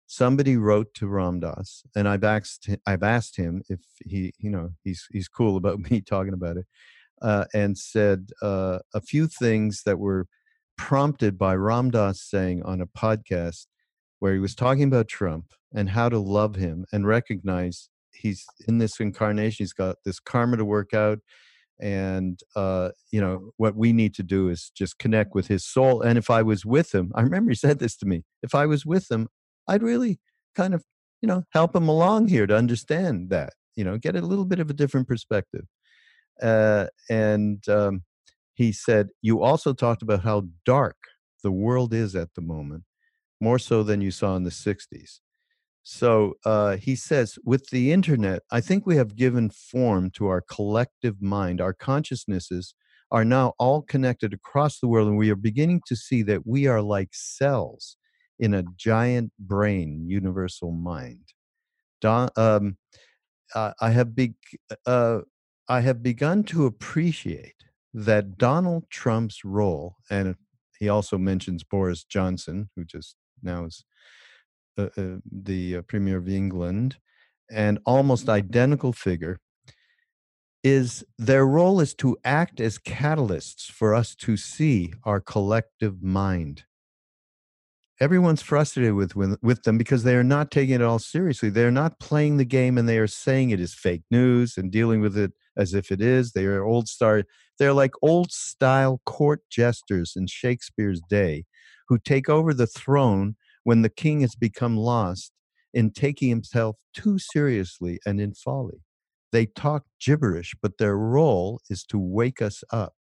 somebody 0.08 0.56
wrote 0.56 0.92
to 0.94 1.06
Ram 1.06 1.38
Dass, 1.40 1.84
and 1.94 2.08
I've 2.08 2.24
asked 2.24 2.68
I've 2.86 3.04
asked 3.04 3.36
him 3.36 3.62
if 3.68 3.80
he 4.04 4.32
you 4.38 4.50
know 4.50 4.70
he's 4.82 5.06
he's 5.12 5.28
cool 5.28 5.56
about 5.56 5.78
me 5.90 6.00
talking 6.00 6.34
about 6.34 6.56
it, 6.56 6.66
uh, 7.22 7.44
and 7.54 7.78
said 7.78 8.30
uh, 8.42 8.80
a 8.94 9.00
few 9.00 9.28
things 9.28 9.82
that 9.84 9.98
were 9.98 10.26
prompted 10.76 11.38
by 11.38 11.54
Ram 11.54 11.90
Dass 11.90 12.20
saying 12.22 12.62
on 12.64 12.80
a 12.80 12.86
podcast 12.86 13.66
where 14.20 14.32
he 14.32 14.40
was 14.40 14.54
talking 14.54 14.84
about 14.84 15.08
Trump 15.08 15.52
and 15.74 15.90
how 15.90 16.08
to 16.08 16.18
love 16.18 16.56
him 16.56 16.84
and 16.92 17.06
recognize 17.06 17.88
he's 18.12 18.44
in 18.66 18.78
this 18.78 18.98
incarnation. 19.00 19.62
He's 19.64 19.72
got 19.72 19.96
this 20.04 20.18
karma 20.20 20.56
to 20.56 20.64
work 20.64 20.94
out. 20.94 21.20
and 21.80 22.40
uh, 22.56 22.90
you 23.12 23.20
know 23.20 23.52
what 23.56 23.76
we 23.76 23.92
need 23.92 24.14
to 24.14 24.22
do 24.22 24.48
is 24.48 24.70
just 24.74 24.98
connect 24.98 25.34
with 25.34 25.46
his 25.48 25.64
soul 25.64 26.02
and 26.02 26.18
if 26.18 26.28
i 26.30 26.42
was 26.42 26.64
with 26.66 26.92
him 26.94 27.12
i 27.14 27.20
remember 27.22 27.50
he 27.50 27.54
said 27.54 27.78
this 27.78 27.96
to 27.96 28.06
me 28.06 28.24
if 28.42 28.54
i 28.54 28.66
was 28.66 28.84
with 28.84 29.10
him 29.10 29.28
i'd 29.68 29.82
really 29.82 30.18
kind 30.54 30.74
of 30.74 30.82
you 31.20 31.26
know 31.26 31.44
help 31.50 31.74
him 31.74 31.88
along 31.88 32.28
here 32.28 32.46
to 32.46 32.56
understand 32.56 33.30
that 33.30 33.52
you 33.76 33.84
know 33.84 33.98
get 33.98 34.16
a 34.16 34.20
little 34.20 34.44
bit 34.44 34.60
of 34.60 34.70
a 34.70 34.74
different 34.74 35.08
perspective. 35.08 35.64
Uh, 36.42 36.86
and 37.10 37.68
um, 37.68 38.02
he 38.54 38.70
said 38.70 39.08
you 39.22 39.42
also 39.42 39.72
talked 39.72 40.02
about 40.02 40.22
how 40.22 40.44
dark 40.64 40.96
the 41.42 41.50
world 41.50 41.92
is 41.92 42.14
at 42.14 42.32
the 42.34 42.40
moment 42.40 42.84
more 43.40 43.58
so 43.58 43.82
than 43.82 44.00
you 44.00 44.12
saw 44.12 44.36
in 44.36 44.44
the 44.44 44.50
60s 44.50 45.18
so 45.90 46.34
uh, 46.44 46.76
he 46.76 46.94
says, 46.94 47.38
with 47.46 47.70
the 47.70 47.92
internet, 47.92 48.42
I 48.52 48.60
think 48.60 48.84
we 48.84 48.96
have 48.96 49.16
given 49.16 49.48
form 49.48 50.10
to 50.16 50.26
our 50.26 50.42
collective 50.42 51.22
mind. 51.22 51.62
Our 51.62 51.72
consciousnesses 51.72 52.74
are 53.10 53.24
now 53.24 53.54
all 53.58 53.80
connected 53.80 54.34
across 54.34 54.80
the 54.80 54.86
world, 54.86 55.08
and 55.08 55.16
we 55.16 55.30
are 55.30 55.34
beginning 55.34 55.80
to 55.86 55.96
see 55.96 56.22
that 56.24 56.46
we 56.46 56.66
are 56.66 56.82
like 56.82 57.14
cells 57.14 57.96
in 58.38 58.54
a 58.54 58.64
giant 58.76 59.32
brain, 59.38 60.04
universal 60.08 60.70
mind. 60.70 61.32
Don, 62.00 62.28
um, 62.36 62.76
uh, 63.54 63.72
I 63.80 63.90
have 63.90 64.14
be, 64.14 64.34
uh, 64.86 65.20
I 65.68 65.80
have 65.80 66.02
begun 66.02 66.44
to 66.44 66.66
appreciate 66.66 67.64
that 67.94 68.38
Donald 68.38 68.84
Trump's 68.90 69.44
role, 69.44 69.96
and 70.10 70.36
he 70.78 70.88
also 70.88 71.18
mentions 71.18 71.64
Boris 71.64 72.04
Johnson, 72.04 72.70
who 72.76 72.84
just 72.84 73.16
now 73.42 73.64
is 73.64 73.84
uh, 74.78 74.88
uh, 74.96 75.16
the 75.30 75.76
uh, 75.76 75.82
Premier 75.82 76.18
of 76.18 76.28
England, 76.28 76.98
and 77.50 77.78
almost 77.84 78.28
identical 78.28 78.92
figure, 78.92 79.40
is 80.62 81.04
their 81.18 81.46
role 81.46 81.80
is 81.80 81.94
to 81.94 82.16
act 82.24 82.60
as 82.60 82.78
catalysts 82.78 83.70
for 83.70 83.94
us 83.94 84.14
to 84.14 84.36
see 84.36 84.92
our 85.04 85.20
collective 85.20 86.02
mind. 86.02 86.64
Everyone's 88.00 88.42
frustrated 88.42 88.94
with, 88.94 89.16
with, 89.16 89.38
with 89.42 89.64
them 89.64 89.76
because 89.76 90.04
they 90.04 90.14
are 90.14 90.22
not 90.22 90.52
taking 90.52 90.76
it 90.76 90.82
all 90.82 91.00
seriously. 91.00 91.50
They're 91.50 91.72
not 91.72 91.98
playing 91.98 92.36
the 92.36 92.44
game 92.44 92.78
and 92.78 92.88
they 92.88 92.98
are 92.98 93.08
saying 93.08 93.50
it 93.50 93.58
is 93.58 93.74
fake 93.74 94.02
news 94.08 94.56
and 94.56 94.70
dealing 94.70 95.00
with 95.00 95.18
it 95.18 95.32
as 95.56 95.74
if 95.74 95.90
it 95.90 96.00
is. 96.00 96.30
They 96.30 96.44
are 96.44 96.62
old 96.62 96.88
star. 96.88 97.24
They're 97.58 97.72
like 97.72 97.90
old 98.00 98.30
style 98.30 99.00
court 99.04 99.40
jesters 99.50 100.12
in 100.14 100.28
Shakespeare's 100.28 101.00
day 101.10 101.44
who 101.88 101.98
take 101.98 102.28
over 102.28 102.54
the 102.54 102.68
throne 102.68 103.34
when 103.64 103.82
the 103.82 103.88
king 103.88 104.20
has 104.20 104.36
become 104.36 104.76
lost 104.76 105.32
in 105.74 105.90
taking 105.90 106.28
himself 106.28 106.76
too 106.94 107.18
seriously 107.18 107.98
and 108.06 108.20
in 108.20 108.32
folly. 108.32 108.82
They 109.32 109.46
talk 109.46 109.84
gibberish, 110.00 110.54
but 110.62 110.78
their 110.78 110.96
role 110.96 111.60
is 111.68 111.84
to 111.86 111.98
wake 111.98 112.40
us 112.40 112.62
up. 112.70 112.94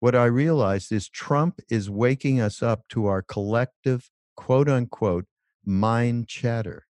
What 0.00 0.14
I 0.14 0.26
realized 0.26 0.92
is 0.92 1.08
Trump 1.08 1.60
is 1.68 1.90
waking 1.90 2.40
us 2.40 2.62
up 2.62 2.86
to 2.90 3.06
our 3.06 3.20
collective, 3.20 4.10
quote 4.36 4.68
unquote, 4.68 5.26
mind 5.64 6.28
chatter. 6.28 6.86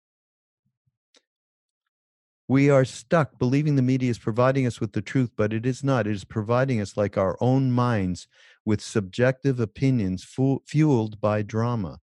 We 2.48 2.68
are 2.70 2.84
stuck 2.84 3.38
believing 3.38 3.76
the 3.76 3.82
media 3.82 4.10
is 4.10 4.18
providing 4.18 4.66
us 4.66 4.80
with 4.80 4.92
the 4.92 5.02
truth, 5.02 5.30
but 5.36 5.52
it 5.52 5.66
is 5.66 5.82
not. 5.82 6.06
It 6.06 6.12
is 6.14 6.24
providing 6.24 6.80
us, 6.80 6.96
like 6.96 7.16
our 7.16 7.36
own 7.40 7.72
minds, 7.72 8.28
with 8.64 8.80
subjective 8.80 9.58
opinions 9.58 10.24
fu- 10.24 10.62
fueled 10.66 11.20
by 11.20 11.42
drama. 11.42 11.98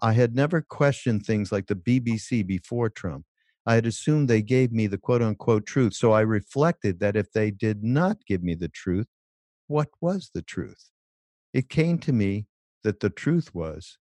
I 0.00 0.12
had 0.12 0.34
never 0.34 0.60
questioned 0.62 1.24
things 1.24 1.52
like 1.52 1.66
the 1.66 1.74
BBC 1.74 2.46
before 2.46 2.90
Trump. 2.90 3.24
I 3.66 3.74
had 3.74 3.86
assumed 3.86 4.28
they 4.28 4.42
gave 4.42 4.72
me 4.72 4.86
the 4.86 4.98
quote 4.98 5.22
unquote 5.22 5.66
truth. 5.66 5.94
So 5.94 6.12
I 6.12 6.20
reflected 6.20 7.00
that 7.00 7.16
if 7.16 7.32
they 7.32 7.50
did 7.50 7.82
not 7.82 8.18
give 8.26 8.42
me 8.42 8.54
the 8.54 8.68
truth, 8.68 9.06
what 9.66 9.88
was 10.00 10.30
the 10.34 10.42
truth? 10.42 10.90
It 11.52 11.68
came 11.68 11.98
to 11.98 12.12
me 12.12 12.46
that 12.82 13.00
the 13.00 13.10
truth 13.10 13.54
was 13.54 13.98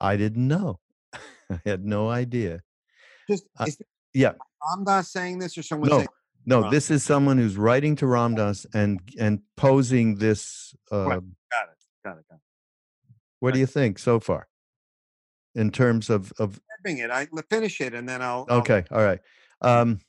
I 0.00 0.16
didn't 0.16 0.48
know. 0.48 0.80
I 1.50 1.60
had 1.64 1.84
no 1.84 2.08
idea. 2.08 2.62
Just 3.28 3.44
uh, 3.58 3.64
is 3.68 3.78
yeah. 4.12 4.32
Ram 4.68 4.84
Dass 4.84 5.12
saying 5.12 5.38
this 5.38 5.56
or 5.56 5.62
someone 5.62 5.90
no, 5.90 5.98
saying 5.98 6.08
no. 6.44 6.70
This 6.70 6.90
is 6.90 7.04
someone 7.04 7.38
who's 7.38 7.56
writing 7.56 7.96
to 7.96 8.06
Ram 8.06 8.34
Dass 8.34 8.66
and 8.74 9.00
and 9.18 9.40
posing 9.56 10.16
this. 10.16 10.74
Uh, 10.90 11.04
got 11.04 11.16
it, 11.16 11.24
got 11.52 12.18
it, 12.18 12.24
got 12.28 12.34
it. 12.34 12.40
what 13.40 13.54
do 13.54 13.60
you 13.60 13.66
think 13.66 13.98
so 13.98 14.18
far? 14.18 14.48
In 15.54 15.70
terms 15.70 16.10
of 16.10 16.32
of 16.38 16.60
it. 16.84 17.10
I 17.10 17.26
finish 17.48 17.80
it 17.80 17.94
and 17.94 18.08
then 18.08 18.22
I'll. 18.22 18.46
I'll- 18.48 18.58
okay, 18.58 18.84
all 18.90 19.04
right. 19.04 19.20
Um, 19.60 20.00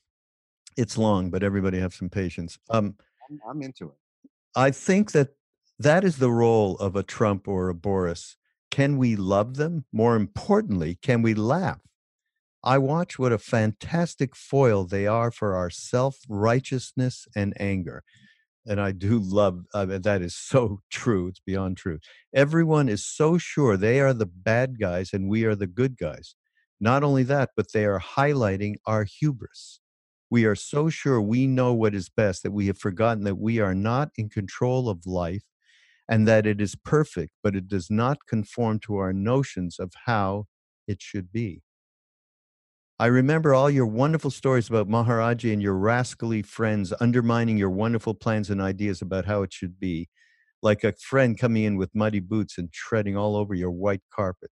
it's 0.76 0.98
long, 0.98 1.30
but 1.30 1.44
everybody 1.44 1.80
have 1.80 1.94
some 1.94 2.10
patience. 2.10 2.58
Um, 2.70 2.96
I'm, 3.30 3.40
I'm 3.48 3.62
into 3.62 3.90
it. 3.90 3.98
I 4.56 4.72
think 4.72 5.12
that 5.14 5.30
that 5.80 6.04
is 6.04 6.18
the 6.18 6.32
role 6.32 6.78
of 6.78 6.96
a 6.96 7.04
Trump 7.04 7.48
or 7.48 7.70
a 7.70 7.74
Boris. 7.74 8.38
Can 8.70 8.98
we 8.98 9.16
love 9.16 9.56
them? 9.56 9.86
More 9.92 10.16
importantly, 10.16 10.98
can 11.02 11.22
we 11.22 11.34
laugh? 11.34 11.82
I 12.64 12.78
watch 12.78 13.20
what 13.20 13.34
a 13.34 13.38
fantastic 13.38 14.36
foil 14.36 14.86
they 14.86 15.06
are 15.06 15.32
for 15.32 15.56
our 15.56 15.70
self 15.70 16.18
righteousness 16.30 17.28
and 17.36 17.54
anger. 17.60 18.04
And 18.66 18.80
I 18.80 18.92
do 18.92 19.20
love 19.24 19.66
uh, 19.74 19.80
I 19.80 19.86
mean, 19.86 20.02
that 20.04 20.22
is 20.22 20.36
so 20.36 20.80
true. 20.92 21.28
It's 21.28 21.42
beyond 21.42 21.78
true. 21.78 22.00
Everyone 22.34 22.90
is 22.90 23.06
so 23.06 23.38
sure 23.38 23.76
they 23.76 24.00
are 24.00 24.14
the 24.14 24.28
bad 24.28 24.80
guys 24.80 25.12
and 25.14 25.30
we 25.30 25.44
are 25.46 25.56
the 25.56 25.68
good 25.68 25.98
guys. 25.98 26.36
Not 26.80 27.04
only 27.04 27.24
that, 27.24 27.52
but 27.56 27.72
they 27.74 27.86
are 27.86 28.00
highlighting 28.00 28.76
our 28.86 29.06
hubris. 29.06 29.80
We 30.34 30.46
are 30.46 30.56
so 30.56 30.90
sure 30.90 31.22
we 31.22 31.46
know 31.46 31.76
what 31.76 31.94
is 31.94 32.10
best 32.10 32.42
that 32.42 32.50
we 32.50 32.66
have 32.66 32.80
forgotten 32.80 33.24
that 33.24 33.38
we 33.38 33.60
are 33.60 33.76
not 33.76 34.10
in 34.18 34.30
control 34.30 34.90
of 34.90 35.06
life 35.06 35.44
and 36.10 36.28
that 36.28 36.48
it 36.48 36.60
is 36.60 36.74
perfect, 36.74 37.34
but 37.44 37.56
it 37.56 37.68
does 37.68 37.92
not 37.92 38.26
conform 38.28 38.80
to 38.80 38.96
our 38.98 39.14
notions 39.14 39.78
of 39.78 39.94
how 40.08 40.48
it 40.88 41.04
should 41.04 41.32
be. 41.32 41.62
I 42.98 43.06
remember 43.06 43.54
all 43.54 43.70
your 43.70 43.86
wonderful 43.86 44.32
stories 44.32 44.68
about 44.70 44.90
Maharaji 44.90 45.54
and 45.54 45.62
your 45.62 45.76
rascally 45.76 46.42
friends 46.42 46.92
undermining 47.00 47.60
your 47.60 47.70
wonderful 47.70 48.16
plans 48.16 48.50
and 48.50 48.60
ideas 48.60 49.04
about 49.04 49.26
how 49.26 49.44
it 49.44 49.54
should 49.54 49.80
be, 49.80 50.10
like 50.64 50.84
a 50.84 50.94
friend 50.94 51.38
coming 51.38 51.64
in 51.64 51.78
with 51.78 51.94
muddy 51.94 52.20
boots 52.20 52.58
and 52.58 52.74
treading 52.74 53.16
all 53.16 53.36
over 53.36 53.54
your 53.54 53.70
white 53.70 54.02
carpet. 54.12 54.50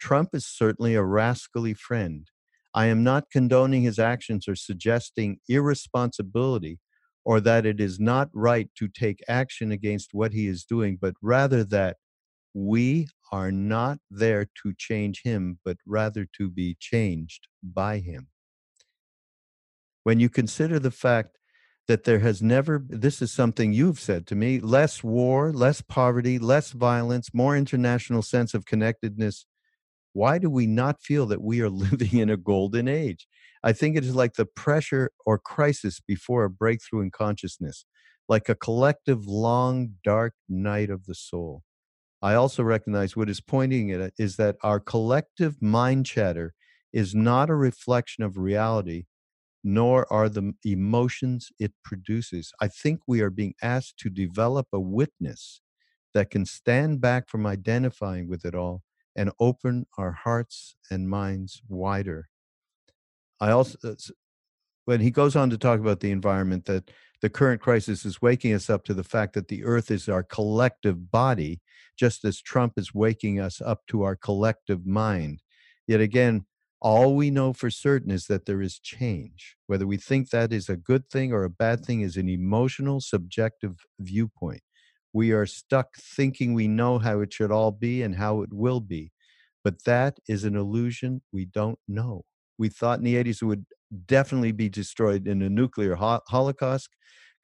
Trump 0.00 0.30
is 0.32 0.44
certainly 0.44 0.96
a 0.96 1.04
rascally 1.04 1.74
friend. 1.74 2.28
I 2.74 2.86
am 2.86 3.02
not 3.02 3.30
condoning 3.30 3.82
his 3.82 3.98
actions 3.98 4.48
or 4.48 4.56
suggesting 4.56 5.38
irresponsibility 5.48 6.78
or 7.24 7.40
that 7.40 7.66
it 7.66 7.80
is 7.80 8.00
not 8.00 8.30
right 8.32 8.68
to 8.76 8.88
take 8.88 9.20
action 9.28 9.70
against 9.70 10.10
what 10.12 10.32
he 10.32 10.46
is 10.46 10.64
doing, 10.64 10.98
but 11.00 11.14
rather 11.22 11.64
that 11.64 11.96
we 12.54 13.06
are 13.30 13.52
not 13.52 13.98
there 14.10 14.46
to 14.62 14.74
change 14.76 15.22
him, 15.22 15.58
but 15.64 15.76
rather 15.86 16.26
to 16.38 16.50
be 16.50 16.76
changed 16.78 17.46
by 17.62 17.98
him. 17.98 18.28
When 20.02 20.20
you 20.20 20.28
consider 20.28 20.78
the 20.78 20.90
fact 20.90 21.38
that 21.88 22.04
there 22.04 22.20
has 22.20 22.42
never, 22.42 22.84
this 22.88 23.22
is 23.22 23.32
something 23.32 23.72
you've 23.72 24.00
said 24.00 24.26
to 24.28 24.34
me 24.34 24.60
less 24.60 25.02
war, 25.02 25.52
less 25.52 25.80
poverty, 25.80 26.38
less 26.38 26.72
violence, 26.72 27.30
more 27.32 27.56
international 27.56 28.22
sense 28.22 28.54
of 28.54 28.66
connectedness. 28.66 29.46
Why 30.12 30.38
do 30.38 30.50
we 30.50 30.66
not 30.66 31.02
feel 31.02 31.26
that 31.26 31.42
we 31.42 31.60
are 31.60 31.70
living 31.86 32.18
in 32.18 32.30
a 32.30 32.36
golden 32.36 32.88
age? 32.88 33.26
I 33.62 33.72
think 33.72 33.96
it 33.96 34.04
is 34.04 34.14
like 34.14 34.34
the 34.34 34.46
pressure 34.46 35.10
or 35.24 35.38
crisis 35.38 36.00
before 36.00 36.44
a 36.44 36.50
breakthrough 36.50 37.02
in 37.02 37.10
consciousness, 37.10 37.84
like 38.28 38.48
a 38.48 38.54
collective 38.54 39.26
long, 39.26 39.94
dark 40.04 40.34
night 40.48 40.90
of 40.90 41.06
the 41.06 41.14
soul. 41.14 41.62
I 42.22 42.34
also 42.34 42.62
recognize 42.62 43.16
what 43.16 43.30
is 43.30 43.40
pointing 43.40 43.90
at 43.92 44.00
it 44.00 44.14
is 44.18 44.36
that 44.36 44.56
our 44.62 44.80
collective 44.80 45.60
mind 45.62 46.06
chatter 46.06 46.54
is 46.92 47.14
not 47.14 47.50
a 47.50 47.54
reflection 47.54 48.24
of 48.24 48.38
reality, 48.38 49.04
nor 49.64 50.10
are 50.12 50.28
the 50.28 50.54
emotions 50.64 51.50
it 51.58 51.72
produces. 51.84 52.52
I 52.60 52.68
think 52.68 53.00
we 53.06 53.20
are 53.20 53.30
being 53.30 53.54
asked 53.62 53.98
to 54.00 54.10
develop 54.10 54.68
a 54.72 54.80
witness 54.80 55.60
that 56.14 56.30
can 56.30 56.46
stand 56.46 57.00
back 57.00 57.28
from 57.28 57.46
identifying 57.46 58.28
with 58.28 58.44
it 58.44 58.54
all 58.54 58.82
and 59.16 59.30
open 59.38 59.86
our 59.98 60.12
hearts 60.12 60.76
and 60.90 61.08
minds 61.08 61.62
wider. 61.68 62.28
I 63.40 63.50
also, 63.50 63.76
uh, 63.84 63.94
when 64.84 65.00
he 65.00 65.10
goes 65.10 65.36
on 65.36 65.50
to 65.50 65.58
talk 65.58 65.80
about 65.80 66.00
the 66.00 66.10
environment, 66.10 66.64
that 66.66 66.90
the 67.20 67.30
current 67.30 67.60
crisis 67.60 68.04
is 68.04 68.20
waking 68.20 68.52
us 68.52 68.68
up 68.68 68.84
to 68.84 68.94
the 68.94 69.04
fact 69.04 69.34
that 69.34 69.48
the 69.48 69.64
earth 69.64 69.90
is 69.90 70.08
our 70.08 70.22
collective 70.22 71.10
body, 71.10 71.60
just 71.96 72.24
as 72.24 72.40
Trump 72.40 72.74
is 72.76 72.94
waking 72.94 73.38
us 73.38 73.60
up 73.60 73.82
to 73.88 74.02
our 74.02 74.16
collective 74.16 74.86
mind. 74.86 75.40
Yet 75.86 76.00
again, 76.00 76.46
all 76.80 77.14
we 77.14 77.30
know 77.30 77.52
for 77.52 77.70
certain 77.70 78.10
is 78.10 78.26
that 78.26 78.44
there 78.44 78.60
is 78.60 78.80
change. 78.80 79.56
Whether 79.68 79.86
we 79.86 79.96
think 79.96 80.30
that 80.30 80.52
is 80.52 80.68
a 80.68 80.76
good 80.76 81.08
thing 81.08 81.32
or 81.32 81.44
a 81.44 81.50
bad 81.50 81.84
thing 81.84 82.00
is 82.00 82.16
an 82.16 82.28
emotional, 82.28 83.00
subjective 83.00 83.76
viewpoint. 84.00 84.62
We 85.12 85.32
are 85.32 85.46
stuck 85.46 85.96
thinking 85.96 86.54
we 86.54 86.68
know 86.68 86.98
how 86.98 87.20
it 87.20 87.32
should 87.32 87.50
all 87.52 87.70
be 87.72 88.02
and 88.02 88.16
how 88.16 88.42
it 88.42 88.52
will 88.52 88.80
be. 88.80 89.12
But 89.64 89.84
that 89.84 90.18
is 90.28 90.44
an 90.44 90.56
illusion 90.56 91.22
we 91.32 91.44
don't 91.44 91.78
know. 91.86 92.24
We 92.58 92.68
thought 92.68 92.98
in 92.98 93.04
the 93.04 93.16
80s 93.16 93.42
it 93.42 93.46
would 93.46 93.66
definitely 94.06 94.52
be 94.52 94.68
destroyed 94.68 95.26
in 95.26 95.42
a 95.42 95.50
nuclear 95.50 95.94
ho- 95.96 96.20
holocaust. 96.28 96.88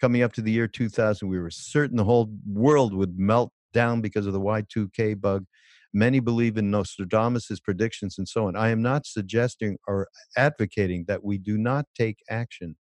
coming 0.01 0.23
up 0.23 0.33
to 0.35 0.43
the 0.43 0.53
year 0.53 0.69
2000, 0.69 1.29
we 1.29 1.39
were 1.41 1.51
certain 1.51 1.97
the 1.97 2.05
whole 2.05 2.31
world 2.47 2.95
would 2.95 3.19
melt 3.19 3.53
down 3.73 4.01
because 4.01 4.27
of 4.27 4.33
the 4.33 4.41
Y2K 4.41 5.21
bug. 5.21 5.45
Many 5.93 6.21
believe 6.21 6.57
in 6.57 6.71
Nostradamus' 6.71 7.61
predictions 7.61 8.17
and 8.19 8.29
so 8.29 8.47
on. 8.47 8.57
I 8.57 8.69
am 8.71 8.83
not 8.83 9.07
suggesting 9.07 9.79
or 9.89 10.09
advocating 10.37 11.05
that 11.09 11.25
we 11.25 11.39
do 11.39 11.57
not 11.59 11.87
take 11.97 12.19
action, 12.31 12.77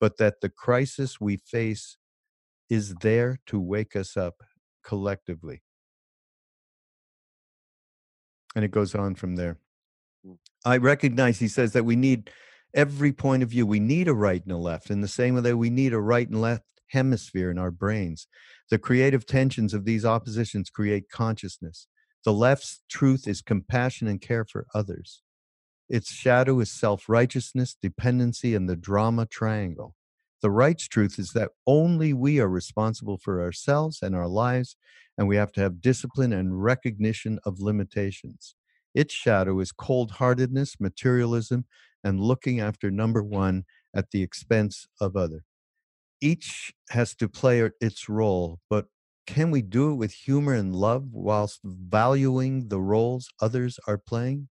but 0.00 0.18
that 0.18 0.40
the 0.40 0.48
crisis 0.48 1.20
we 1.20 1.36
face 1.36 1.98
is 2.70 2.94
there 2.96 3.38
to 3.46 3.60
wake 3.60 3.94
us 3.96 4.16
up 4.16 4.42
collectively. 4.84 5.62
And 8.54 8.64
it 8.64 8.70
goes 8.70 8.94
on 8.94 9.14
from 9.14 9.36
there. 9.36 9.58
Mm. 10.26 10.38
I 10.64 10.76
recognize, 10.76 11.38
he 11.38 11.48
says, 11.48 11.72
that 11.72 11.84
we 11.84 11.96
need 11.96 12.30
every 12.74 13.12
point 13.12 13.42
of 13.42 13.50
view. 13.50 13.66
We 13.66 13.80
need 13.80 14.08
a 14.08 14.14
right 14.14 14.42
and 14.42 14.52
a 14.52 14.56
left, 14.56 14.90
in 14.90 15.00
the 15.00 15.08
same 15.08 15.34
way 15.34 15.40
that 15.40 15.56
we 15.56 15.70
need 15.70 15.92
a 15.92 16.00
right 16.00 16.28
and 16.28 16.40
left 16.40 16.64
hemisphere 16.88 17.50
in 17.50 17.58
our 17.58 17.70
brains. 17.70 18.26
The 18.70 18.78
creative 18.78 19.26
tensions 19.26 19.74
of 19.74 19.84
these 19.84 20.04
oppositions 20.04 20.70
create 20.70 21.10
consciousness. 21.10 21.88
The 22.24 22.32
left's 22.32 22.82
truth 22.88 23.28
is 23.28 23.42
compassion 23.42 24.06
and 24.08 24.20
care 24.20 24.44
for 24.44 24.66
others. 24.74 25.22
Its 25.88 26.10
shadow 26.10 26.60
is 26.60 26.70
self 26.70 27.08
righteousness, 27.08 27.76
dependency, 27.80 28.54
and 28.54 28.68
the 28.68 28.76
drama 28.76 29.26
triangle. 29.26 29.94
The 30.44 30.52
right's 30.52 30.88
truth 30.88 31.18
is 31.18 31.32
that 31.32 31.52
only 31.66 32.12
we 32.12 32.38
are 32.38 32.48
responsible 32.50 33.18
for 33.18 33.42
ourselves 33.42 34.00
and 34.02 34.14
our 34.14 34.28
lives, 34.28 34.76
and 35.18 35.26
we 35.26 35.36
have 35.36 35.52
to 35.54 35.62
have 35.62 35.80
discipline 35.80 36.34
and 36.34 36.62
recognition 36.62 37.40
of 37.46 37.60
limitations. 37.60 38.54
Its 38.94 39.14
shadow 39.14 39.58
is 39.60 39.72
cold 39.72 40.12
heartedness, 40.12 40.78
materialism, 40.78 41.64
and 42.04 42.20
looking 42.20 42.60
after 42.60 42.90
number 42.90 43.22
one 43.24 43.64
at 43.96 44.12
the 44.12 44.22
expense 44.22 44.86
of 45.00 45.16
other. 45.16 45.46
Each 46.20 46.74
has 46.90 47.14
to 47.16 47.28
play 47.28 47.70
its 47.80 48.08
role, 48.10 48.60
but 48.70 48.88
can 49.26 49.50
we 49.50 49.62
do 49.62 49.92
it 49.92 49.96
with 49.96 50.12
humor 50.12 50.54
and 50.54 50.76
love 50.76 51.08
whilst 51.12 51.60
valuing 51.64 52.68
the 52.68 52.82
roles 52.82 53.30
others 53.40 53.80
are 53.88 53.98
playing? 53.98 54.48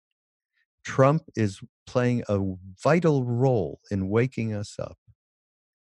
Trump 0.84 1.24
is 1.36 1.61
playing 1.86 2.24
a 2.28 2.41
vital 2.82 3.24
role 3.24 3.80
in 3.91 4.09
waking 4.09 4.55
us 4.55 4.76
up. 4.78 4.99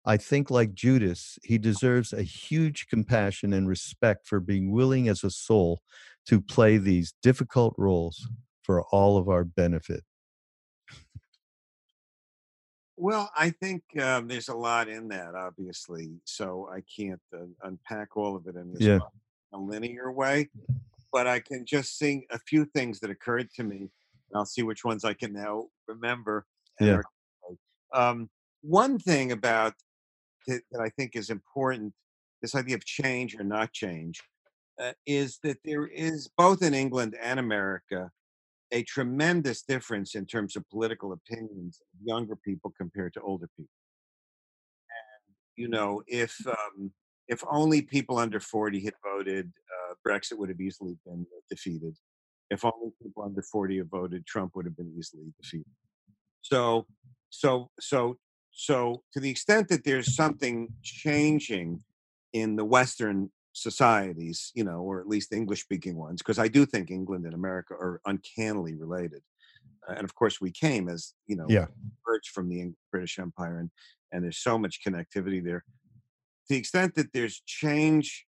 I 0.04 0.16
think, 0.18 0.50
like 0.50 0.74
Judas, 0.74 1.38
he 1.42 1.56
deserves 1.56 2.12
a 2.12 2.22
huge 2.22 2.88
compassion 2.88 3.52
and 3.52 3.66
respect 3.66 4.26
for 4.26 4.38
being 4.38 4.70
willing 4.70 5.08
as 5.08 5.24
a 5.24 5.30
soul 5.30 5.80
to 6.26 6.40
play 6.40 6.76
these 6.76 7.14
difficult 7.22 7.74
roles 7.78 8.28
for 8.62 8.82
all 8.92 9.16
of 9.16 9.28
our 9.28 9.44
benefit. 9.44 10.04
Well, 12.96 13.30
I 13.36 13.50
think 13.50 13.82
um, 14.00 14.28
there's 14.28 14.48
a 14.48 14.56
lot 14.56 14.88
in 14.88 15.08
that, 15.08 15.34
obviously. 15.34 16.12
So 16.24 16.68
I 16.72 16.82
can't 16.82 17.20
uh, 17.34 17.46
unpack 17.62 18.16
all 18.16 18.36
of 18.36 18.46
it 18.46 18.56
in 18.56 18.72
this 18.72 18.82
Yeah. 18.82 19.00
a 19.52 19.58
linear 19.58 20.12
way, 20.12 20.50
but 21.12 21.26
I 21.26 21.40
can 21.40 21.64
just 21.66 21.98
sing 21.98 22.24
a 22.30 22.38
few 22.38 22.64
things 22.66 23.00
that 23.00 23.10
occurred 23.10 23.50
to 23.54 23.64
me, 23.64 23.78
and 23.78 24.34
I'll 24.34 24.46
see 24.46 24.62
which 24.62 24.84
ones 24.84 25.04
I 25.04 25.14
can 25.14 25.32
now 25.32 25.68
remember. 25.88 26.46
Yeah. 26.78 27.00
Um, 27.92 28.30
one 28.62 28.98
thing 28.98 29.32
about 29.32 29.74
that, 30.46 30.62
that 30.70 30.80
I 30.80 30.88
think 30.90 31.14
is 31.14 31.30
important, 31.30 31.92
this 32.42 32.54
idea 32.54 32.76
of 32.76 32.84
change 32.84 33.34
or 33.38 33.44
not 33.44 33.72
change, 33.72 34.20
uh, 34.80 34.92
is 35.06 35.38
that 35.42 35.58
there 35.64 35.86
is 35.86 36.28
both 36.36 36.62
in 36.62 36.74
England 36.74 37.16
and 37.22 37.38
America 37.38 38.10
a 38.72 38.82
tremendous 38.82 39.62
difference 39.62 40.14
in 40.14 40.26
terms 40.26 40.56
of 40.56 40.68
political 40.68 41.12
opinions 41.12 41.80
of 41.80 42.06
younger 42.06 42.36
people 42.36 42.72
compared 42.76 43.14
to 43.14 43.20
older 43.20 43.48
people. 43.56 43.70
And 44.90 45.36
you 45.56 45.68
know, 45.68 46.02
if 46.06 46.36
um, 46.46 46.90
if 47.28 47.42
only 47.50 47.82
people 47.82 48.18
under 48.18 48.40
forty 48.40 48.82
had 48.84 48.94
voted, 49.04 49.52
uh, 49.70 49.94
Brexit 50.06 50.38
would 50.38 50.48
have 50.48 50.60
easily 50.60 50.96
been 51.06 51.24
defeated. 51.48 51.96
If 52.50 52.64
only 52.64 52.90
people 53.02 53.22
under 53.22 53.42
forty 53.42 53.78
had 53.78 53.90
voted, 53.90 54.26
Trump 54.26 54.52
would 54.56 54.66
have 54.66 54.76
been 54.76 54.92
easily 54.98 55.32
defeated. 55.40 55.72
So, 56.42 56.86
so, 57.30 57.70
so, 57.80 58.18
so, 58.54 59.02
to 59.12 59.20
the 59.20 59.30
extent 59.30 59.68
that 59.68 59.84
there's 59.84 60.14
something 60.14 60.68
changing 60.82 61.82
in 62.32 62.56
the 62.56 62.64
Western 62.64 63.30
societies, 63.52 64.52
you 64.54 64.64
know, 64.64 64.80
or 64.80 65.00
at 65.00 65.08
least 65.08 65.32
English 65.32 65.62
speaking 65.62 65.96
ones, 65.96 66.22
because 66.22 66.38
I 66.38 66.48
do 66.48 66.64
think 66.64 66.90
England 66.90 67.24
and 67.24 67.34
America 67.34 67.74
are 67.74 68.00
uncannily 68.06 68.74
related. 68.74 69.22
Uh, 69.88 69.94
and 69.94 70.04
of 70.04 70.14
course, 70.14 70.40
we 70.40 70.50
came 70.50 70.88
as, 70.88 71.14
you 71.26 71.36
know, 71.36 71.46
Yeah. 71.48 71.66
merged 72.06 72.30
from 72.30 72.48
the 72.48 72.72
British 72.90 73.18
Empire, 73.18 73.58
and, 73.58 73.70
and 74.12 74.22
there's 74.22 74.38
so 74.38 74.56
much 74.56 74.80
connectivity 74.86 75.42
there. 75.42 75.60
To 75.60 76.48
the 76.48 76.56
extent 76.56 76.94
that 76.94 77.12
there's 77.12 77.40
change 77.46 78.26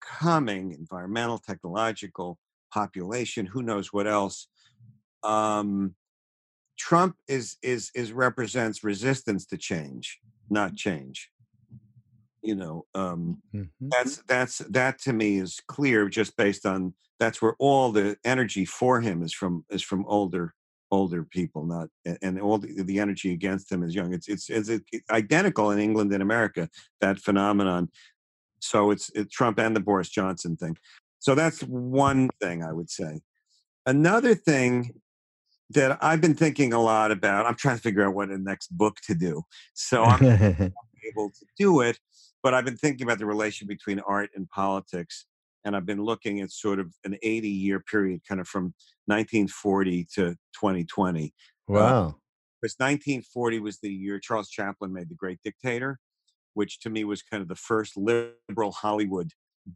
coming, 0.00 0.72
environmental, 0.72 1.38
technological, 1.38 2.38
population, 2.72 3.46
who 3.46 3.62
knows 3.62 3.92
what 3.92 4.06
else. 4.06 4.48
Um, 5.22 5.94
Trump 6.78 7.16
is 7.28 7.56
is 7.62 7.90
is 7.94 8.12
represents 8.12 8.84
resistance 8.84 9.44
to 9.46 9.56
change, 9.58 10.20
not 10.48 10.74
change. 10.76 11.30
You 12.42 12.54
know, 12.54 12.86
um, 12.94 13.42
Mhm. 13.54 13.68
that's 13.90 14.18
that's 14.28 14.58
that 14.58 14.98
to 15.00 15.12
me 15.12 15.38
is 15.38 15.60
clear 15.66 16.08
just 16.08 16.36
based 16.36 16.64
on 16.64 16.94
that's 17.18 17.42
where 17.42 17.56
all 17.58 17.90
the 17.90 18.16
energy 18.24 18.64
for 18.64 19.00
him 19.00 19.22
is 19.22 19.32
from 19.34 19.64
is 19.70 19.82
from 19.82 20.04
older 20.06 20.54
older 20.90 21.22
people 21.22 21.66
not 21.66 21.88
and 22.22 22.40
all 22.40 22.56
the, 22.58 22.82
the 22.82 22.98
energy 22.98 23.32
against 23.32 23.70
him 23.70 23.82
is 23.82 23.94
young. 23.94 24.14
It's 24.14 24.28
it's 24.28 24.48
it's 24.48 24.70
identical 25.10 25.70
in 25.70 25.78
england 25.78 26.12
and 26.12 26.22
america 26.22 26.70
that 27.00 27.18
phenomenon. 27.18 27.90
So 28.60 28.90
it's 28.90 29.10
it, 29.14 29.30
trump 29.30 29.58
and 29.58 29.74
the 29.76 29.80
boris 29.80 30.08
johnson 30.08 30.56
thing. 30.56 30.76
So 31.18 31.34
that's 31.34 31.60
one 31.62 32.30
thing 32.40 32.62
i 32.62 32.72
would 32.72 32.88
say. 32.90 33.20
Another 33.84 34.34
thing 34.34 35.00
that 35.70 35.98
i've 36.02 36.20
been 36.20 36.34
thinking 36.34 36.72
a 36.72 36.80
lot 36.80 37.10
about 37.10 37.46
i'm 37.46 37.54
trying 37.54 37.76
to 37.76 37.82
figure 37.82 38.06
out 38.06 38.14
what 38.14 38.28
the 38.28 38.38
next 38.38 38.68
book 38.68 38.96
to 39.02 39.14
do 39.14 39.42
so 39.74 40.04
i'm 40.04 40.72
able 41.08 41.30
to 41.30 41.46
do 41.58 41.80
it. 41.80 41.98
But 42.42 42.54
I've 42.54 42.64
been 42.64 42.76
thinking 42.76 43.06
about 43.06 43.18
the 43.18 43.26
relation 43.26 43.66
between 43.66 44.00
art 44.00 44.30
and 44.34 44.48
politics. 44.48 45.26
And 45.64 45.74
I've 45.74 45.86
been 45.86 46.02
looking 46.02 46.40
at 46.40 46.52
sort 46.52 46.78
of 46.78 46.94
an 47.04 47.16
80 47.22 47.48
year 47.48 47.80
period, 47.80 48.22
kind 48.26 48.40
of 48.40 48.46
from 48.46 48.74
1940 49.06 50.06
to 50.14 50.36
2020. 50.54 51.24
Uh, 51.24 51.72
wow. 51.72 52.14
Because 52.60 52.74
1940 52.78 53.60
was 53.60 53.78
the 53.80 53.92
year 53.92 54.18
Charles 54.18 54.48
Chaplin 54.48 54.92
made 54.92 55.08
The 55.08 55.14
Great 55.14 55.38
Dictator, 55.44 55.98
which 56.54 56.80
to 56.80 56.90
me 56.90 57.04
was 57.04 57.22
kind 57.22 57.40
of 57.40 57.48
the 57.48 57.54
first 57.54 57.96
liberal 57.96 58.72
Hollywood 58.72 59.30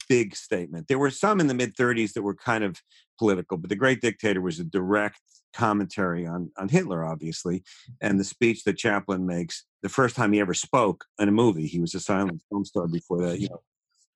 big 0.09 0.35
statement. 0.37 0.89
There 0.89 0.99
were 0.99 1.11
some 1.11 1.41
in 1.41 1.47
the 1.47 1.55
mid 1.55 1.75
30s 1.77 2.13
that 2.15 2.23
were 2.23 2.35
kind 2.35 2.65
of 2.65 2.81
political, 3.19 3.57
but 3.57 3.71
The 3.71 3.77
Great 3.77 4.01
Dictator 4.01 4.41
was 4.41 4.59
a 4.59 4.65
direct 4.65 5.21
commentary 5.53 6.27
on, 6.27 6.51
on 6.57 6.69
Hitler, 6.69 7.05
obviously. 7.05 7.63
And 8.01 8.19
the 8.19 8.25
speech 8.25 8.65
that 8.65 8.79
Chaplin 8.79 9.27
makes, 9.27 9.65
the 9.83 9.89
first 9.89 10.17
time 10.17 10.33
he 10.33 10.41
ever 10.41 10.55
spoke 10.55 11.05
in 11.19 11.29
a 11.29 11.33
movie, 11.33 11.67
he 11.67 11.81
was 11.81 11.95
a 11.95 12.01
silent 12.01 12.43
film 12.49 12.65
star 12.65 12.87
before 12.89 13.21
that, 13.27 13.41
you 13.41 13.49
know, 13.51 13.63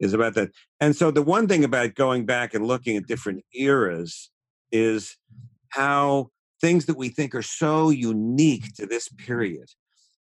is 0.00 0.12
about 0.12 0.34
that. 0.34 0.50
And 0.80 0.94
so 0.94 1.10
the 1.10 1.22
one 1.22 1.48
thing 1.48 1.64
about 1.64 1.94
going 1.94 2.26
back 2.26 2.54
and 2.54 2.66
looking 2.66 2.96
at 2.96 3.06
different 3.06 3.44
eras 3.54 4.30
is 4.72 5.16
how 5.70 6.30
things 6.60 6.86
that 6.86 6.96
we 6.96 7.08
think 7.08 7.34
are 7.34 7.42
so 7.42 7.90
unique 7.90 8.74
to 8.76 8.86
this 8.86 9.08
period. 9.08 9.68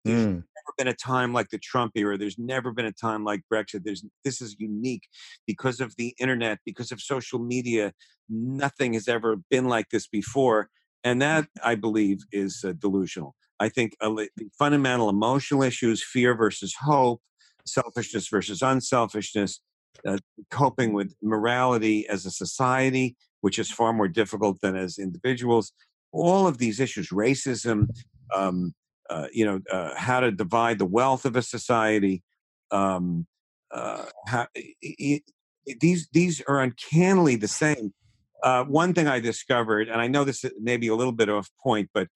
There's 0.03 0.25
Mm. 0.25 0.43
never 0.55 0.73
been 0.77 0.87
a 0.87 0.93
time 0.93 1.33
like 1.33 1.49
the 1.49 1.57
Trump 1.57 1.93
era. 1.95 2.17
There's 2.17 2.37
never 2.37 2.71
been 2.71 2.85
a 2.85 2.91
time 2.91 3.23
like 3.23 3.41
Brexit. 3.51 3.83
There's 3.83 4.03
this 4.23 4.41
is 4.41 4.55
unique 4.59 5.07
because 5.47 5.79
of 5.79 5.95
the 5.97 6.15
internet, 6.19 6.59
because 6.65 6.91
of 6.91 7.01
social 7.01 7.39
media. 7.39 7.93
Nothing 8.29 8.93
has 8.93 9.07
ever 9.07 9.37
been 9.49 9.65
like 9.65 9.89
this 9.89 10.07
before, 10.07 10.69
and 11.03 11.21
that 11.21 11.47
I 11.63 11.75
believe 11.75 12.19
is 12.31 12.63
uh, 12.65 12.73
delusional. 12.73 13.35
I 13.59 13.69
think 13.69 13.95
uh, 14.01 14.09
the 14.35 14.49
fundamental 14.57 15.09
emotional 15.09 15.63
issues, 15.63 16.03
fear 16.03 16.35
versus 16.35 16.75
hope, 16.81 17.21
selfishness 17.65 18.27
versus 18.27 18.61
unselfishness, 18.61 19.61
uh, 20.05 20.17
coping 20.49 20.93
with 20.93 21.15
morality 21.21 22.07
as 22.07 22.25
a 22.25 22.31
society, 22.31 23.15
which 23.41 23.57
is 23.59 23.71
far 23.71 23.93
more 23.93 24.07
difficult 24.07 24.59
than 24.61 24.75
as 24.75 24.97
individuals. 24.97 25.71
All 26.11 26.47
of 26.47 26.57
these 26.57 26.79
issues, 26.79 27.09
racism, 27.09 27.87
um, 28.35 28.73
uh, 29.13 29.27
you 29.31 29.45
know, 29.45 29.59
uh, 29.71 29.93
how 29.95 30.19
to 30.19 30.31
divide 30.31 30.79
the 30.79 30.85
wealth 30.85 31.23
of 31.25 31.35
a 31.35 31.41
society. 31.43 32.23
Um, 32.71 33.27
uh, 33.71 34.05
how, 34.27 34.47
i- 34.57 34.73
i- 34.83 35.21
i- 35.69 35.75
these 35.79 36.07
these 36.11 36.41
are 36.47 36.59
uncannily 36.59 37.35
the 37.35 37.47
same. 37.47 37.93
Uh, 38.43 38.63
one 38.65 38.93
thing 38.93 39.07
I 39.07 39.19
discovered, 39.19 39.87
and 39.87 40.01
I 40.01 40.07
know 40.07 40.23
this 40.23 40.43
may 40.59 40.77
be 40.77 40.87
a 40.87 40.95
little 40.95 41.13
bit 41.13 41.29
off 41.29 41.49
point, 41.63 41.89
but 41.93 42.07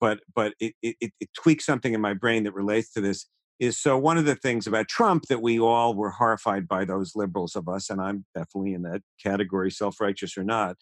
but 0.00 0.20
but 0.34 0.54
it, 0.60 0.74
it, 0.82 0.96
it 1.00 1.12
it 1.20 1.28
tweaks 1.34 1.66
something 1.66 1.92
in 1.92 2.00
my 2.00 2.14
brain 2.14 2.44
that 2.44 2.54
relates 2.54 2.92
to 2.92 3.00
this. 3.00 3.26
Is 3.58 3.76
so 3.76 3.98
one 3.98 4.16
of 4.16 4.24
the 4.24 4.36
things 4.36 4.68
about 4.68 4.86
Trump 4.86 5.24
that 5.28 5.42
we 5.42 5.58
all 5.58 5.92
were 5.94 6.10
horrified 6.12 6.68
by 6.68 6.84
those 6.84 7.16
liberals 7.16 7.56
of 7.56 7.68
us, 7.68 7.90
and 7.90 8.00
I'm 8.00 8.24
definitely 8.32 8.74
in 8.74 8.82
that 8.82 9.02
category, 9.20 9.72
self 9.72 10.00
righteous 10.00 10.38
or 10.38 10.44
not. 10.44 10.76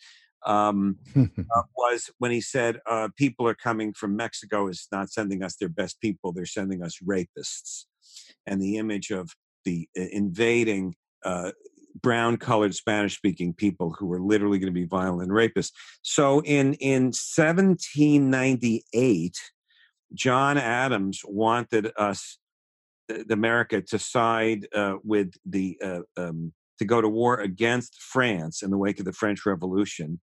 Um, 0.44 0.98
uh, 1.16 1.62
was 1.76 2.10
when 2.18 2.30
he 2.30 2.40
said 2.40 2.80
uh, 2.88 3.08
people 3.16 3.48
are 3.48 3.54
coming 3.54 3.92
from 3.92 4.16
Mexico 4.16 4.68
is 4.68 4.86
not 4.92 5.10
sending 5.10 5.42
us 5.42 5.56
their 5.56 5.68
best 5.68 6.00
people; 6.00 6.32
they're 6.32 6.46
sending 6.46 6.82
us 6.82 6.98
rapists. 7.06 7.84
And 8.46 8.60
the 8.60 8.76
image 8.76 9.10
of 9.10 9.30
the 9.64 9.88
uh, 9.98 10.04
invading 10.12 10.94
uh, 11.24 11.52
brown 12.02 12.36
colored 12.36 12.74
Spanish 12.74 13.16
speaking 13.16 13.52
people 13.52 13.94
who 13.98 14.06
were 14.06 14.20
literally 14.20 14.58
going 14.58 14.72
to 14.72 14.80
be 14.80 14.86
violent 14.86 15.30
rapists. 15.30 15.72
So 16.02 16.40
in, 16.40 16.74
in 16.74 17.06
1798, 17.06 19.36
John 20.14 20.58
Adams 20.58 21.20
wanted 21.24 21.90
us, 21.96 22.38
America, 23.30 23.80
to 23.82 23.98
side 23.98 24.66
uh, 24.74 24.96
with 25.02 25.32
the, 25.44 25.78
uh, 25.82 26.00
um, 26.16 26.52
to 26.78 26.84
go 26.84 27.00
to 27.00 27.08
war 27.08 27.40
against 27.40 28.00
France 28.00 28.62
in 28.62 28.70
the 28.70 28.78
wake 28.78 28.98
of 28.98 29.04
the 29.04 29.12
French 29.12 29.46
Revolution. 29.46 30.20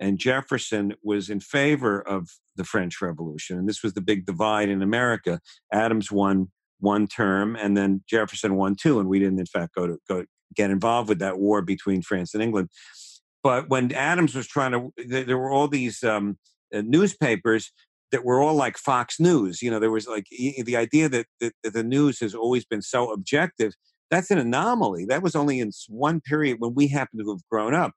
And 0.00 0.18
Jefferson 0.18 0.94
was 1.02 1.28
in 1.28 1.40
favor 1.40 2.00
of 2.00 2.28
the 2.56 2.64
French 2.64 3.00
Revolution. 3.00 3.58
And 3.58 3.68
this 3.68 3.82
was 3.82 3.94
the 3.94 4.00
big 4.00 4.26
divide 4.26 4.68
in 4.68 4.82
America. 4.82 5.40
Adams 5.72 6.12
won 6.12 6.48
one 6.80 7.06
term, 7.08 7.56
and 7.56 7.76
then 7.76 8.04
Jefferson 8.08 8.54
won 8.54 8.76
two. 8.76 9.00
And 9.00 9.08
we 9.08 9.18
didn't, 9.18 9.40
in 9.40 9.46
fact, 9.46 9.74
go 9.74 9.86
to 9.86 9.98
go 10.08 10.24
get 10.54 10.70
involved 10.70 11.08
with 11.08 11.18
that 11.18 11.38
war 11.38 11.62
between 11.62 12.02
France 12.02 12.34
and 12.34 12.42
England. 12.42 12.68
But 13.42 13.68
when 13.68 13.92
Adams 13.92 14.34
was 14.34 14.46
trying 14.46 14.72
to, 14.72 14.92
there 15.06 15.38
were 15.38 15.50
all 15.50 15.68
these 15.68 16.02
um, 16.02 16.38
uh, 16.74 16.82
newspapers 16.84 17.72
that 18.10 18.24
were 18.24 18.40
all 18.40 18.54
like 18.54 18.78
Fox 18.78 19.20
News. 19.20 19.62
You 19.62 19.70
know, 19.70 19.78
there 19.78 19.90
was 19.90 20.06
like 20.06 20.26
the 20.30 20.76
idea 20.76 21.08
that, 21.08 21.26
that, 21.40 21.52
that 21.62 21.72
the 21.74 21.84
news 21.84 22.20
has 22.20 22.34
always 22.34 22.64
been 22.64 22.82
so 22.82 23.12
objective. 23.12 23.74
That's 24.10 24.30
an 24.30 24.38
anomaly. 24.38 25.04
That 25.04 25.22
was 25.22 25.36
only 25.36 25.60
in 25.60 25.70
one 25.88 26.20
period 26.20 26.56
when 26.60 26.74
we 26.74 26.88
happened 26.88 27.20
to 27.22 27.30
have 27.30 27.46
grown 27.50 27.74
up. 27.74 27.92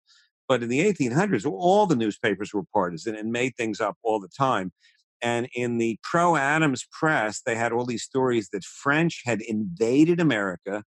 But 0.52 0.64
in 0.64 0.68
the 0.68 0.82
1800s, 0.82 1.50
all 1.50 1.86
the 1.86 1.96
newspapers 1.96 2.54
were 2.54 2.66
partisan 2.74 3.16
and 3.16 3.32
made 3.32 3.56
things 3.56 3.80
up 3.80 3.96
all 4.04 4.20
the 4.20 4.28
time. 4.28 4.74
And 5.22 5.48
in 5.56 5.78
the 5.78 5.98
pro 6.04 6.36
Adams 6.36 6.86
press, 6.92 7.42
they 7.46 7.56
had 7.56 7.72
all 7.72 7.86
these 7.86 8.04
stories 8.04 8.50
that 8.50 8.66
French 8.66 9.22
had 9.24 9.40
invaded 9.40 10.20
America, 10.20 10.84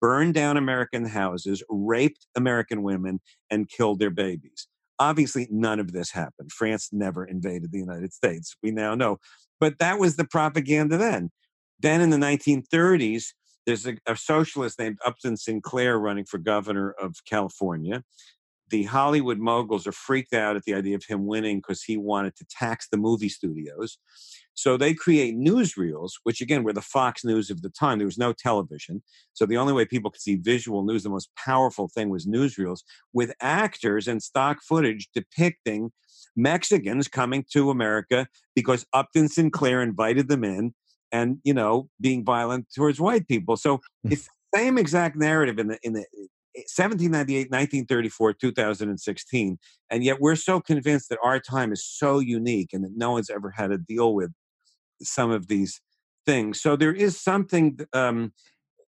burned 0.00 0.32
down 0.32 0.56
American 0.56 1.04
houses, 1.04 1.62
raped 1.68 2.26
American 2.34 2.82
women, 2.82 3.20
and 3.50 3.68
killed 3.68 3.98
their 3.98 4.08
babies. 4.08 4.68
Obviously, 4.98 5.48
none 5.50 5.80
of 5.80 5.92
this 5.92 6.10
happened. 6.10 6.50
France 6.50 6.88
never 6.90 7.26
invaded 7.26 7.72
the 7.72 7.80
United 7.80 8.14
States. 8.14 8.56
We 8.62 8.70
now 8.70 8.94
know. 8.94 9.18
But 9.60 9.80
that 9.80 9.98
was 9.98 10.16
the 10.16 10.24
propaganda 10.24 10.96
then. 10.96 11.30
Then 11.78 12.00
in 12.00 12.08
the 12.08 12.16
1930s, 12.16 13.34
there's 13.66 13.86
a, 13.86 13.98
a 14.06 14.16
socialist 14.16 14.78
named 14.78 14.96
Upton 15.04 15.36
Sinclair 15.36 15.98
running 15.98 16.24
for 16.24 16.38
governor 16.38 16.92
of 16.98 17.16
California 17.28 18.02
the 18.70 18.84
Hollywood 18.84 19.38
moguls 19.38 19.86
are 19.86 19.92
freaked 19.92 20.32
out 20.32 20.56
at 20.56 20.62
the 20.64 20.74
idea 20.74 20.96
of 20.96 21.04
him 21.04 21.26
winning 21.26 21.58
because 21.58 21.82
he 21.82 21.96
wanted 21.96 22.34
to 22.36 22.46
tax 22.50 22.88
the 22.90 22.96
movie 22.96 23.28
studios. 23.28 23.98
So 24.54 24.76
they 24.76 24.94
create 24.94 25.36
newsreels, 25.36 26.12
which 26.22 26.40
again 26.40 26.62
were 26.62 26.72
the 26.72 26.80
Fox 26.80 27.24
News 27.24 27.50
of 27.50 27.62
the 27.62 27.70
time. 27.70 27.98
There 27.98 28.06
was 28.06 28.18
no 28.18 28.32
television. 28.32 29.02
So 29.32 29.46
the 29.46 29.56
only 29.56 29.72
way 29.72 29.84
people 29.84 30.10
could 30.10 30.20
see 30.20 30.36
visual 30.36 30.84
news, 30.84 31.02
the 31.02 31.10
most 31.10 31.28
powerful 31.36 31.88
thing 31.88 32.08
was 32.08 32.26
newsreels 32.26 32.80
with 33.12 33.34
actors 33.40 34.06
and 34.06 34.22
stock 34.22 34.58
footage 34.62 35.08
depicting 35.12 35.90
Mexicans 36.36 37.08
coming 37.08 37.44
to 37.52 37.70
America 37.70 38.28
because 38.54 38.86
Upton 38.92 39.28
Sinclair 39.28 39.82
invited 39.82 40.28
them 40.28 40.44
in 40.44 40.72
and, 41.12 41.38
you 41.44 41.54
know, 41.54 41.88
being 42.00 42.24
violent 42.24 42.66
towards 42.74 43.00
white 43.00 43.28
people. 43.28 43.56
So 43.56 43.80
hmm. 44.04 44.12
it's 44.12 44.28
the 44.52 44.58
same 44.58 44.78
exact 44.78 45.16
narrative 45.16 45.58
in 45.58 45.68
the 45.68 45.78
in 45.82 45.92
the 45.94 46.04
1798, 46.54 47.50
1934, 47.50 48.32
2016. 48.34 49.58
And 49.90 50.04
yet 50.04 50.20
we're 50.20 50.36
so 50.36 50.60
convinced 50.60 51.08
that 51.08 51.18
our 51.22 51.40
time 51.40 51.72
is 51.72 51.84
so 51.84 52.20
unique 52.20 52.70
and 52.72 52.84
that 52.84 52.96
no 52.96 53.12
one's 53.12 53.30
ever 53.30 53.50
had 53.50 53.68
to 53.68 53.78
deal 53.78 54.14
with 54.14 54.30
some 55.02 55.30
of 55.30 55.48
these 55.48 55.80
things. 56.24 56.60
So 56.60 56.76
there 56.76 56.92
is 56.92 57.20
something 57.20 57.78
um, 57.92 58.32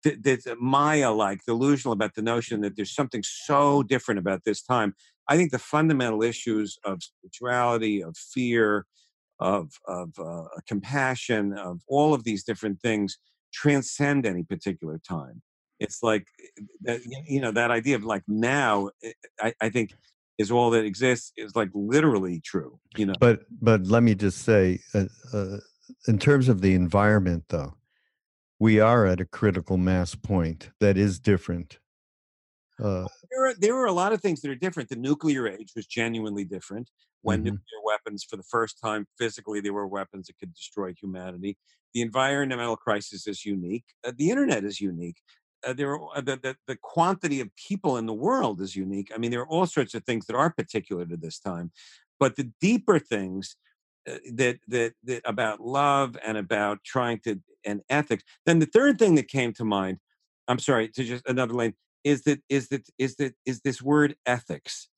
that, 0.05 0.23
that's 0.23 0.47
Maya 0.59 1.13
like, 1.13 1.45
delusional 1.47 1.93
about 1.93 2.15
the 2.15 2.23
notion 2.23 2.63
that 2.63 2.77
there's 2.77 2.95
something 2.95 3.23
so 3.23 3.83
different 3.83 4.19
about 4.19 4.45
this 4.45 4.63
time. 4.63 4.95
I 5.29 5.37
think 5.37 5.53
the 5.53 5.59
fundamental 5.59 6.23
issues 6.23 6.79
of 6.85 7.03
spirituality, 7.03 8.03
of 8.03 8.17
fear, 8.17 8.87
of, 9.39 9.71
of 9.87 10.11
uh, 10.19 10.45
compassion, 10.67 11.53
of 11.53 11.81
all 11.89 12.15
of 12.15 12.25
these 12.25 12.43
different 12.43 12.81
things 12.81 13.19
transcend 13.53 14.25
any 14.25 14.45
particular 14.45 14.99
time 14.99 15.43
it's 15.81 16.03
like 16.03 16.27
that, 16.83 17.01
you 17.27 17.41
know 17.41 17.51
that 17.51 17.71
idea 17.71 17.97
of 17.97 18.05
like 18.05 18.23
now 18.29 18.91
eh, 19.03 19.13
I, 19.41 19.55
I 19.61 19.69
think 19.71 19.93
is 20.39 20.51
all 20.51 20.71
that 20.71 20.85
exists 20.85 21.33
is 21.37 21.57
like 21.57 21.71
literally 21.75 22.41
true 22.41 22.79
you 22.97 23.07
know? 23.07 23.15
But 23.19 23.41
but 23.61 23.87
let 23.87 24.03
me 24.03 24.15
just 24.15 24.43
say 24.43 24.81
uh, 24.95 25.07
uh, 25.33 25.57
in 26.07 26.19
terms 26.19 26.49
of 26.49 26.61
the 26.61 26.75
environment 26.75 27.45
though 27.49 27.75
we 28.59 28.79
are 28.79 29.07
at 29.07 29.21
a 29.21 29.25
critical 29.25 29.79
mass 29.79 30.15
point 30.15 30.71
that 30.81 30.97
is 30.97 31.19
different 31.19 31.79
uh, 32.83 33.07
there, 33.31 33.47
are, 33.47 33.55
there 33.59 33.77
are 33.77 33.87
a 33.87 33.93
lot 33.93 34.13
of 34.13 34.23
things 34.23 34.41
that 34.41 34.51
are 34.51 34.55
different. 34.55 34.89
The 34.89 34.97
nuclear 34.97 35.47
age 35.47 35.73
was 35.77 35.87
genuinely 35.87 36.45
different 36.45 36.89
when 37.21 37.41
mm-hmm. 37.41 37.45
nuclear 37.45 37.81
weapons 37.85 38.25
for 38.25 38.39
the 38.39 38.43
first 38.45 38.79
time 38.83 39.07
physically 39.19 39.61
they 39.61 39.69
were 39.69 39.87
weapons 39.87 40.29
that 40.29 40.39
could 40.39 40.55
destroy 40.55 40.95
humanity. 40.99 41.59
The 41.93 42.01
environmental 42.01 42.77
crisis 42.77 43.27
is 43.27 43.45
unique 43.45 43.85
uh, 44.07 44.13
the 44.17 44.31
internet 44.31 44.65
is 44.65 44.81
unique 44.81 45.21
uh, 45.67 45.73
there 45.73 45.93
are, 45.93 46.17
uh, 46.17 46.21
the, 46.21 46.37
the, 46.37 46.57
the 46.67 46.77
quantity 46.77 47.41
of 47.41 47.55
people 47.57 47.97
in 47.97 48.07
the 48.07 48.13
world 48.13 48.61
is 48.61 48.77
unique. 48.77 49.11
I 49.15 49.19
mean, 49.19 49.31
there 49.31 49.41
are 49.41 49.49
all 49.49 49.67
sorts 49.67 49.95
of 49.95 50.05
things 50.05 50.27
that 50.27 50.37
are 50.37 50.51
particular 50.51 51.05
to 51.07 51.17
this 51.17 51.39
time, 51.39 51.71
but 52.19 52.37
the 52.37 52.51
deeper 52.61 52.99
things 52.99 53.57
uh, 54.09 54.15
that, 54.33 54.59
that 54.69 54.95
that 55.05 55.23
about 55.25 55.61
love 55.61 56.17
and 56.25 56.39
about 56.39 56.83
trying 56.85 57.19
to 57.21 57.41
and 57.65 57.83
ethics. 57.91 58.25
Then 58.47 58.59
the 58.59 58.67
third 58.67 58.99
thing 58.99 59.15
that 59.17 59.29
came 59.29 59.53
to 59.55 59.65
mind, 59.65 59.99
I'm 60.49 60.59
sorry 60.59 60.89
to 60.89 61.05
just 61.05 61.29
another 61.29 61.55
lane, 61.55 61.75
is 62.05 62.23
that 62.23 62.41
is 62.49 62.69
that 62.69 62.89
is 62.99 63.17
that 63.17 63.35
is 63.45 63.61
this 63.61 63.83
word 63.83 64.17
ethics 64.25 64.89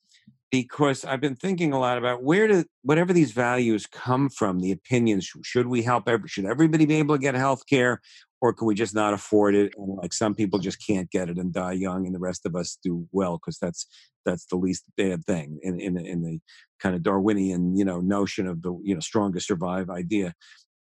because 0.52 1.04
I've 1.04 1.20
been 1.20 1.34
thinking 1.34 1.72
a 1.72 1.80
lot 1.80 1.98
about 1.98 2.22
where 2.22 2.46
do 2.46 2.64
whatever 2.82 3.12
these 3.12 3.32
values 3.32 3.86
come 3.86 4.28
from, 4.28 4.60
the 4.60 4.70
opinions. 4.70 5.32
Should 5.42 5.66
we 5.66 5.82
help? 5.82 6.08
Every, 6.08 6.28
should 6.28 6.44
everybody 6.44 6.84
be 6.84 6.96
able 6.96 7.16
to 7.16 7.20
get 7.20 7.34
health 7.34 7.66
care, 7.66 8.00
or 8.42 8.52
can 8.52 8.66
we 8.66 8.74
just 8.74 8.94
not 8.94 9.14
afford 9.14 9.54
it? 9.54 9.72
And 9.78 9.96
like 9.96 10.12
some 10.12 10.34
people 10.34 10.58
just 10.58 10.84
can't 10.84 11.10
get 11.10 11.30
it 11.30 11.38
and 11.38 11.52
die 11.52 11.72
young, 11.72 12.04
and 12.04 12.14
the 12.14 12.18
rest 12.18 12.44
of 12.44 12.54
us 12.54 12.76
do 12.82 13.06
well 13.12 13.38
because 13.38 13.58
that's 13.58 13.86
that's 14.26 14.46
the 14.46 14.56
least 14.56 14.84
bad 14.96 15.24
thing 15.24 15.58
in 15.62 15.80
in 15.80 15.96
in 16.04 16.22
the 16.22 16.40
kind 16.80 16.94
of 16.94 17.02
Darwinian 17.02 17.76
you 17.76 17.84
know 17.84 18.00
notion 18.00 18.46
of 18.46 18.60
the 18.60 18.76
you 18.82 18.94
know 18.94 19.00
strongest 19.00 19.46
survive 19.46 19.88
idea. 19.88 20.34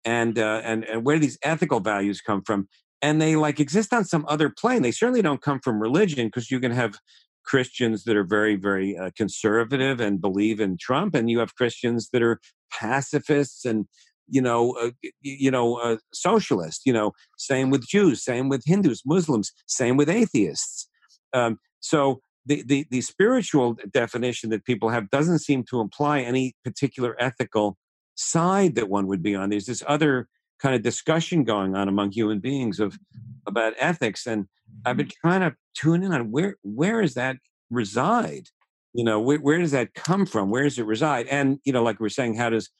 And 0.05 0.39
uh, 0.39 0.63
and 0.65 0.85
and 0.85 1.05
where 1.05 1.17
do 1.17 1.21
these 1.21 1.39
ethical 1.43 1.79
values 1.81 2.21
come 2.21 2.43
from? 2.43 2.67
and 3.03 3.21
they 3.21 3.35
like 3.35 3.61
exist 3.61 3.95
on 3.95 4.05
some 4.05 4.27
other 4.29 4.51
plane. 4.51 4.83
They 4.83 4.91
certainly 4.91 5.23
don't 5.23 5.41
come 5.41 5.61
from 5.61 5.81
religion 5.81 6.27
because 6.27 6.51
you 6.51 6.61
can 6.61 6.73
have 6.73 6.99
Christians 7.45 8.05
that 8.05 8.17
are 8.17 8.25
very, 8.25 8.57
very 8.57 8.97
uh, 8.97 9.11
conservative 9.17 10.01
and 10.01 10.21
believe 10.21 10.61
in 10.61 10.77
Trump, 10.79 11.15
and 11.15 11.31
you 11.31 11.39
have 11.39 11.55
Christians 11.55 12.11
that 12.13 12.23
are 12.23 12.41
pacifists 12.71 13.65
and 13.65 13.87
you 14.31 14.41
know, 14.41 14.73
uh, 14.73 14.91
you 15.21 15.51
know, 15.51 15.77
uh, 15.77 15.97
socialists. 16.13 16.83
You 16.87 16.93
know, 16.93 17.13
same 17.39 17.71
with 17.71 17.87
Jews, 17.87 18.23
same 18.23 18.49
with 18.49 18.63
Hindus, 18.65 19.03
Muslims, 19.05 19.53
same 19.67 19.97
with 19.97 20.09
atheists. 20.09 20.89
Um, 21.33 21.59
so 21.81 22.21
the, 22.47 22.63
the 22.63 22.87
the 22.91 23.01
spiritual 23.01 23.77
definition 23.93 24.51
that 24.51 24.65
people 24.65 24.89
have 24.89 25.11
doesn't 25.11 25.41
seem 25.41 25.65
to 25.71 25.81
imply 25.81 26.21
any 26.21 26.55
particular 26.65 27.15
ethical 27.19 27.77
side 28.15 28.75
that 28.75 28.89
one 28.89 29.07
would 29.07 29.23
be 29.23 29.35
on. 29.35 29.51
There's 29.51 29.67
this 29.67 29.83
other 29.87 30.29
kind 30.61 30.75
of 30.75 30.83
discussion 30.83 31.45
going 31.45 31.75
on 31.75 31.89
among 31.89 32.13
human 32.13 32.39
beings 32.39 32.81
of 32.81 32.99
about 33.47 33.75
ethics, 33.79 34.27
and 34.27 34.47
I've 34.85 34.97
been 34.97 35.07
mm-hmm. 35.07 35.29
trying 35.29 35.41
to 35.41 35.57
tune 35.75 36.03
in 36.03 36.13
on 36.13 36.31
where 36.31 36.57
where 36.63 37.03
does 37.03 37.15
that 37.15 37.37
reside? 37.71 38.49
You 38.93 39.05
know, 39.05 39.21
where, 39.21 39.39
where 39.39 39.59
does 39.59 39.71
that 39.71 39.95
come 39.95 40.27
from? 40.27 40.51
Where 40.51 40.65
does 40.65 40.79
it 40.79 40.87
reside? 40.87 41.27
And 41.29 41.59
you 41.65 41.73
know, 41.73 41.83
like 41.83 42.01
we 42.01 42.07
are 42.07 42.11
saying, 42.11 42.37
how 42.37 42.51
does 42.51 42.71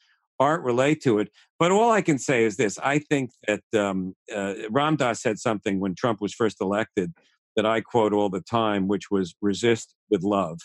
art 0.41 0.63
relate 0.63 1.01
to 1.03 1.19
it? 1.19 1.29
But 1.59 1.71
all 1.71 1.91
I 1.91 2.01
can 2.01 2.17
say 2.17 2.43
is 2.43 2.57
this: 2.57 2.77
I 2.79 2.99
think 2.99 3.31
that 3.47 3.63
um, 3.73 4.15
uh, 4.33 4.53
Ram 4.69 4.95
Dass 4.95 5.21
said 5.21 5.39
something 5.39 5.79
when 5.79 5.95
Trump 5.95 6.21
was 6.21 6.33
first 6.33 6.59
elected 6.61 7.13
that 7.55 7.65
I 7.65 7.81
quote 7.81 8.13
all 8.13 8.29
the 8.29 8.41
time, 8.41 8.87
which 8.87 9.11
was 9.11 9.35
"resist 9.41 9.95
with 10.09 10.23
love." 10.23 10.59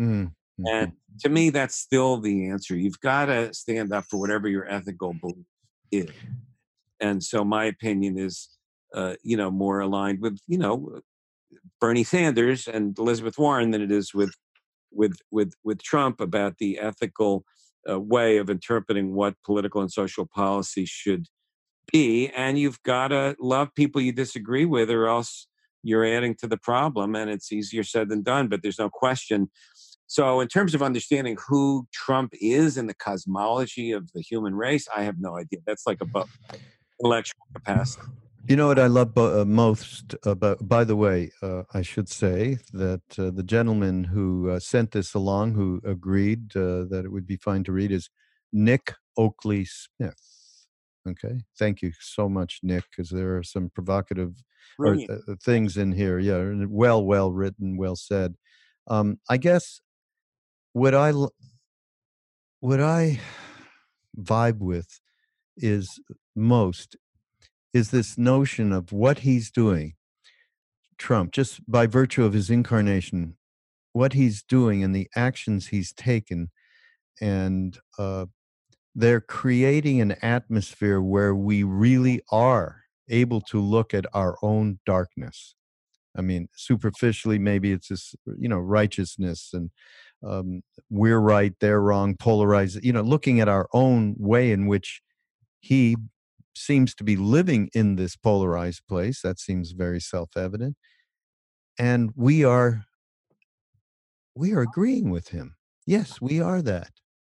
Mm. 0.00 0.32
And 0.66 0.92
to 1.20 1.28
me, 1.28 1.50
that's 1.50 1.76
still 1.76 2.20
the 2.20 2.48
answer. 2.48 2.76
You've 2.76 3.00
got 3.00 3.26
to 3.26 3.54
stand 3.54 3.92
up 3.92 4.04
for 4.10 4.18
whatever 4.18 4.48
your 4.48 4.68
ethical 4.68 5.14
belief 5.14 5.46
is. 5.92 6.10
And 7.00 7.22
so, 7.22 7.44
my 7.44 7.64
opinion 7.64 8.18
is 8.18 8.58
uh, 8.94 9.14
you 9.22 9.36
know, 9.36 9.50
more 9.50 9.80
aligned 9.80 10.20
with, 10.20 10.38
you 10.46 10.58
know, 10.58 11.00
Bernie 11.80 12.04
Sanders 12.04 12.66
and 12.66 12.98
Elizabeth 12.98 13.38
Warren 13.38 13.70
than 13.70 13.82
it 13.82 13.92
is 13.92 14.14
with 14.14 14.34
with 14.90 15.18
with 15.30 15.52
with 15.64 15.82
Trump 15.82 16.20
about 16.20 16.56
the 16.58 16.78
ethical 16.78 17.44
uh, 17.88 17.98
way 17.98 18.36
of 18.38 18.50
interpreting 18.50 19.14
what 19.14 19.34
political 19.44 19.80
and 19.80 19.92
social 19.92 20.26
policy 20.26 20.84
should 20.84 21.26
be. 21.92 22.28
And 22.28 22.58
you've 22.58 22.82
got 22.82 23.08
to 23.08 23.36
love 23.40 23.74
people 23.74 24.00
you 24.00 24.12
disagree 24.12 24.64
with, 24.64 24.90
or 24.90 25.06
else 25.06 25.46
you're 25.82 26.04
adding 26.04 26.34
to 26.36 26.46
the 26.46 26.58
problem. 26.58 27.14
And 27.14 27.30
it's 27.30 27.52
easier 27.52 27.82
said 27.82 28.08
than 28.08 28.22
done. 28.22 28.48
But 28.48 28.62
there's 28.62 28.78
no 28.78 28.90
question. 28.90 29.50
So, 30.06 30.40
in 30.40 30.48
terms 30.48 30.74
of 30.74 30.82
understanding 30.82 31.36
who 31.48 31.86
Trump 31.92 32.32
is 32.40 32.78
in 32.78 32.86
the 32.86 32.94
cosmology 32.94 33.92
of 33.92 34.10
the 34.14 34.22
human 34.22 34.54
race, 34.54 34.88
I 34.94 35.02
have 35.02 35.16
no 35.18 35.36
idea. 35.36 35.60
That's 35.66 35.86
like 35.86 35.98
a 36.00 36.04
above 36.04 36.30
intellectual 37.00 37.46
capacity. 37.54 38.06
You 38.48 38.56
know 38.56 38.68
what 38.68 38.78
I 38.78 38.86
love 38.86 39.12
bo- 39.12 39.42
uh, 39.42 39.44
most 39.44 40.14
about, 40.24 40.66
by 40.66 40.82
the 40.82 40.96
way, 40.96 41.30
uh, 41.42 41.64
I 41.74 41.82
should 41.82 42.08
say 42.08 42.56
that 42.72 43.02
uh, 43.18 43.30
the 43.30 43.42
gentleman 43.42 44.04
who 44.04 44.48
uh, 44.48 44.58
sent 44.58 44.92
this 44.92 45.12
along, 45.12 45.52
who 45.52 45.82
agreed 45.84 46.56
uh, 46.56 46.88
that 46.88 47.02
it 47.04 47.12
would 47.12 47.26
be 47.26 47.36
fine 47.36 47.62
to 47.64 47.72
read, 47.72 47.92
is 47.92 48.08
Nick 48.50 48.94
Oakley 49.18 49.66
Smith. 49.66 50.18
Okay. 51.06 51.42
Thank 51.58 51.82
you 51.82 51.92
so 52.00 52.26
much, 52.26 52.60
Nick, 52.62 52.84
because 52.90 53.10
there 53.10 53.36
are 53.36 53.42
some 53.42 53.68
provocative 53.68 54.42
or, 54.78 54.94
uh, 54.94 55.34
things 55.44 55.76
in 55.76 55.92
here. 55.92 56.18
Yeah. 56.18 56.50
Well, 56.68 57.04
well 57.04 57.30
written, 57.30 57.76
well 57.76 57.96
said. 57.96 58.34
Um, 58.86 59.20
I 59.28 59.36
guess 59.36 59.82
what 60.72 60.94
I, 60.94 61.12
what 62.60 62.80
I 62.80 63.20
vibe 64.18 64.60
with 64.60 65.00
is 65.58 66.00
most 66.34 66.96
is 67.72 67.90
this 67.90 68.16
notion 68.16 68.72
of 68.72 68.92
what 68.92 69.20
he's 69.20 69.50
doing, 69.50 69.94
Trump, 70.96 71.32
just 71.32 71.60
by 71.70 71.86
virtue 71.86 72.24
of 72.24 72.32
his 72.32 72.50
incarnation, 72.50 73.36
what 73.92 74.12
he's 74.14 74.42
doing 74.42 74.82
and 74.82 74.94
the 74.94 75.08
actions 75.14 75.68
he's 75.68 75.92
taken, 75.92 76.50
and 77.20 77.78
uh, 77.98 78.26
they're 78.94 79.20
creating 79.20 80.00
an 80.00 80.12
atmosphere 80.22 81.00
where 81.00 81.34
we 81.34 81.62
really 81.62 82.20
are 82.30 82.82
able 83.08 83.40
to 83.40 83.60
look 83.60 83.94
at 83.94 84.06
our 84.12 84.36
own 84.42 84.78
darkness. 84.84 85.54
I 86.16 86.20
mean, 86.20 86.48
superficially, 86.54 87.38
maybe 87.38 87.72
it's 87.72 87.88
this, 87.88 88.14
you 88.36 88.48
know, 88.48 88.58
righteousness 88.58 89.50
and 89.52 89.70
um, 90.26 90.62
we're 90.90 91.20
right, 91.20 91.52
they're 91.60 91.80
wrong, 91.80 92.16
polarized, 92.16 92.84
you 92.84 92.92
know, 92.92 93.02
looking 93.02 93.40
at 93.40 93.48
our 93.48 93.68
own 93.72 94.16
way 94.18 94.50
in 94.50 94.66
which 94.66 95.00
he 95.60 95.96
seems 96.58 96.94
to 96.96 97.04
be 97.04 97.16
living 97.16 97.70
in 97.74 97.96
this 97.96 98.16
polarized 98.16 98.82
place. 98.88 99.22
That 99.22 99.38
seems 99.38 99.72
very 99.72 100.00
self 100.00 100.36
evident. 100.36 100.76
And 101.78 102.12
we 102.16 102.44
are 102.44 102.84
we 104.34 104.52
are 104.52 104.62
agreeing 104.62 105.10
with 105.10 105.28
him. 105.28 105.56
Yes, 105.86 106.20
we 106.20 106.40
are 106.40 106.62
that. 106.62 106.90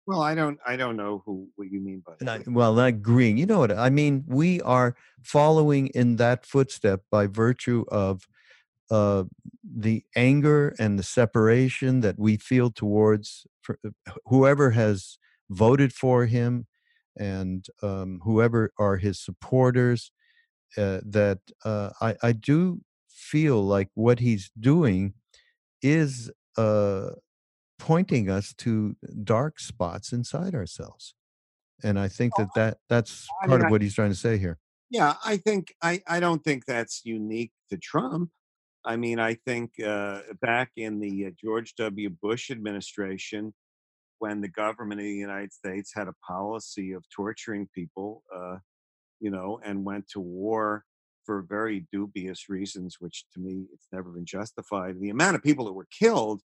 Well, 0.07 0.22
I 0.22 0.34
don't 0.34 0.59
I 0.65 0.76
don't 0.76 0.97
know 0.97 1.22
who 1.26 1.49
what 1.55 1.72
you 1.72 1.80
mean 1.80 2.01
by 2.05 2.13
that. 2.20 2.47
well, 2.47 2.74
not 2.74 2.88
agreeing. 2.88 3.38
You 3.38 3.45
know 3.45 3.59
what 3.59 3.72
I 3.72 3.89
mean? 3.89 4.24
We 4.28 4.59
are 4.61 4.95
following 5.22 5.88
in 5.88 6.15
that 6.15 6.45
footstep 6.45 7.01
by 7.11 7.28
virtue 7.28 7.86
of 7.89 8.28
uh, 8.89 9.26
the 9.63 10.03
anger 10.15 10.74
and 10.80 10.97
the 10.97 11.03
separation 11.03 12.01
that 12.01 12.17
we 12.17 12.38
feel 12.38 12.72
towards 12.72 13.45
for, 13.61 13.78
uh, 13.86 14.11
whoever 14.26 14.72
has 14.72 15.20
voted 15.49 15.93
for 15.93 16.26
him 16.26 16.65
and 17.18 17.66
um, 17.82 18.20
whoever 18.24 18.72
are 18.78 18.97
his 18.97 19.20
supporters, 19.20 20.12
uh, 20.78 20.99
that 21.03 21.39
uh, 21.66 21.89
I, 22.01 22.16
I 22.22 22.32
do 22.32 22.82
feel 23.07 23.64
like 23.64 23.89
what 23.93 24.20
he's 24.20 24.51
doing 24.60 25.14
is 25.82 26.32
uh, 26.57 27.10
pointing 27.78 28.30
us 28.30 28.53
to 28.53 28.95
dark 29.24 29.60
spots 29.60 30.12
inside 30.12 30.53
ourselves. 30.53 31.16
And 31.84 31.97
I 31.97 32.10
think 32.10 32.34
that, 32.36 32.49
that 32.55 32.78
that's 32.89 33.28
part 33.47 33.64
of 33.64 33.72
what 33.72 33.82
he's 33.82 33.95
trying 33.95 34.10
to 34.10 34.16
say 34.16 34.38
here. 34.38 34.57
Yeah, 34.89 35.14
I 35.24 35.38
think 35.38 35.74
I, 35.82 36.01
I 36.07 36.20
don't 36.20 36.43
think 36.43 36.66
that's 36.66 37.05
unique 37.05 37.51
to 37.70 37.78
Trump. 37.78 38.32
I 38.84 38.95
mean, 38.95 39.20
I 39.20 39.36
think 39.36 39.80
uh, 39.80 40.22
back 40.41 40.72
in 40.76 40.99
the 40.99 41.28
uh, 41.28 41.30
George 41.41 41.76
W. 41.76 42.10
Bush 42.10 42.51
administration, 42.51 43.53
when 44.20 44.41
the 44.41 44.47
government 44.47 45.01
of 45.01 45.05
the 45.05 45.13
United 45.13 45.51
States 45.51 45.91
had 45.95 46.07
a 46.07 46.13
policy 46.26 46.91
of 46.91 47.03
torturing 47.13 47.67
people, 47.74 48.24
uh, 48.36 48.57
you 49.20 49.32
know, 49.32 49.59
and 49.63 49.86
went 49.86 50.07
to 50.09 50.20
war 50.20 50.84
for 51.26 51.41
very 51.41 51.86
dubious 51.91 52.49
reasons, 52.49 52.97
which 52.99 53.26
to 53.34 53.39
me 53.39 53.65
it's 53.74 53.88
never 53.91 54.11
been 54.11 54.26
justified. 54.26 54.99
The 54.99 55.09
amount 55.09 55.36
of 55.36 55.43
people 55.43 55.65
that 55.65 55.74
were 55.74 55.88
killed 55.97 56.41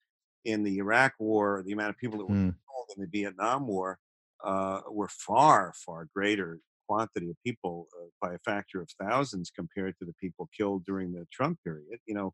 in 0.45 0.63
the 0.63 0.77
Iraq 0.77 1.13
War, 1.19 1.63
the 1.65 1.73
amount 1.73 1.91
of 1.91 1.97
people 1.97 2.19
that 2.19 2.25
were 2.25 2.35
mm. 2.35 2.55
killed 2.55 2.97
in 2.97 3.01
the 3.03 3.09
Vietnam 3.11 3.67
War, 3.67 3.99
uh, 4.43 4.81
were 4.89 5.09
far, 5.09 5.73
far 5.85 6.07
greater 6.15 6.59
quantity 6.87 7.29
of 7.29 7.35
people 7.45 7.87
uh, 8.01 8.07
by 8.21 8.33
a 8.33 8.39
factor 8.39 8.81
of 8.81 8.89
thousands 9.01 9.51
compared 9.51 9.95
to 9.99 10.05
the 10.05 10.13
people 10.13 10.49
killed 10.57 10.85
during 10.85 11.11
the 11.11 11.27
Trump 11.31 11.59
period. 11.63 11.99
You 12.07 12.15
know, 12.15 12.33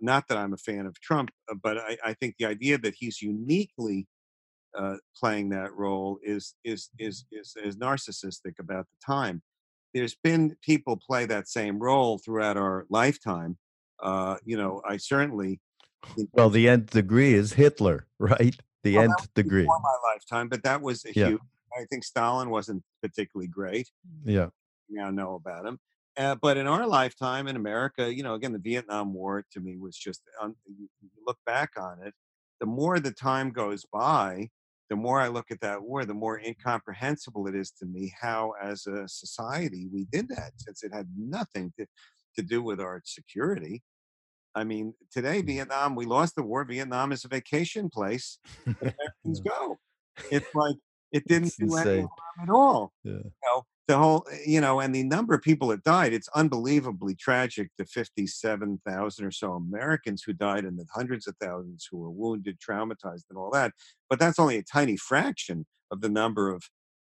not 0.00 0.28
that 0.28 0.38
I'm 0.38 0.52
a 0.52 0.58
fan 0.58 0.86
of 0.86 1.00
Trump, 1.00 1.30
uh, 1.50 1.54
but 1.60 1.78
I, 1.78 1.96
I 2.04 2.14
think 2.14 2.36
the 2.38 2.46
idea 2.46 2.78
that 2.78 2.94
he's 2.98 3.22
uniquely 3.22 4.06
uh, 4.76 4.96
playing 5.16 5.50
that 5.50 5.74
role 5.74 6.18
is 6.22 6.54
is 6.64 6.90
is 6.98 7.24
is 7.32 7.54
is 7.62 7.76
narcissistic 7.76 8.58
about 8.58 8.86
the 8.90 8.96
time. 9.04 9.42
There's 9.94 10.16
been 10.22 10.56
people 10.62 10.96
play 10.96 11.26
that 11.26 11.48
same 11.48 11.78
role 11.78 12.18
throughout 12.18 12.56
our 12.56 12.86
lifetime. 12.90 13.56
Uh, 14.02 14.36
you 14.44 14.56
know, 14.56 14.82
I 14.86 14.98
certainly. 14.98 15.60
Well, 16.32 16.50
the 16.50 16.68
nth 16.68 16.90
degree 16.90 17.34
is 17.34 17.54
Hitler, 17.54 18.06
right? 18.18 18.56
The 18.82 18.96
well, 18.96 19.04
nth 19.04 19.34
degree. 19.34 19.64
my 19.64 20.12
lifetime, 20.12 20.48
but 20.48 20.62
that 20.62 20.82
was 20.82 21.04
a 21.04 21.12
yeah. 21.14 21.28
huge. 21.28 21.40
I 21.76 21.84
think 21.90 22.04
Stalin 22.04 22.50
wasn't 22.50 22.82
particularly 23.02 23.48
great. 23.48 23.90
Yeah. 24.24 24.48
We 24.88 24.96
now 24.96 25.10
know 25.10 25.34
about 25.34 25.66
him. 25.66 25.78
Uh, 26.16 26.34
but 26.34 26.56
in 26.56 26.66
our 26.66 26.86
lifetime 26.86 27.46
in 27.46 27.56
America, 27.56 28.14
you 28.14 28.22
know, 28.22 28.34
again, 28.34 28.52
the 28.52 28.58
Vietnam 28.58 29.12
War 29.12 29.44
to 29.52 29.60
me 29.60 29.76
was 29.76 29.96
just, 29.96 30.22
um, 30.40 30.56
you 30.66 30.88
look 31.26 31.36
back 31.44 31.72
on 31.78 31.98
it, 32.02 32.14
the 32.60 32.66
more 32.66 32.98
the 32.98 33.10
time 33.10 33.50
goes 33.50 33.84
by, 33.92 34.48
the 34.88 34.96
more 34.96 35.20
I 35.20 35.28
look 35.28 35.50
at 35.50 35.60
that 35.60 35.82
war, 35.82 36.04
the 36.04 36.14
more 36.14 36.38
incomprehensible 36.40 37.46
it 37.48 37.54
is 37.54 37.70
to 37.72 37.86
me 37.86 38.12
how, 38.20 38.52
as 38.62 38.86
a 38.86 39.08
society, 39.08 39.88
we 39.92 40.06
did 40.12 40.28
that, 40.28 40.52
since 40.58 40.82
it 40.82 40.94
had 40.94 41.08
nothing 41.16 41.72
to, 41.78 41.86
to 42.36 42.42
do 42.42 42.62
with 42.62 42.80
our 42.80 43.02
security. 43.04 43.82
I 44.54 44.64
mean, 44.64 44.94
today, 45.12 45.42
mm. 45.42 45.46
Vietnam, 45.46 45.94
we 45.96 46.06
lost 46.06 46.36
the 46.36 46.42
war. 46.42 46.64
Vietnam 46.64 47.12
is 47.12 47.24
a 47.24 47.28
vacation 47.28 47.90
place. 47.90 48.38
Americans 48.66 49.40
go. 49.46 49.78
It's 50.30 50.54
like 50.54 50.76
it 51.12 51.26
didn't 51.26 51.48
it's 51.48 51.56
do 51.56 51.64
insane. 51.66 51.86
any 51.86 52.00
harm 52.00 52.08
at 52.42 52.50
all. 52.50 52.92
Yeah. 53.04 53.12
You 53.12 53.32
know, 53.44 53.62
the 53.88 53.96
whole, 53.98 54.26
eh, 54.30 54.38
you 54.46 54.60
know, 54.60 54.80
and 54.80 54.94
the 54.94 55.04
number 55.04 55.34
of 55.34 55.42
people 55.42 55.68
that 55.68 55.84
died, 55.84 56.12
it's 56.12 56.28
unbelievably 56.34 57.14
tragic. 57.16 57.70
The 57.78 57.84
57,000 57.84 59.24
or 59.24 59.30
so 59.30 59.52
Americans 59.52 60.22
who 60.22 60.32
died 60.32 60.64
and 60.64 60.78
the 60.78 60.86
hundreds 60.94 61.26
of 61.26 61.36
thousands 61.40 61.88
who 61.90 61.98
were 61.98 62.10
wounded, 62.10 62.58
traumatized, 62.60 63.24
and 63.30 63.38
all 63.38 63.50
that. 63.52 63.72
But 64.08 64.18
that's 64.18 64.38
only 64.38 64.56
a 64.56 64.62
tiny 64.62 64.96
fraction 64.96 65.66
of 65.90 66.00
the 66.00 66.08
number 66.08 66.52
of 66.52 66.64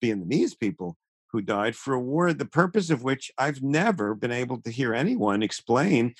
Vietnamese 0.03 0.57
people 0.59 0.97
who 1.31 1.41
died 1.41 1.75
for 1.75 1.93
a 1.93 1.99
war, 1.99 2.33
the 2.33 2.45
purpose 2.45 2.89
of 2.89 3.03
which 3.03 3.31
I've 3.37 3.61
never 3.61 4.15
been 4.15 4.31
able 4.31 4.61
to 4.61 4.71
hear 4.71 4.93
anyone 4.93 5.43
explain 5.43 6.13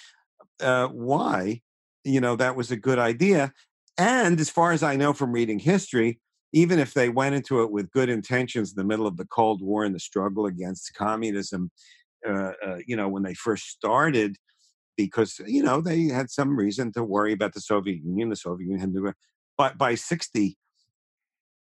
uh, 0.62 0.88
why, 0.88 1.62
you 2.04 2.22
know, 2.22 2.36
that 2.36 2.56
was 2.56 2.72
a 2.72 2.78
good 2.78 3.00
idea. 3.00 3.54
And 3.98 4.40
as 4.40 4.50
far 4.50 4.72
as 4.72 4.84
I 4.84 4.96
know 4.96 5.14
from 5.14 5.32
reading 5.32 5.60
history, 5.60 6.20
even 6.56 6.80
if 6.80 6.94
they 6.94 7.10
went 7.10 7.36
into 7.36 7.62
it 7.62 7.70
with 7.70 7.92
good 7.92 8.08
intentions 8.08 8.72
in 8.72 8.78
the 8.78 8.88
middle 8.88 9.06
of 9.06 9.18
the 9.18 9.26
Cold 9.26 9.62
War 9.62 9.84
and 9.84 9.94
the 9.94 10.00
struggle 10.00 10.46
against 10.46 10.94
communism, 10.94 11.70
uh, 12.26 12.54
uh, 12.66 12.78
you 12.88 12.96
know, 12.96 13.10
when 13.10 13.24
they 13.24 13.34
first 13.34 13.66
started, 13.68 14.38
because 14.96 15.42
you 15.46 15.62
know 15.62 15.82
they 15.82 16.06
had 16.06 16.30
some 16.30 16.56
reason 16.56 16.94
to 16.94 17.04
worry 17.04 17.34
about 17.34 17.54
the 17.54 17.60
Soviet 17.60 18.02
Union. 18.02 18.30
The 18.30 18.38
Soviet 18.38 18.68
Union 18.68 18.80
had 18.80 18.94
to, 18.94 19.14
but 19.58 19.78
by 19.78 19.96
sixty 19.96 20.58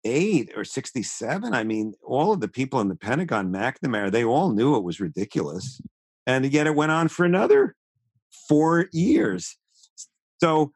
eight 0.04 0.50
or 0.56 0.64
sixty 0.64 1.04
seven, 1.04 1.54
I 1.54 1.62
mean, 1.62 1.94
all 2.02 2.32
of 2.32 2.40
the 2.40 2.48
people 2.48 2.80
in 2.80 2.88
the 2.88 2.96
Pentagon, 2.96 3.52
McNamara, 3.52 4.10
they 4.10 4.24
all 4.24 4.50
knew 4.50 4.74
it 4.74 4.82
was 4.82 4.98
ridiculous, 4.98 5.80
and 6.26 6.44
yet 6.52 6.66
it 6.66 6.74
went 6.74 6.90
on 6.90 7.06
for 7.06 7.24
another 7.24 7.76
four 8.48 8.88
years. 8.92 9.56
So 10.42 10.72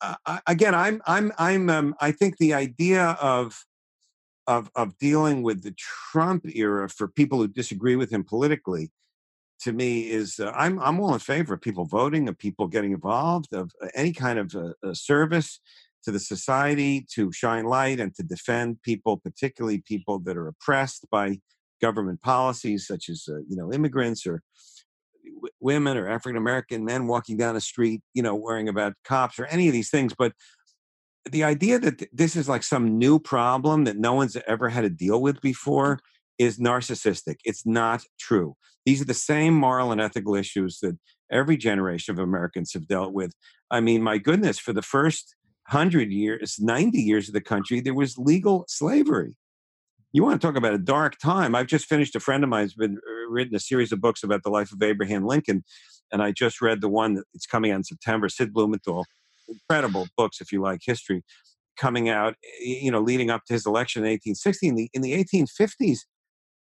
uh, 0.00 0.38
again, 0.46 0.74
I'm 0.74 1.02
I'm 1.06 1.32
I'm 1.38 1.70
um, 1.70 1.94
I 2.00 2.12
think 2.12 2.36
the 2.38 2.54
idea 2.54 3.16
of 3.20 3.64
of 4.46 4.70
of 4.74 4.96
dealing 4.98 5.42
with 5.42 5.62
the 5.62 5.74
Trump 5.76 6.44
era 6.54 6.88
for 6.88 7.08
people 7.08 7.38
who 7.38 7.48
disagree 7.48 7.96
with 7.96 8.10
him 8.10 8.24
politically, 8.24 8.90
to 9.60 9.72
me 9.72 10.08
is 10.10 10.38
uh, 10.38 10.52
I'm 10.54 10.78
I'm 10.80 11.00
all 11.00 11.14
in 11.14 11.20
favor 11.20 11.54
of 11.54 11.60
people 11.60 11.84
voting, 11.84 12.28
of 12.28 12.38
people 12.38 12.68
getting 12.68 12.92
involved, 12.92 13.52
of 13.52 13.72
uh, 13.82 13.88
any 13.94 14.12
kind 14.12 14.38
of 14.38 14.54
uh, 14.54 14.94
service 14.94 15.60
to 16.04 16.12
the 16.12 16.20
society 16.20 17.04
to 17.14 17.32
shine 17.32 17.64
light 17.64 18.00
and 18.00 18.14
to 18.14 18.22
defend 18.22 18.82
people, 18.82 19.16
particularly 19.16 19.78
people 19.78 20.20
that 20.20 20.36
are 20.36 20.48
oppressed 20.48 21.06
by 21.10 21.38
government 21.80 22.22
policies 22.22 22.86
such 22.86 23.08
as 23.08 23.28
uh, 23.28 23.38
you 23.48 23.56
know 23.56 23.72
immigrants 23.72 24.26
or 24.26 24.42
women 25.60 25.96
or 25.96 26.08
African 26.08 26.36
American 26.36 26.84
men 26.84 27.06
walking 27.06 27.36
down 27.36 27.54
the 27.54 27.60
street, 27.60 28.00
you 28.14 28.22
know, 28.22 28.34
worrying 28.34 28.68
about 28.68 28.94
cops 29.04 29.38
or 29.38 29.46
any 29.46 29.66
of 29.66 29.72
these 29.72 29.90
things. 29.90 30.14
But 30.16 30.32
the 31.30 31.44
idea 31.44 31.78
that 31.78 32.08
this 32.12 32.36
is 32.36 32.48
like 32.48 32.62
some 32.62 32.98
new 32.98 33.18
problem 33.18 33.84
that 33.84 33.98
no 33.98 34.14
one's 34.14 34.36
ever 34.46 34.68
had 34.68 34.82
to 34.82 34.90
deal 34.90 35.20
with 35.20 35.40
before 35.40 36.00
is 36.38 36.58
narcissistic. 36.58 37.36
It's 37.44 37.66
not 37.66 38.04
true. 38.18 38.56
These 38.86 39.02
are 39.02 39.06
the 39.06 39.14
same 39.14 39.54
moral 39.54 39.92
and 39.92 40.00
ethical 40.00 40.34
issues 40.34 40.78
that 40.80 40.96
every 41.30 41.56
generation 41.56 42.14
of 42.14 42.18
Americans 42.18 42.72
have 42.72 42.88
dealt 42.88 43.12
with. 43.12 43.32
I 43.70 43.80
mean, 43.80 44.02
my 44.02 44.18
goodness, 44.18 44.58
for 44.58 44.72
the 44.72 44.82
first 44.82 45.34
hundred 45.66 46.10
years, 46.10 46.56
90 46.58 46.98
years 46.98 47.28
of 47.28 47.34
the 47.34 47.40
country, 47.40 47.80
there 47.80 47.94
was 47.94 48.16
legal 48.16 48.64
slavery. 48.68 49.34
You 50.12 50.22
want 50.22 50.40
to 50.40 50.46
talk 50.46 50.56
about 50.56 50.74
a 50.74 50.78
dark 50.78 51.18
time. 51.18 51.54
I've 51.54 51.66
just 51.66 51.86
finished. 51.86 52.16
A 52.16 52.20
friend 52.20 52.42
of 52.42 52.50
mine's 52.50 52.74
been 52.74 52.96
uh, 52.96 53.30
written 53.30 53.54
a 53.54 53.60
series 53.60 53.92
of 53.92 54.00
books 54.00 54.22
about 54.22 54.42
the 54.42 54.50
life 54.50 54.72
of 54.72 54.82
Abraham 54.82 55.26
Lincoln, 55.26 55.64
and 56.12 56.22
I 56.22 56.32
just 56.32 56.60
read 56.60 56.80
the 56.80 56.88
one 56.88 57.22
that's 57.32 57.46
coming 57.46 57.72
out 57.72 57.76
in 57.76 57.84
September. 57.84 58.28
Sid 58.28 58.52
Blumenthal, 58.52 59.04
incredible 59.48 60.08
books 60.16 60.40
if 60.40 60.50
you 60.52 60.62
like 60.62 60.80
history, 60.84 61.22
coming 61.76 62.08
out. 62.08 62.34
You 62.60 62.90
know, 62.90 63.00
leading 63.00 63.30
up 63.30 63.44
to 63.46 63.52
his 63.52 63.66
election 63.66 64.02
in 64.02 64.10
1860. 64.10 64.68
In 64.68 64.74
the, 64.74 64.90
in 64.94 65.02
the 65.02 65.12
1850s, 65.12 65.98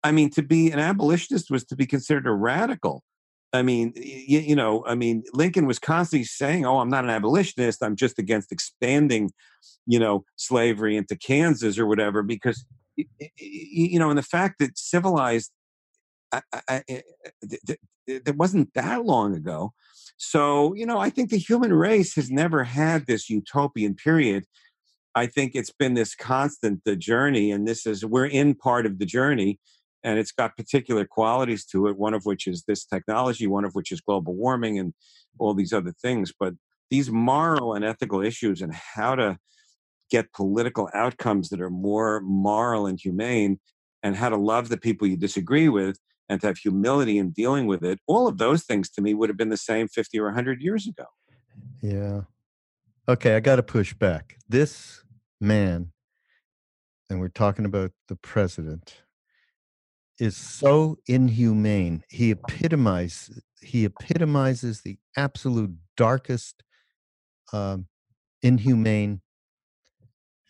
I 0.04 0.12
mean, 0.12 0.30
to 0.32 0.42
be 0.42 0.72
an 0.72 0.80
abolitionist 0.80 1.50
was 1.50 1.66
to 1.66 1.76
be 1.76 1.86
considered 1.86 2.28
a 2.28 2.32
radical. 2.32 3.04
I 3.52 3.64
mean, 3.64 3.94
you, 3.96 4.40
you, 4.40 4.56
know, 4.56 4.86
I 4.86 4.94
mean, 4.96 5.24
Lincoln 5.34 5.66
was 5.66 5.80
constantly 5.80 6.26
saying, 6.26 6.66
"Oh, 6.66 6.80
I'm 6.80 6.90
not 6.90 7.04
an 7.04 7.10
abolitionist. 7.10 7.82
I'm 7.82 7.96
just 7.96 8.20
against 8.20 8.52
expanding, 8.52 9.32
you 9.88 9.98
know, 10.00 10.24
slavery 10.36 10.96
into 10.96 11.18
Kansas 11.18 11.80
or 11.80 11.88
whatever." 11.88 12.22
Because, 12.22 12.64
you 13.38 14.00
know, 14.00 14.10
and 14.10 14.18
the 14.18 14.24
fact 14.24 14.60
that 14.60 14.78
civilized, 14.78 15.52
I, 16.32 16.42
I, 16.68 16.84
it 16.88 17.06
eh, 17.68 18.20
eh, 18.26 18.32
wasn't 18.36 18.74
that 18.74 19.06
long 19.06 19.36
ago. 19.36 19.74
So, 20.18 20.74
you 20.74 20.86
know, 20.86 21.00
I 21.00 21.10
think 21.10 21.30
the 21.30 21.38
human 21.38 21.74
race 21.74 22.16
has 22.16 22.30
never 22.30 22.64
had 22.64 23.06
this 23.06 23.30
utopian 23.30 23.96
period. 23.96 24.46
I 25.16 25.28
think 25.28 25.54
it's 25.54 25.72
been 25.72 25.94
this 25.94 26.16
constant 26.16 26.82
the 26.86 26.96
journey, 26.96 27.52
and 27.52 27.68
this 27.68 27.86
is 27.86 28.06
we're 28.06 28.26
in 28.26 28.56
part 28.56 28.86
of 28.86 29.00
the 29.00 29.06
journey 29.06 29.60
and 30.04 30.18
it's 30.18 30.32
got 30.32 30.56
particular 30.56 31.06
qualities 31.06 31.66
to 31.66 31.88
it 31.88 31.98
one 31.98 32.14
of 32.14 32.26
which 32.26 32.48
is 32.48 32.64
this 32.68 32.86
technology 32.86 33.48
one 33.48 33.66
of 33.66 33.74
which 33.74 33.92
is 33.92 34.02
global 34.02 34.34
warming 34.34 34.80
and 34.80 34.94
all 35.40 35.54
these 35.54 35.74
other 35.74 35.94
things 36.02 36.32
but 36.38 36.54
these 36.90 37.10
moral 37.10 37.74
and 37.74 37.86
ethical 37.86 38.22
issues 38.22 38.62
and 38.62 38.74
how 38.74 39.16
to 39.16 39.38
get 40.10 40.34
political 40.34 40.90
outcomes 40.94 41.50
that 41.50 41.62
are 41.62 41.70
more 41.70 42.22
moral 42.22 42.86
and 42.86 43.00
humane 43.00 43.60
and 44.04 44.16
how 44.16 44.30
to 44.30 44.38
love 44.38 44.70
the 44.70 44.78
people 44.78 45.08
you 45.08 45.18
disagree 45.18 45.70
with 45.70 46.00
and 46.30 46.42
to 46.42 46.48
have 46.48 46.58
humility 46.58 47.18
in 47.18 47.32
dealing 47.32 47.68
with 47.68 47.84
it 47.84 48.00
all 48.08 48.28
of 48.28 48.38
those 48.38 48.64
things 48.64 48.90
to 48.90 49.02
me 49.02 49.14
would 49.14 49.30
have 49.30 49.38
been 49.38 49.50
the 49.50 49.58
same 49.58 49.88
50 49.88 50.20
or 50.20 50.26
100 50.26 50.62
years 50.62 50.88
ago. 50.88 51.06
Yeah. 51.82 52.22
Okay 53.08 53.36
i 53.36 53.40
got 53.40 53.56
to 53.56 53.64
push 53.64 53.94
back. 53.94 54.38
This 54.48 55.04
man 55.42 55.92
and 57.10 57.20
we're 57.20 57.28
talking 57.30 57.66
about 57.66 57.92
the 58.08 58.16
president 58.16 59.02
is 60.20 60.36
so 60.36 60.98
inhumane. 61.08 62.04
He 62.10 62.32
epitomizes 62.32 63.42
he 63.62 63.86
epitomizes 63.86 64.82
the 64.82 64.98
absolute 65.18 65.76
darkest 65.98 66.64
um, 67.52 67.88
inhumane 68.42 69.22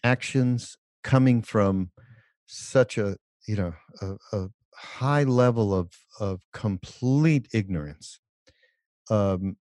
actions 0.04 0.78
coming 1.04 1.42
from 1.42 1.92
such 2.46 2.98
a 2.98 3.18
you 3.48 3.56
know 3.56 3.74
a, 4.02 4.38
a 4.38 4.48
high 4.76 5.24
level 5.24 5.74
of 5.74 5.92
of 6.20 6.42
complete 6.54 7.48
ignorance 7.54 8.20
um, 9.10 9.58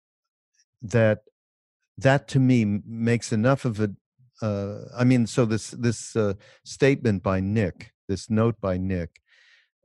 that 0.82 1.20
that 1.96 2.28
to 2.28 2.38
me 2.38 2.80
makes 2.86 3.32
enough 3.32 3.64
of 3.64 3.80
a 3.80 3.90
uh, 4.40 4.84
I 4.96 5.02
mean, 5.02 5.26
so 5.26 5.44
this 5.44 5.72
this 5.72 6.14
uh, 6.14 6.34
statement 6.64 7.24
by 7.24 7.40
Nick, 7.40 7.90
this 8.06 8.30
note 8.30 8.54
by 8.60 8.78
Nick, 8.78 9.20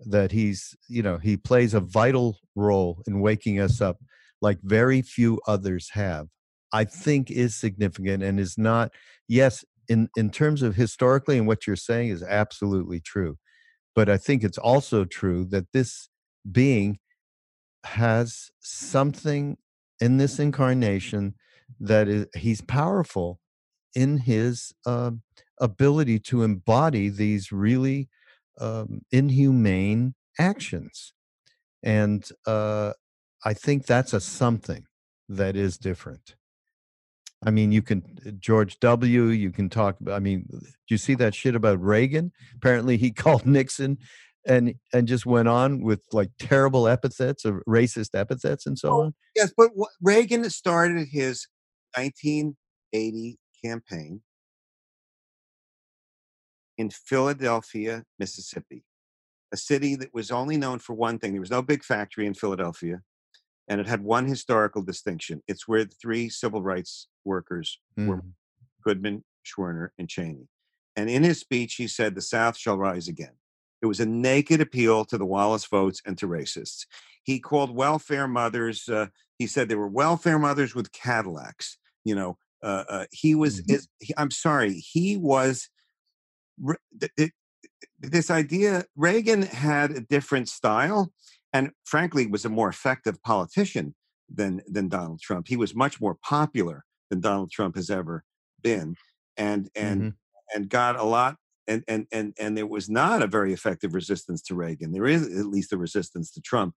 that 0.05 0.31
he's 0.31 0.75
you 0.87 1.01
know 1.01 1.17
he 1.17 1.37
plays 1.37 1.73
a 1.73 1.79
vital 1.79 2.39
role 2.55 3.01
in 3.07 3.19
waking 3.19 3.59
us 3.59 3.81
up 3.81 3.97
like 4.41 4.59
very 4.61 5.01
few 5.01 5.39
others 5.47 5.89
have 5.91 6.27
i 6.71 6.83
think 6.83 7.31
is 7.31 7.55
significant 7.55 8.23
and 8.23 8.39
is 8.39 8.57
not 8.57 8.91
yes 9.27 9.63
in 9.87 10.09
in 10.15 10.29
terms 10.29 10.61
of 10.61 10.75
historically 10.75 11.37
and 11.37 11.47
what 11.47 11.67
you're 11.67 11.75
saying 11.75 12.09
is 12.09 12.23
absolutely 12.23 12.99
true 12.99 13.37
but 13.95 14.09
i 14.09 14.17
think 14.17 14.43
it's 14.43 14.57
also 14.57 15.05
true 15.05 15.45
that 15.45 15.71
this 15.73 16.09
being 16.51 16.99
has 17.85 18.49
something 18.59 19.57
in 19.99 20.17
this 20.17 20.39
incarnation 20.39 21.35
that 21.79 22.07
is 22.07 22.25
he's 22.35 22.61
powerful 22.61 23.39
in 23.95 24.17
his 24.17 24.73
uh, 24.85 25.11
ability 25.59 26.19
to 26.19 26.43
embody 26.43 27.09
these 27.09 27.51
really 27.51 28.09
um, 28.59 29.01
inhumane 29.11 30.15
actions. 30.39 31.13
And 31.83 32.27
uh, 32.45 32.93
I 33.43 33.53
think 33.53 33.85
that's 33.85 34.13
a 34.13 34.19
something 34.19 34.85
that 35.29 35.55
is 35.55 35.77
different. 35.77 36.35
I 37.45 37.51
mean, 37.51 37.71
you 37.71 37.81
can 37.81 38.03
uh, 38.25 38.31
George 38.39 38.79
W. 38.79 39.25
You 39.27 39.51
can 39.51 39.69
talk. 39.69 39.97
I 40.09 40.19
mean, 40.19 40.47
do 40.49 40.67
you 40.89 40.97
see 40.97 41.15
that 41.15 41.35
shit 41.35 41.55
about 41.55 41.81
Reagan? 41.81 42.31
Apparently, 42.55 42.97
he 42.97 43.11
called 43.23 43.45
Nixon, 43.45 43.97
and 44.45 44.75
and 44.93 45.07
just 45.07 45.25
went 45.25 45.47
on 45.47 45.81
with 45.81 46.01
like 46.11 46.31
terrible 46.39 46.87
epithets 46.87 47.45
of 47.45 47.55
racist 47.67 48.17
epithets 48.17 48.65
and 48.65 48.77
so 48.77 48.89
oh, 48.89 49.01
on. 49.01 49.13
Yes, 49.35 49.53
but 49.55 49.71
Reagan 50.01 50.49
started 50.49 51.07
his 51.11 51.47
1980 51.95 53.37
campaign 53.63 54.21
in 56.77 56.89
Philadelphia, 56.89 58.03
Mississippi, 58.19 58.83
a 59.51 59.57
city 59.57 59.95
that 59.95 60.13
was 60.13 60.31
only 60.31 60.57
known 60.57 60.79
for 60.79 60.93
one 60.93 61.19
thing. 61.19 61.31
There 61.33 61.41
was 61.41 61.51
no 61.51 61.61
big 61.61 61.83
factory 61.83 62.25
in 62.25 62.33
Philadelphia, 62.33 63.01
and 63.67 63.79
it 63.79 63.87
had 63.87 64.03
one 64.03 64.27
historical 64.27 64.81
distinction. 64.81 65.41
It's 65.47 65.67
where 65.67 65.85
the 65.85 65.95
three 66.01 66.29
civil 66.29 66.61
rights 66.61 67.07
workers 67.25 67.79
mm. 67.97 68.07
were 68.07 68.21
Goodman, 68.83 69.23
Schwerner, 69.45 69.89
and 69.97 70.09
Chaney. 70.09 70.47
And 70.95 71.09
in 71.09 71.23
his 71.23 71.39
speech, 71.39 71.75
he 71.75 71.87
said, 71.87 72.15
The 72.15 72.21
South 72.21 72.57
shall 72.57 72.77
rise 72.77 73.07
again. 73.07 73.33
It 73.81 73.87
was 73.87 73.99
a 73.99 74.05
naked 74.05 74.61
appeal 74.61 75.05
to 75.05 75.17
the 75.17 75.25
Wallace 75.25 75.65
votes 75.65 76.01
and 76.05 76.17
to 76.17 76.27
racists. 76.27 76.85
He 77.23 77.39
called 77.39 77.75
welfare 77.75 78.27
mothers, 78.27 78.87
uh, 78.89 79.07
he 79.39 79.47
said 79.47 79.67
there 79.67 79.77
were 79.77 79.87
welfare 79.87 80.39
mothers 80.39 80.75
with 80.75 80.91
Cadillacs. 80.91 81.77
You 82.05 82.15
know, 82.15 82.37
uh, 82.61 82.83
uh, 82.89 83.05
he 83.11 83.35
was, 83.35 83.61
mm-hmm. 83.61 83.75
is, 83.75 83.87
he, 83.99 84.13
I'm 84.17 84.31
sorry, 84.31 84.73
he 84.73 85.17
was 85.17 85.69
this 87.99 88.29
idea 88.29 88.85
reagan 88.95 89.41
had 89.41 89.91
a 89.91 90.01
different 90.01 90.49
style 90.49 91.11
and 91.53 91.71
frankly 91.85 92.27
was 92.27 92.45
a 92.45 92.49
more 92.49 92.69
effective 92.69 93.21
politician 93.23 93.95
than 94.29 94.61
than 94.67 94.89
donald 94.89 95.21
trump. 95.21 95.47
He 95.47 95.57
was 95.57 95.75
much 95.75 96.01
more 96.01 96.15
popular 96.15 96.83
than 97.09 97.21
donald 97.21 97.51
trump 97.51 97.75
has 97.75 97.89
ever 97.89 98.23
been 98.61 98.95
and 99.37 99.69
and 99.75 100.01
mm-hmm. 100.01 100.55
and 100.55 100.69
got 100.69 100.97
a 100.97 101.03
lot 101.03 101.37
and 101.67 101.83
and 101.87 102.07
and 102.11 102.33
and 102.39 102.57
there 102.57 102.67
was 102.67 102.89
not 102.89 103.21
a 103.21 103.27
very 103.27 103.53
effective 103.53 103.93
resistance 103.93 104.41
to 104.43 104.55
reagan. 104.55 104.91
There 104.91 105.05
is 105.05 105.23
at 105.23 105.45
least 105.45 105.73
a 105.73 105.77
resistance 105.77 106.31
to 106.31 106.41
trump. 106.41 106.75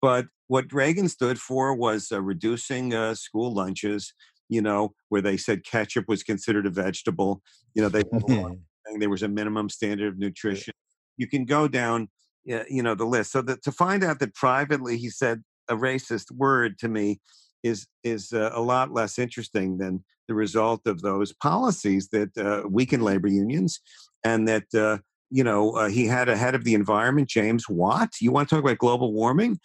But 0.00 0.26
what 0.48 0.72
reagan 0.72 1.08
stood 1.08 1.38
for 1.38 1.74
was 1.74 2.12
uh, 2.12 2.20
reducing 2.20 2.92
uh, 2.92 3.14
school 3.14 3.54
lunches 3.54 4.12
you 4.48 4.60
know 4.60 4.94
where 5.08 5.22
they 5.22 5.36
said 5.36 5.64
ketchup 5.64 6.04
was 6.08 6.22
considered 6.22 6.66
a 6.66 6.70
vegetable. 6.70 7.42
You 7.74 7.82
know 7.82 7.88
they 7.88 8.04
there 8.98 9.10
was 9.10 9.22
a 9.22 9.28
minimum 9.28 9.68
standard 9.68 10.08
of 10.08 10.18
nutrition. 10.18 10.74
You 11.16 11.28
can 11.28 11.44
go 11.44 11.68
down, 11.68 12.08
you 12.44 12.82
know, 12.82 12.94
the 12.94 13.04
list. 13.04 13.32
So 13.32 13.42
that 13.42 13.62
to 13.62 13.72
find 13.72 14.04
out 14.04 14.18
that 14.20 14.34
privately 14.34 14.98
he 14.98 15.10
said 15.10 15.42
a 15.68 15.76
racist 15.76 16.30
word 16.32 16.78
to 16.78 16.88
me 16.88 17.20
is 17.62 17.86
is 18.02 18.32
uh, 18.32 18.50
a 18.52 18.60
lot 18.60 18.92
less 18.92 19.18
interesting 19.18 19.78
than 19.78 20.04
the 20.28 20.34
result 20.34 20.86
of 20.86 21.02
those 21.02 21.32
policies 21.32 22.08
that 22.12 22.36
uh, 22.36 22.68
weaken 22.68 23.00
labor 23.00 23.28
unions 23.28 23.80
and 24.22 24.46
that 24.48 24.74
uh, 24.74 24.98
you 25.30 25.42
know 25.42 25.72
uh, 25.72 25.88
he 25.88 26.06
had 26.06 26.28
a 26.28 26.36
head 26.36 26.54
of 26.54 26.64
the 26.64 26.74
environment 26.74 27.28
james 27.28 27.66
watt 27.68 28.10
you 28.20 28.30
want 28.30 28.48
to 28.48 28.54
talk 28.54 28.64
about 28.64 28.78
global 28.78 29.12
warming 29.12 29.58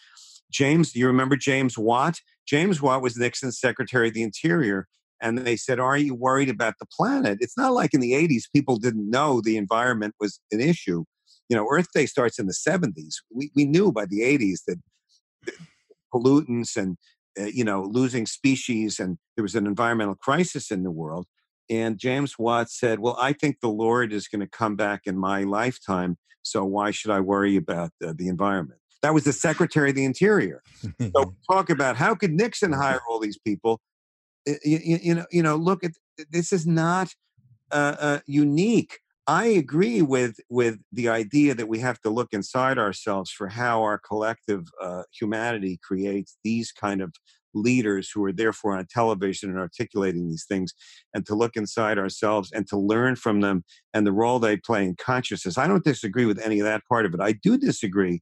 james 0.50 0.94
do 0.94 1.00
you 1.00 1.08
remember 1.08 1.36
james 1.36 1.78
watt 1.78 2.20
james 2.48 2.82
watt 2.82 3.02
was 3.02 3.18
nixon's 3.18 3.60
secretary 3.60 4.08
of 4.08 4.14
the 4.14 4.24
interior 4.24 4.88
and 5.22 5.40
they 5.40 5.56
said, 5.56 5.80
Are 5.80 5.98
you 5.98 6.16
worried 6.16 6.50
about 6.50 6.76
the 6.80 6.86
planet? 6.86 7.40
It's 7.42 7.58
not 7.58 7.74
like 7.74 7.94
in 7.94 8.00
the 8.00 8.14
80s, 8.14 8.44
people 8.54 8.78
didn't 8.78 9.10
know 9.10 9.42
the 9.42 9.58
environment 9.58 10.16
was 10.20 10.40
an 10.52 10.62
issue. 10.62 11.04
You 11.50 11.58
know, 11.58 11.68
Earth 11.70 11.88
Day 11.94 12.06
starts 12.06 12.40
in 12.40 12.46
the 12.46 12.54
70s. 12.54 13.16
We, 13.34 13.52
we 13.56 13.66
knew 13.66 13.92
by 13.92 14.06
the 14.06 14.22
80s 14.22 14.60
that 14.68 14.80
pollutants 16.14 16.78
and, 16.78 16.98
uh, 17.40 17.46
you 17.46 17.64
know, 17.64 17.84
losing 17.84 18.26
species, 18.26 19.00
and 19.00 19.18
there 19.36 19.44
was 19.44 19.56
an 19.56 19.68
environmental 19.68 20.16
crisis 20.16 20.72
in 20.72 20.84
the 20.84 20.92
world. 20.92 21.26
And 21.70 21.98
James 21.98 22.38
Watt 22.40 22.70
said, 22.70 23.00
Well, 23.00 23.18
I 23.20 23.34
think 23.34 23.60
the 23.62 23.70
Lord 23.70 24.14
is 24.14 24.28
going 24.28 24.42
to 24.42 24.48
come 24.48 24.76
back 24.76 25.02
in 25.06 25.18
my 25.18 25.44
lifetime. 25.44 26.18
So 26.42 26.64
why 26.66 26.92
should 26.92 27.12
I 27.12 27.20
worry 27.20 27.56
about 27.56 27.92
uh, 28.04 28.14
the 28.16 28.28
environment? 28.28 28.80
That 29.02 29.14
was 29.14 29.24
the 29.24 29.34
Secretary 29.34 29.90
of 29.90 29.96
the 29.96 30.06
Interior. 30.06 30.62
so 31.02 31.36
talk 31.52 31.70
about 31.70 31.96
how 31.96 32.16
could 32.16 32.32
Nixon 32.32 32.74
hire 32.74 33.00
all 33.10 33.20
these 33.20 33.38
people 33.38 33.80
you, 34.64 35.00
you 35.02 35.16
know, 35.16 35.26
you 35.32 35.44
know, 35.44 35.56
look 35.56 35.84
at 35.84 35.92
this 36.32 36.52
is 36.54 36.66
not 36.66 37.14
uh, 37.72 37.96
uh, 38.00 38.20
unique. 38.26 39.00
I 39.30 39.46
agree 39.46 40.02
with 40.02 40.40
with 40.50 40.80
the 40.92 41.08
idea 41.08 41.54
that 41.54 41.68
we 41.68 41.78
have 41.80 42.02
to 42.02 42.10
look 42.10 42.30
inside 42.32 42.80
ourselves 42.80 43.30
for 43.30 43.48
how 43.48 43.84
our 43.84 44.00
collective 44.00 44.66
uh, 44.82 45.04
humanity 45.12 45.80
creates 45.84 46.40
these 46.44 46.72
kind 46.72 47.00
of 47.00 47.14
leaders 47.54 48.10
who 48.12 48.24
are 48.26 48.32
therefore 48.32 48.76
on 48.76 48.88
television 48.90 49.52
and 49.52 49.60
articulating 49.60 50.28
these 50.28 50.46
things 50.50 50.74
and 51.14 51.28
to 51.28 51.36
look 51.36 51.56
inside 51.56 52.00
ourselves 52.00 52.52
and 52.52 52.68
to 52.70 52.78
learn 52.78 53.16
from 53.16 53.42
them 53.42 53.64
and 53.94 54.08
the 54.08 54.12
role 54.12 54.40
they 54.40 54.58
play 54.58 54.84
in 54.84 54.96
consciousness. 54.96 55.60
I 55.60 55.68
don't 55.68 55.84
disagree 55.84 56.26
with 56.26 56.40
any 56.40 56.60
of 56.60 56.66
that 56.66 56.82
part 56.90 57.06
of 57.06 57.14
it. 57.14 57.22
I 57.22 57.34
do 57.34 57.56
disagree 57.56 58.22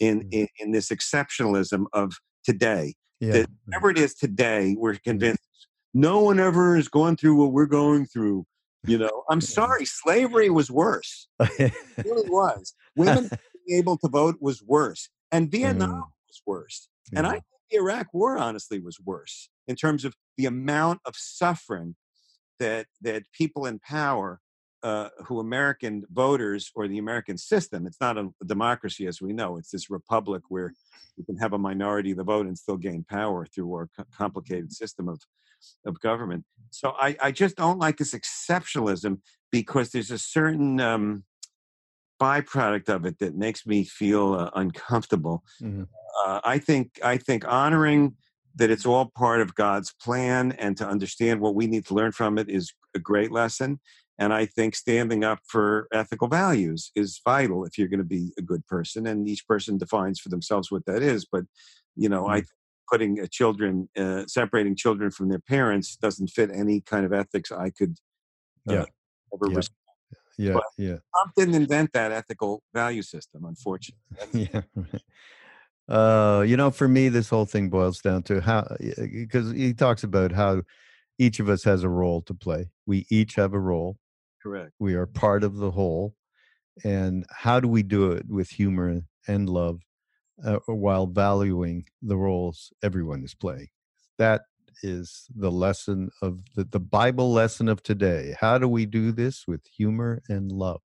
in, 0.00 0.22
mm. 0.22 0.28
in, 0.32 0.48
in, 0.58 0.72
this 0.72 0.88
exceptionalism 0.88 1.84
of 1.92 2.14
today. 2.44 2.94
Yeah. 3.20 3.32
That 3.32 3.50
whatever 3.66 3.90
it 3.90 3.98
is 3.98 4.14
today, 4.14 4.74
we're 4.76 4.96
convinced 4.96 5.46
no 5.94 6.20
one 6.20 6.40
ever 6.40 6.76
is 6.76 6.88
going 6.88 7.16
through 7.18 7.36
what 7.36 7.52
we're 7.52 7.66
going 7.66 8.06
through. 8.06 8.46
You 8.86 8.98
know, 8.98 9.24
I'm 9.28 9.40
sorry, 9.40 9.84
slavery 9.84 10.48
was 10.50 10.70
worse. 10.70 11.28
it 11.38 11.72
really 12.04 12.30
was. 12.30 12.74
Women 12.96 13.28
being 13.66 13.78
able 13.78 13.98
to 13.98 14.08
vote 14.08 14.36
was 14.40 14.62
worse. 14.62 15.08
And 15.30 15.50
Vietnam 15.50 15.90
mm. 15.90 16.28
was 16.28 16.42
worse. 16.46 16.88
Yeah. 17.12 17.18
And 17.18 17.26
I 17.26 17.32
think 17.32 17.44
the 17.70 17.76
Iraq 17.76 18.08
war 18.12 18.38
honestly 18.38 18.80
was 18.80 18.98
worse 19.04 19.48
in 19.68 19.76
terms 19.76 20.04
of 20.04 20.14
the 20.36 20.46
amount 20.46 21.00
of 21.04 21.14
suffering 21.16 21.94
that 22.58 22.86
that 23.00 23.24
people 23.32 23.66
in 23.66 23.78
power 23.78 24.40
uh, 24.82 25.08
who 25.26 25.40
American 25.40 26.04
voters 26.10 26.70
or 26.74 26.88
the 26.88 26.98
American 26.98 27.36
system, 27.36 27.86
it's 27.86 28.00
not 28.00 28.16
a, 28.16 28.28
democracy 28.46 29.06
as 29.06 29.20
we 29.20 29.32
know, 29.32 29.56
it's 29.56 29.70
this 29.70 29.90
republic 29.90 30.42
where 30.48 30.72
you 31.16 31.24
can 31.24 31.36
have 31.36 31.52
a 31.52 31.58
minority 31.58 32.12
of 32.12 32.16
the 32.16 32.24
vote 32.24 32.46
and 32.46 32.56
still 32.56 32.76
gain 32.76 33.04
power 33.08 33.46
through 33.46 33.72
our 33.72 33.88
complicated 34.16 34.72
system 34.72 35.08
of, 35.08 35.20
of 35.84 36.00
government. 36.00 36.44
So 36.70 36.94
I, 36.98 37.16
I 37.20 37.32
just 37.32 37.56
don't 37.56 37.78
like 37.78 37.98
this 37.98 38.14
exceptionalism 38.14 39.18
because 39.50 39.90
there's 39.90 40.10
a 40.10 40.18
certain 40.18 40.80
um, 40.80 41.24
byproduct 42.20 42.88
of 42.88 43.06
it 43.06 43.18
that 43.18 43.34
makes 43.34 43.66
me 43.66 43.84
feel 43.84 44.34
uh, 44.34 44.50
uncomfortable. 44.54 45.42
Mm-hmm. 45.60 45.84
Uh, 46.24 46.40
I 46.44 46.58
think 46.58 46.98
I 47.02 47.16
think 47.16 47.44
honoring 47.46 48.16
that 48.56 48.70
it's 48.70 48.86
all 48.86 49.10
part 49.16 49.40
of 49.40 49.54
God's 49.54 49.92
plan 50.02 50.52
and 50.52 50.76
to 50.76 50.86
understand 50.86 51.40
what 51.40 51.54
we 51.54 51.66
need 51.66 51.86
to 51.86 51.94
learn 51.94 52.12
from 52.12 52.36
it 52.36 52.48
is 52.48 52.72
a 52.94 52.98
great 52.98 53.32
lesson. 53.32 53.80
And 54.20 54.32
I 54.32 54.46
think 54.46 54.76
standing 54.76 55.24
up 55.24 55.40
for 55.48 55.88
ethical 55.92 56.28
values 56.28 56.92
is 56.94 57.20
vital 57.24 57.64
if 57.64 57.78
you're 57.78 57.88
going 57.88 57.98
to 57.98 58.04
be 58.04 58.32
a 58.38 58.42
good 58.42 58.64
person. 58.66 59.06
And 59.06 59.26
each 59.26 59.46
person 59.48 59.78
defines 59.78 60.20
for 60.20 60.28
themselves 60.28 60.70
what 60.70 60.84
that 60.86 61.02
is. 61.02 61.24
But, 61.24 61.44
you 61.96 62.08
know, 62.08 62.24
mm-hmm. 62.24 62.32
I 62.32 62.42
putting 62.90 63.26
children, 63.30 63.88
uh, 63.96 64.24
separating 64.26 64.76
children 64.76 65.10
from 65.10 65.28
their 65.28 65.38
parents 65.38 65.96
doesn't 65.96 66.28
fit 66.28 66.50
any 66.52 66.80
kind 66.80 67.06
of 67.06 67.12
ethics 67.12 67.50
I 67.50 67.70
could 67.70 67.96
uh, 68.68 68.74
yeah. 68.74 68.84
ever 69.34 69.50
yeah. 69.50 69.56
respect. 69.56 69.76
Yeah, 70.38 70.52
but 70.54 70.64
yeah. 70.78 70.96
Trump 71.14 71.32
didn't 71.36 71.54
invent 71.54 71.92
that 71.92 72.12
ethical 72.12 72.62
value 72.74 73.02
system, 73.02 73.44
unfortunately. 73.44 74.50
yeah. 74.52 74.62
Uh, 75.88 76.42
you 76.46 76.56
know, 76.56 76.70
for 76.70 76.86
me, 76.86 77.08
this 77.08 77.28
whole 77.28 77.44
thing 77.46 77.68
boils 77.68 78.00
down 78.00 78.22
to 78.22 78.40
how, 78.40 78.64
because 78.96 79.50
he 79.50 79.74
talks 79.74 80.04
about 80.04 80.30
how 80.30 80.62
each 81.18 81.40
of 81.40 81.48
us 81.48 81.64
has 81.64 81.82
a 81.82 81.88
role 81.88 82.22
to 82.22 82.32
play. 82.32 82.70
We 82.86 83.06
each 83.10 83.34
have 83.34 83.52
a 83.52 83.58
role, 83.58 83.98
Correct. 84.42 84.72
We 84.78 84.94
are 84.94 85.06
part 85.06 85.44
of 85.44 85.56
the 85.56 85.70
whole. 85.70 86.14
And 86.84 87.26
how 87.30 87.60
do 87.60 87.68
we 87.68 87.82
do 87.82 88.12
it 88.12 88.26
with 88.28 88.50
humor 88.50 89.02
and 89.28 89.48
love 89.48 89.80
uh, 90.44 90.58
while 90.66 91.06
valuing 91.06 91.84
the 92.00 92.16
roles 92.16 92.72
everyone 92.82 93.22
is 93.22 93.34
playing? 93.34 93.68
That 94.18 94.42
is 94.82 95.26
the 95.34 95.50
lesson 95.50 96.10
of 96.22 96.40
the, 96.54 96.64
the 96.64 96.80
Bible 96.80 97.32
lesson 97.32 97.68
of 97.68 97.82
today. 97.82 98.34
How 98.40 98.58
do 98.58 98.68
we 98.68 98.86
do 98.86 99.12
this 99.12 99.46
with 99.46 99.66
humor 99.66 100.22
and 100.28 100.50
love? 100.50 100.80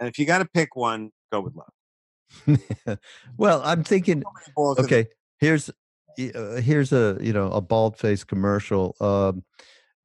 And 0.00 0.08
if 0.08 0.18
you 0.18 0.26
got 0.26 0.38
to 0.38 0.46
pick 0.46 0.74
one, 0.74 1.10
go 1.32 1.40
with 1.40 1.54
love. 1.54 2.98
well, 3.36 3.62
I'm 3.64 3.84
thinking. 3.84 4.24
Okay, 4.58 5.06
here's 5.38 5.70
uh, 5.70 6.60
here's 6.60 6.92
a 6.92 7.18
you 7.20 7.32
know 7.32 7.50
a 7.50 7.60
bald 7.60 7.96
face 7.96 8.24
commercial. 8.24 8.96
Um, 9.00 9.44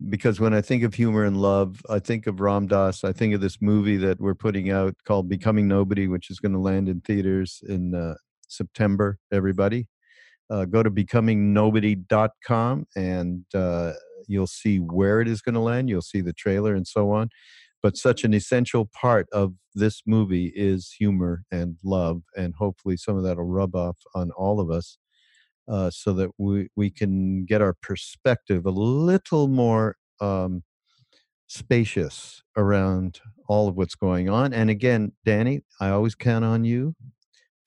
because 0.08 0.40
when 0.40 0.54
I 0.54 0.62
think 0.62 0.84
of 0.84 0.94
humor 0.94 1.26
and 1.26 1.36
love, 1.36 1.82
I 1.90 2.00
think 2.00 2.26
of 2.26 2.40
Ram 2.40 2.68
Dass. 2.68 3.04
I 3.04 3.12
think 3.12 3.34
of 3.34 3.42
this 3.42 3.58
movie 3.62 3.98
that 3.98 4.22
we're 4.22 4.36
putting 4.36 4.72
out 4.72 4.96
called 5.06 5.28
Becoming 5.28 5.68
Nobody, 5.68 6.08
which 6.08 6.30
is 6.30 6.40
going 6.40 6.54
to 6.54 6.60
land 6.60 6.88
in 6.88 7.02
theaters 7.02 7.62
in 7.68 7.94
uh, 7.94 8.16
September. 8.48 9.18
Everybody, 9.32 9.88
uh, 10.50 10.64
go 10.66 10.84
to 10.84 10.90
becomingnobody.com 10.90 12.86
and 12.96 13.46
uh, 13.54 13.94
you'll 14.28 14.48
see 14.48 14.78
where 14.78 15.20
it 15.20 15.28
is 15.28 15.42
going 15.42 15.56
to 15.56 15.62
land. 15.62 15.90
You'll 15.90 16.02
see 16.02 16.22
the 16.22 16.34
trailer 16.34 16.76
and 16.76 16.88
so 16.88 17.12
on. 17.12 17.30
But 17.82 17.98
such 17.98 18.24
an 18.24 18.34
essential 18.34 18.90
part 18.94 19.28
of 19.32 19.54
this 19.74 20.02
movie 20.06 20.52
is 20.54 20.94
humor 20.98 21.44
and 21.52 21.78
love, 21.84 22.24
and 22.36 22.54
hopefully 22.56 22.98
some 22.98 23.16
of 23.16 23.24
that 23.24 23.38
will 23.38 23.46
rub 23.46 23.74
off 23.76 23.98
on 24.14 24.32
all 24.32 24.60
of 24.60 24.70
us 24.70 24.98
uh, 25.70 25.90
so 25.90 26.14
that 26.14 26.32
we, 26.38 26.70
we 26.76 26.90
can 26.90 27.46
get 27.46 27.62
our 27.62 27.76
perspective 27.82 28.66
a 28.66 28.72
little 28.72 29.48
more 29.48 29.96
um, 30.20 30.64
spacious 31.48 32.42
around 32.58 33.22
all 33.48 33.68
of 33.68 33.76
what's 33.76 33.96
going 33.96 34.30
on. 34.30 34.54
And 34.54 34.70
again, 34.70 35.12
Danny, 35.26 35.62
I 35.80 35.90
always 35.90 36.16
count 36.16 36.44
on 36.46 36.64
you 36.64 36.96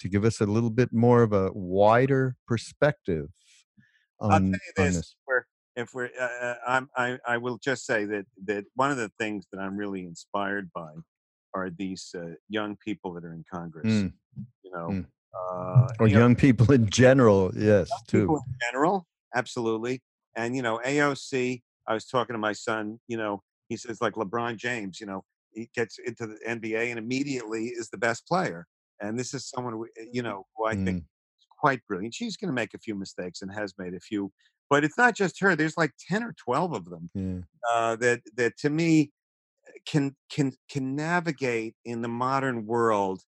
to 0.00 0.09
give 0.09 0.24
us 0.24 0.40
a 0.40 0.46
little 0.46 0.70
bit 0.70 0.92
more 0.92 1.22
of 1.22 1.32
a 1.32 1.50
wider 1.53 2.36
perspective 2.46 3.28
on, 4.20 4.32
I'll 4.32 4.40
tell 4.40 4.46
you 4.50 4.59
this, 4.76 4.96
this. 4.96 5.14
We're, 5.26 5.44
if 5.76 5.94
we're, 5.94 6.11
uh, 6.20 6.24
uh, 6.24 6.55
I'm, 6.66 6.90
I, 6.96 7.18
I 7.26 7.38
will 7.38 7.59
just 7.59 7.86
say 7.86 8.05
that 8.05 8.26
that 8.44 8.64
one 8.74 8.90
of 8.90 8.96
the 8.96 9.11
things 9.18 9.46
that 9.53 9.59
I'm 9.59 9.76
really 9.76 10.05
inspired 10.05 10.70
by 10.74 10.90
are 11.55 11.70
these 11.70 12.14
uh, 12.16 12.34
young 12.48 12.76
people 12.76 13.14
that 13.14 13.24
are 13.24 13.32
in 13.32 13.44
Congress. 13.53 13.86
Mm. 13.86 14.12
You 14.64 14.72
know, 14.72 14.88
mm. 14.88 15.07
Uh, 15.35 15.89
or 15.99 16.09
you 16.09 16.18
young 16.18 16.33
know, 16.33 16.39
people 16.39 16.70
in 16.72 16.89
general, 16.91 17.51
yes, 17.57 17.91
too. 18.07 18.22
People 18.22 18.45
in 18.47 18.55
general, 18.70 19.07
absolutely. 19.35 20.03
And 20.37 20.55
you 20.57 20.62
know, 20.62 20.80
AOC. 20.85 21.62
I 21.89 21.95
was 21.95 22.07
talking 22.07 22.35
to 22.35 22.39
my 22.39 22.53
son. 22.53 23.01
You 23.09 23.16
know, 23.16 23.43
he 23.68 23.76
says 23.76 24.01
like 24.01 24.14
LeBron 24.14 24.57
James. 24.57 25.01
You 25.01 25.07
know, 25.07 25.24
he 25.53 25.68
gets 25.74 25.99
into 25.99 26.26
the 26.26 26.39
NBA 26.47 26.91
and 26.91 26.99
immediately 26.99 27.66
is 27.66 27.89
the 27.91 27.99
best 27.99 28.26
player. 28.26 28.66
And 29.01 29.18
this 29.18 29.35
is 29.35 29.49
someone 29.49 29.83
you 30.12 30.22
know 30.22 30.47
who 30.57 30.66
I 30.66 30.74
mm. 30.74 30.85
think 30.85 30.99
is 30.99 31.47
quite 31.59 31.80
brilliant. 31.89 32.14
She's 32.14 32.37
going 32.37 32.49
to 32.49 32.55
make 32.55 32.74
a 32.74 32.78
few 32.78 32.95
mistakes 32.95 33.43
and 33.43 33.53
has 33.53 33.74
made 33.78 33.95
a 33.95 34.01
few, 34.01 34.30
but 34.70 34.85
it's 34.85 34.99
not 34.99 35.16
just 35.16 35.41
her. 35.41 35.57
There's 35.57 35.76
like 35.76 35.93
ten 36.09 36.22
or 36.22 36.35
twelve 36.43 36.72
of 36.72 36.85
them 36.85 37.45
uh, 37.72 37.97
that 37.97 38.20
that 38.37 38.57
to 38.59 38.70
me 38.70 39.11
can 39.87 40.14
can 40.30 40.53
can 40.70 40.95
navigate 40.95 41.74
in 41.85 42.03
the 42.03 42.09
modern 42.09 42.66
world 42.66 43.22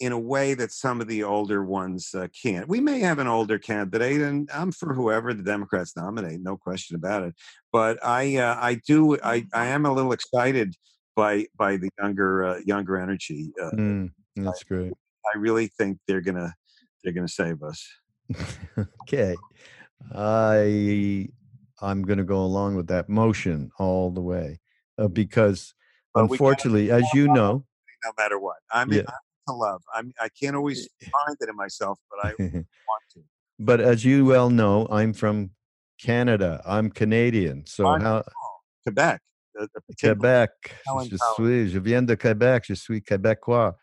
in 0.00 0.12
a 0.12 0.18
way 0.18 0.54
that 0.54 0.72
some 0.72 1.00
of 1.00 1.08
the 1.08 1.22
older 1.22 1.64
ones 1.64 2.14
uh, 2.14 2.28
can't. 2.42 2.68
We 2.68 2.80
may 2.80 3.00
have 3.00 3.18
an 3.18 3.26
older 3.26 3.58
candidate, 3.58 4.20
and 4.20 4.48
I'm 4.52 4.72
for 4.72 4.92
whoever 4.92 5.32
the 5.32 5.42
Democrats 5.42 5.96
nominate, 5.96 6.40
no 6.40 6.56
question 6.56 6.96
about 6.96 7.22
it. 7.22 7.34
But 7.72 8.04
I, 8.04 8.36
uh, 8.36 8.58
I 8.60 8.74
do, 8.86 9.18
I, 9.22 9.46
I 9.54 9.66
am 9.66 9.86
a 9.86 9.92
little 9.92 10.12
excited 10.12 10.74
by 11.14 11.46
by 11.56 11.78
the 11.78 11.88
younger 11.98 12.44
uh, 12.44 12.58
younger 12.64 12.98
energy. 12.98 13.52
Uh, 13.60 13.70
mm, 13.70 14.10
that's 14.36 14.62
I, 14.62 14.68
great. 14.68 14.92
I 15.34 15.38
really 15.38 15.68
think 15.68 15.98
they're 16.06 16.20
gonna 16.20 16.54
they're 17.02 17.14
gonna 17.14 17.28
save 17.28 17.62
us. 17.62 17.88
okay, 19.02 19.34
I 20.14 21.28
I'm 21.80 22.02
gonna 22.02 22.24
go 22.24 22.42
along 22.42 22.76
with 22.76 22.88
that 22.88 23.08
motion 23.08 23.70
all 23.78 24.10
the 24.10 24.22
way 24.22 24.60
uh, 24.98 25.08
because. 25.08 25.72
But 26.12 26.30
unfortunately, 26.30 26.90
as 26.90 27.04
you 27.12 27.28
know, 27.28 27.66
no 28.04 28.12
matter 28.16 28.38
what. 28.38 28.56
I 28.72 28.86
mean, 28.86 29.00
yeah 29.00 29.12
to 29.48 29.54
love. 29.54 29.82
I'm, 29.94 30.12
I 30.20 30.28
can't 30.28 30.56
always 30.56 30.88
find 31.00 31.36
it 31.40 31.48
in 31.48 31.56
myself, 31.56 31.98
but 32.10 32.26
I 32.26 32.34
want 32.38 32.66
to. 33.14 33.20
But 33.58 33.80
as 33.80 34.04
you 34.04 34.24
well 34.24 34.50
know, 34.50 34.86
I'm 34.90 35.12
from 35.12 35.50
Canada. 36.00 36.62
I'm 36.66 36.90
Canadian. 36.90 37.64
So 37.66 37.86
I'm 37.86 38.00
how? 38.00 38.24
Quebec. 38.84 39.20
Quebec. 39.98 40.50
Je 41.04 41.16
suis, 41.34 41.70
je 41.70 41.80
viens 41.80 42.06
de 42.06 42.16
Quebec. 42.16 42.64
Je 42.66 42.74
suis 42.74 43.00
Québécois. 43.00 43.74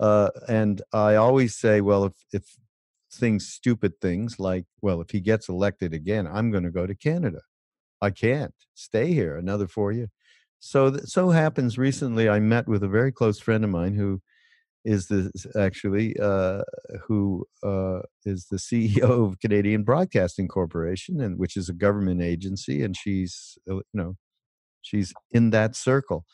Uh, 0.00 0.30
and 0.48 0.82
I 0.92 1.16
always 1.16 1.56
say, 1.56 1.80
well, 1.80 2.06
if, 2.06 2.14
if 2.32 2.56
things, 3.12 3.48
stupid 3.48 4.00
things 4.00 4.40
like, 4.40 4.64
well, 4.80 5.00
if 5.00 5.10
he 5.10 5.20
gets 5.20 5.48
elected 5.48 5.92
again, 5.92 6.26
I'm 6.26 6.50
going 6.50 6.64
to 6.64 6.70
go 6.70 6.86
to 6.86 6.94
Canada. 6.94 7.42
I 8.00 8.10
can't 8.10 8.54
stay 8.74 9.12
here 9.12 9.36
another 9.36 9.68
four 9.68 9.92
years. 9.92 10.08
So, 10.58 10.96
so 11.04 11.30
happens 11.30 11.78
recently, 11.78 12.28
I 12.28 12.40
met 12.40 12.66
with 12.66 12.82
a 12.82 12.88
very 12.88 13.12
close 13.12 13.38
friend 13.38 13.62
of 13.62 13.70
mine 13.70 13.94
who 13.94 14.20
is 14.84 15.06
this 15.06 15.46
actually 15.56 16.16
uh, 16.20 16.62
who 17.06 17.46
uh, 17.62 18.00
is 18.24 18.46
the 18.50 18.56
CEO 18.56 19.02
of 19.28 19.38
Canadian 19.40 19.82
Broadcasting 19.82 20.48
Corporation, 20.48 21.20
and 21.20 21.38
which 21.38 21.56
is 21.56 21.68
a 21.68 21.74
government 21.74 22.22
agency, 22.22 22.82
and 22.82 22.96
she's 22.96 23.58
uh, 23.70 23.76
you 23.76 23.84
know 23.94 24.16
she's 24.82 25.12
in 25.30 25.50
that 25.50 25.76
circle. 25.76 26.24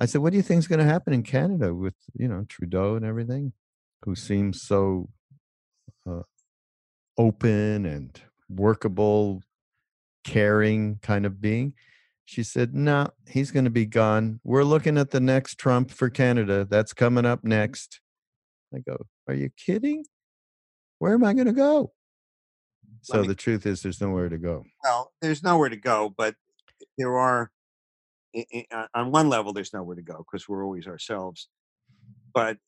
I 0.00 0.06
said, 0.06 0.22
"What 0.22 0.30
do 0.30 0.36
you 0.36 0.42
think 0.42 0.60
is 0.60 0.68
going 0.68 0.78
to 0.78 0.84
happen 0.84 1.12
in 1.12 1.22
Canada 1.22 1.74
with 1.74 1.94
you 2.14 2.28
know 2.28 2.44
Trudeau 2.48 2.96
and 2.96 3.04
everything, 3.04 3.52
who 4.04 4.14
seems 4.14 4.62
so 4.62 5.08
uh, 6.08 6.22
open 7.18 7.86
and 7.86 8.20
workable, 8.48 9.42
caring 10.24 10.98
kind 11.02 11.26
of 11.26 11.40
being?" 11.40 11.74
She 12.30 12.44
said, 12.44 12.76
No, 12.76 13.08
he's 13.26 13.50
going 13.50 13.64
to 13.64 13.72
be 13.72 13.86
gone. 13.86 14.38
We're 14.44 14.62
looking 14.62 14.96
at 14.98 15.10
the 15.10 15.18
next 15.18 15.58
Trump 15.58 15.90
for 15.90 16.08
Canada. 16.08 16.64
That's 16.64 16.92
coming 16.92 17.26
up 17.26 17.42
next. 17.42 18.00
I 18.72 18.78
go, 18.78 19.06
Are 19.26 19.34
you 19.34 19.50
kidding? 19.56 20.04
Where 21.00 21.12
am 21.12 21.24
I 21.24 21.32
going 21.32 21.48
to 21.48 21.52
go? 21.52 21.90
So 23.02 23.22
me- 23.22 23.26
the 23.26 23.34
truth 23.34 23.66
is, 23.66 23.82
there's 23.82 24.00
nowhere 24.00 24.28
to 24.28 24.38
go. 24.38 24.62
well, 24.84 25.10
there's 25.20 25.42
nowhere 25.42 25.70
to 25.70 25.76
go, 25.76 26.14
but 26.16 26.36
there 26.96 27.18
are. 27.18 27.50
uh, 28.70 28.86
on 28.94 29.10
one 29.10 29.28
level, 29.28 29.52
there's 29.52 29.74
nowhere 29.74 29.96
to 29.96 30.02
go 30.02 30.18
because 30.18 30.48
we're 30.48 30.64
always 30.64 30.86
ourselves. 30.86 31.48
But 32.32 32.58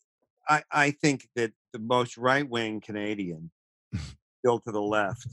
I, 0.49 0.65
I 0.73 0.91
think 0.91 1.29
that 1.37 1.53
the 1.73 1.79
most 1.79 2.19
right 2.19 2.49
wing 2.49 2.81
Canadian, 2.81 3.53
still 4.41 4.59
to 4.59 4.73
the 4.73 4.83
left 4.83 5.29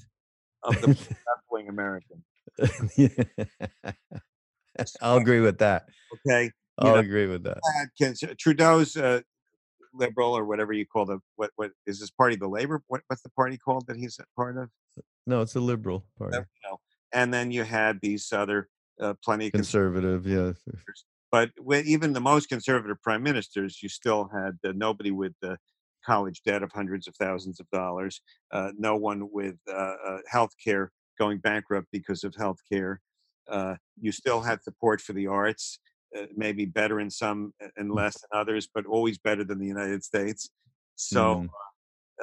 of 0.62 0.80
the 0.82 0.88
left 0.88 1.46
wing 1.50 1.68
American. 1.68 2.24
I'll 5.02 5.18
agree 5.18 5.42
with 5.42 5.58
that. 5.60 5.86
Okay, 6.28 6.52
I'll 6.78 6.96
know, 6.96 7.00
agree 7.00 7.28
with 7.28 7.44
that. 7.44 7.60
uh, 7.62 8.36
Trudeau's 8.40 8.96
uh, 8.96 9.22
liberal 9.94 10.38
or 10.38 10.46
whatever 10.46 10.74
you 10.74 10.86
call 10.86 11.06
the 11.06 11.20
what 11.36 11.52
what 11.56 11.72
is 11.86 12.00
this 12.00 12.12
party 12.12 12.36
the 12.36 12.48
Labor? 12.48 12.82
What, 12.88 13.02
what's 13.08 13.22
the 13.22 13.30
party 13.30 13.58
called 13.58 13.88
that 13.88 13.98
he's 13.98 14.20
a 14.20 14.26
part 14.36 14.58
of? 14.58 14.70
No, 15.28 15.42
it's 15.42 15.56
a 15.56 15.60
liberal 15.60 16.06
party, 16.18 16.38
Uh, 16.38 16.44
know, 16.64 16.78
and 17.14 17.34
then 17.34 17.52
you 17.52 17.64
had 17.64 18.00
these 18.02 18.32
other 18.32 18.70
uh, 19.00 19.14
plenty 19.24 19.52
conservative. 19.52 20.26
Yeah, 20.26 20.54
but 21.32 21.52
with 21.60 21.86
even 21.86 22.14
the 22.14 22.22
most 22.22 22.50
conservative 22.50 23.02
prime 23.02 23.24
ministers, 23.24 23.82
you 23.82 23.90
still 23.90 24.30
had 24.34 24.58
uh, 24.66 24.74
nobody 24.76 25.12
with 25.12 25.34
the 25.42 25.58
college 26.06 26.42
debt 26.44 26.64
of 26.64 26.72
hundreds 26.72 27.08
of 27.08 27.16
thousands 27.18 27.60
of 27.60 27.70
dollars, 27.72 28.22
uh, 28.52 28.72
no 28.78 28.96
one 28.96 29.30
with 29.32 29.56
uh, 29.70 29.96
uh, 30.08 30.18
health 30.28 30.52
care 30.64 30.92
going 31.20 31.40
bankrupt 31.40 31.88
because 31.92 32.24
of 32.24 32.34
health 32.36 32.60
care. 32.72 33.02
Uh, 33.48 33.76
you 34.00 34.12
still 34.12 34.42
had 34.42 34.64
support 34.64 35.02
for 35.02 35.14
the 35.14 35.28
arts, 35.28 35.80
uh, 36.18 36.26
maybe 36.36 36.66
better 36.66 37.00
in 37.00 37.10
some 37.10 37.54
and 37.76 37.92
less 37.92 38.16
in 38.24 38.40
others, 38.40 38.68
but 38.74 38.86
always 38.86 39.18
better 39.18 39.44
than 39.44 39.60
the 39.60 39.68
United 39.68 40.04
States. 40.04 40.50
So, 40.96 41.44
Mm. 41.44 41.50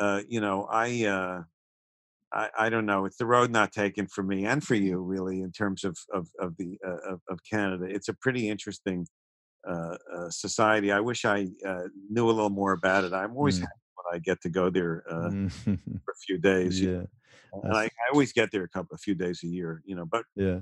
uh, 0.00 0.22
you 0.28 0.40
know, 0.40 0.66
I, 0.70 1.04
uh, 1.06 1.42
I, 2.32 2.50
I 2.58 2.68
don't 2.70 2.86
know. 2.86 3.04
It's 3.04 3.16
the 3.18 3.26
road 3.26 3.50
not 3.50 3.72
taken 3.72 4.06
for 4.06 4.22
me 4.22 4.46
and 4.46 4.62
for 4.62 4.74
you, 4.74 4.98
really, 4.98 5.40
in 5.40 5.52
terms 5.52 5.84
of 5.84 5.96
of 6.12 6.28
of 6.40 6.56
the 6.56 6.78
uh, 6.86 7.12
of, 7.14 7.20
of 7.30 7.38
Canada. 7.48 7.86
It's 7.86 8.08
a 8.08 8.14
pretty 8.14 8.48
interesting 8.48 9.06
uh, 9.68 9.96
uh, 10.16 10.30
society. 10.30 10.92
I 10.92 11.00
wish 11.00 11.24
I 11.24 11.48
uh, 11.66 11.84
knew 12.10 12.26
a 12.28 12.32
little 12.32 12.50
more 12.50 12.72
about 12.72 13.04
it. 13.04 13.12
I'm 13.12 13.36
always 13.36 13.58
Mm. 13.58 13.60
happy 13.60 13.72
when 13.96 14.16
I 14.16 14.18
get 14.20 14.40
to 14.42 14.50
go 14.50 14.70
there 14.70 15.04
uh, 15.10 15.30
Mm. 15.30 16.00
for 16.04 16.12
a 16.12 16.18
few 16.26 16.38
days. 16.38 16.82
yeah, 16.82 17.04
and 17.52 17.72
I, 17.72 17.84
I 17.84 18.12
always 18.12 18.32
get 18.32 18.50
there 18.50 18.64
a 18.64 18.68
couple, 18.68 18.94
a 18.94 18.98
few 18.98 19.14
days 19.14 19.42
a 19.44 19.46
year. 19.46 19.82
You 19.84 19.96
know, 19.96 20.04
but 20.04 20.24
yeah. 20.34 20.60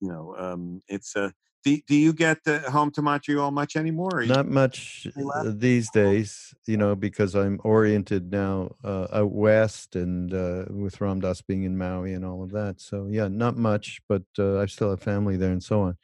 you 0.00 0.08
know, 0.08 0.34
um, 0.38 0.82
it's 0.88 1.16
uh, 1.16 1.30
do, 1.64 1.78
do 1.88 1.96
you 1.96 2.12
get 2.12 2.38
uh, 2.46 2.70
home 2.70 2.90
to 2.92 3.02
Montreal 3.02 3.50
much 3.50 3.74
anymore? 3.74 4.24
Not 4.26 4.46
much 4.46 5.06
uh, 5.34 5.44
these 5.46 5.90
days, 5.90 6.54
you 6.66 6.76
know, 6.76 6.94
because 6.94 7.34
I'm 7.34 7.58
oriented 7.64 8.30
now 8.30 8.76
uh, 8.84 9.06
out 9.12 9.32
west 9.32 9.96
and 9.96 10.32
uh, 10.32 10.66
with 10.68 11.00
Ram 11.00 11.20
Dass 11.20 11.40
being 11.40 11.64
in 11.64 11.78
Maui 11.78 12.12
and 12.12 12.24
all 12.24 12.42
of 12.42 12.50
that. 12.52 12.80
So 12.80 13.08
yeah, 13.10 13.28
not 13.28 13.56
much, 13.56 14.00
but 14.08 14.24
uh, 14.38 14.58
I 14.58 14.66
still 14.66 14.90
have 14.90 15.00
family 15.00 15.36
there 15.36 15.52
and 15.52 15.62
so 15.62 15.80
on. 15.82 15.96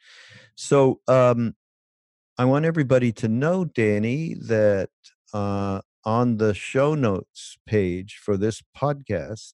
So 0.55 0.99
um, 1.07 1.55
I 2.37 2.45
want 2.45 2.65
everybody 2.65 3.11
to 3.13 3.27
know, 3.27 3.65
Danny, 3.65 4.33
that 4.47 4.89
uh, 5.31 5.81
on 6.03 6.37
the 6.37 6.55
show 6.55 6.95
notes 6.95 7.57
page 7.67 8.19
for 8.21 8.35
this 8.35 8.63
podcast, 8.75 9.53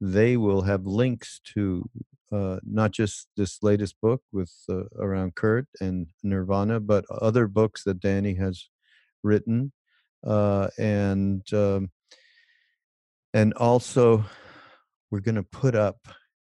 they 0.00 0.36
will 0.36 0.62
have 0.62 0.86
links 0.86 1.40
to 1.54 1.88
uh, 2.30 2.58
not 2.62 2.90
just 2.92 3.28
this 3.36 3.62
latest 3.62 3.96
book 4.00 4.22
with 4.32 4.52
uh, 4.68 4.84
around 4.98 5.34
Kurt 5.34 5.66
and 5.80 6.08
Nirvana, 6.22 6.80
but 6.80 7.04
other 7.10 7.46
books 7.46 7.84
that 7.84 8.00
Danny 8.00 8.34
has 8.34 8.68
written, 9.22 9.72
uh, 10.26 10.68
and 10.78 11.42
um, 11.52 11.90
and 13.32 13.54
also 13.54 14.24
we're 15.10 15.20
going 15.20 15.36
to 15.36 15.42
put 15.42 15.74
up 15.74 15.96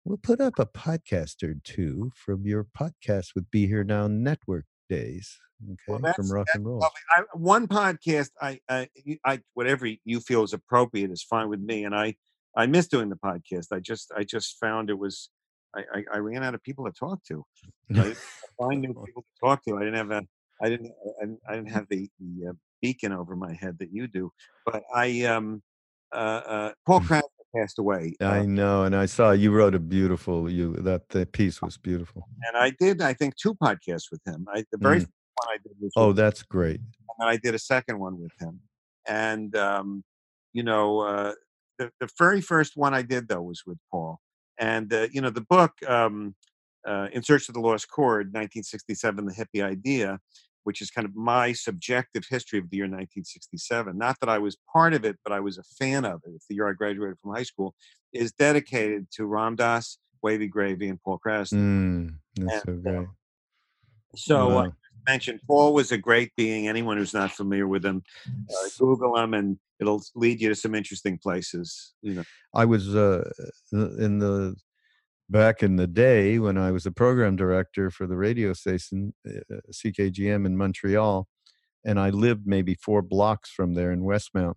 we'll 0.08 0.18
put 0.18 0.40
up 0.40 0.58
a 0.58 0.66
podcast 0.66 1.44
or 1.44 1.56
two 1.64 2.12
from 2.16 2.46
your 2.46 2.66
podcast 2.78 3.36
with 3.36 3.50
Be 3.52 3.68
Here 3.68 3.84
Now 3.84 4.08
Network 4.08 4.66
days, 4.90 5.38
okay, 5.64 6.02
Well, 6.02 6.14
from 6.14 6.32
rock 6.32 6.48
and 6.54 6.66
roll. 6.66 6.84
I, 7.16 7.24
one 7.34 7.68
podcast, 7.68 8.30
I, 8.42 8.60
I, 8.70 8.90
I, 9.26 9.42
whatever 9.54 9.88
you 10.06 10.20
feel 10.22 10.44
is 10.44 10.54
appropriate 10.54 11.12
is 11.12 11.24
fine 11.24 11.50
with 11.50 11.60
me. 11.60 11.84
And 11.84 11.94
I, 11.94 12.16
I 12.58 12.66
miss 12.66 12.88
doing 12.88 13.10
the 13.10 13.16
podcast. 13.16 13.68
I 13.72 13.80
just, 13.80 14.12
I 14.18 14.24
just 14.24 14.58
found 14.60 14.90
it 14.90 14.98
was, 14.98 15.30
I, 15.76 15.82
I, 15.96 16.04
I 16.16 16.18
ran 16.18 16.44
out 16.44 16.56
of 16.56 16.64
people 16.64 16.86
to 16.86 16.92
talk 16.92 17.24
to. 17.30 17.44
I 17.96 18.04
didn't 18.04 18.18
find 18.60 18.82
new 18.82 18.94
people 19.06 19.22
to 19.22 19.40
talk 19.46 19.64
to. 19.66 19.78
I 19.78 19.82
didn't 19.82 19.96
have 19.96 20.12
a, 20.12 20.22
I 20.62 20.70
didn't, 20.70 20.92
I 21.22 21.26
didn't, 21.26 21.40
I 21.50 21.56
didn't 21.56 21.70
have 21.72 21.86
the, 21.90 22.10
the 22.20 22.50
uh, 22.50 22.54
beacon 22.82 23.12
over 23.14 23.36
my 23.36 23.54
head 23.54 23.78
that 23.80 23.90
you 23.94 24.08
do. 24.08 24.32
But 24.66 24.82
I, 24.94 25.22
um, 25.26 25.62
uh, 26.12 26.16
uh, 26.56 26.72
Paul 26.86 27.02
Krassner 27.02 27.22
passed 27.56 27.78
away, 27.80 28.16
uh, 28.22 28.26
I 28.26 28.46
know, 28.46 28.84
and 28.86 28.96
I 28.96 29.06
saw 29.06 29.32
you 29.32 29.52
wrote 29.52 29.76
a 29.76 29.80
beautiful 29.80 30.50
you 30.50 30.74
that 30.78 31.10
the 31.10 31.26
piece 31.28 31.62
was 31.62 31.78
beautiful. 31.78 32.28
and 32.48 32.58
I 32.58 32.72
did, 32.80 33.02
I 33.02 33.14
think, 33.14 33.36
two 33.36 33.54
podcasts 33.56 34.10
with 34.12 34.22
him. 34.26 34.48
I, 34.54 34.64
the 34.72 34.78
very 34.80 34.98
Mm. 34.98 35.02
first 35.02 35.12
one 35.36 35.48
I 35.54 35.58
did 35.64 35.74
was 35.80 35.92
Oh, 35.96 36.12
that's 36.14 36.42
great. 36.44 36.80
and 37.20 37.30
I 37.30 37.38
did 37.38 37.54
a 37.54 37.60
second 37.60 38.00
one 38.00 38.20
with 38.20 38.32
him. 38.40 38.60
And 39.08 39.56
um, 39.56 40.04
you 40.54 40.64
know, 40.64 41.02
uh, 41.02 41.34
the 41.78 41.92
the 42.00 42.10
very 42.18 42.42
first 42.42 42.76
one 42.76 42.94
I 42.94 43.02
did 43.02 43.28
though 43.28 43.42
was 43.42 43.64
with 43.66 43.78
Paul. 43.92 44.20
And 44.60 44.92
uh, 44.94 45.08
you 45.12 45.22
know, 45.22 45.30
the 45.30 45.42
book 45.42 45.72
um, 45.88 46.36
uh, 46.88 47.08
"In 47.12 47.24
Search 47.24 47.48
of 47.48 47.54
the 47.54 47.62
Lost 47.62 47.90
Chord," 47.90 48.28
1967, 48.28 49.26
the 49.26 49.34
hippie 49.34 49.64
idea, 49.64 50.20
which 50.64 50.82
is 50.82 50.90
kind 50.90 51.06
of 51.06 51.16
my 51.16 51.54
subjective 51.54 52.26
history 52.30 52.60
of 52.60 52.70
the 52.70 52.78
year 52.78 52.86
1967. 52.86 53.98
Not 53.98 54.18
that 54.20 54.30
I 54.30 54.40
was 54.40 54.58
part 54.72 54.94
of 54.94 55.06
it, 55.06 55.18
but 55.24 55.32
I 55.32 55.40
was 55.40 55.58
a 55.58 55.64
fan 55.64 56.06
of 56.06 56.22
it. 56.26 56.32
It's 56.36 56.48
the 56.48 56.56
year 56.56 56.70
I 56.70 56.74
graduated 56.74 57.18
from 57.20 57.36
high 57.36 57.44
school. 57.44 57.76
Is 58.14 58.32
dedicated 58.32 59.08
to 59.12 59.26
Ram 59.26 59.56
Dass, 59.56 59.98
Wavy 60.24 60.48
Gravy, 60.48 60.88
and 60.88 61.00
Paul 61.02 61.20
Krassner. 61.24 61.60
Mm, 61.60 62.14
that's 62.38 62.64
so 62.64 62.72
And, 62.72 62.88
uh, 62.88 62.92
great. 62.92 63.08
So. 64.16 64.52
Uh, 64.52 64.64
Wow. 64.64 64.74
Mentioned 65.08 65.40
Paul 65.48 65.74
was 65.74 65.92
a 65.92 65.98
great 65.98 66.32
being. 66.36 66.68
Anyone 66.68 66.98
who's 66.98 67.14
not 67.14 67.32
familiar 67.32 67.68
with 67.68 67.86
him, 67.86 68.04
uh, 68.28 68.70
Google 68.78 69.18
him, 69.18 69.34
and 69.34 69.58
it'll 69.80 70.04
lead 70.16 70.42
you 70.42 70.50
to 70.50 70.56
some 70.56 70.76
interesting 70.76 71.18
places. 71.18 71.94
You 72.02 72.16
know, 72.16 72.24
I 72.54 72.66
was 72.66 72.94
uh, 72.94 73.30
in 73.72 74.20
the 74.20 74.56
back 75.30 75.64
in 75.64 75.76
the 75.76 75.88
day 75.88 76.40
when 76.40 76.58
I 76.58 76.72
was 76.72 76.86
a 76.86 76.92
program 76.92 77.36
director 77.36 77.90
for 77.90 78.08
the 78.08 78.18
radio 78.18 78.54
station 78.54 79.14
uh, 79.28 79.56
CKGM 79.72 80.46
in 80.46 80.58
Montreal, 80.58 81.28
and 81.86 82.00
I 82.00 82.10
lived 82.10 82.46
maybe 82.46 82.76
four 82.76 83.02
blocks 83.02 83.50
from 83.50 83.74
there 83.74 83.92
in 83.92 84.02
Westmount. 84.02 84.56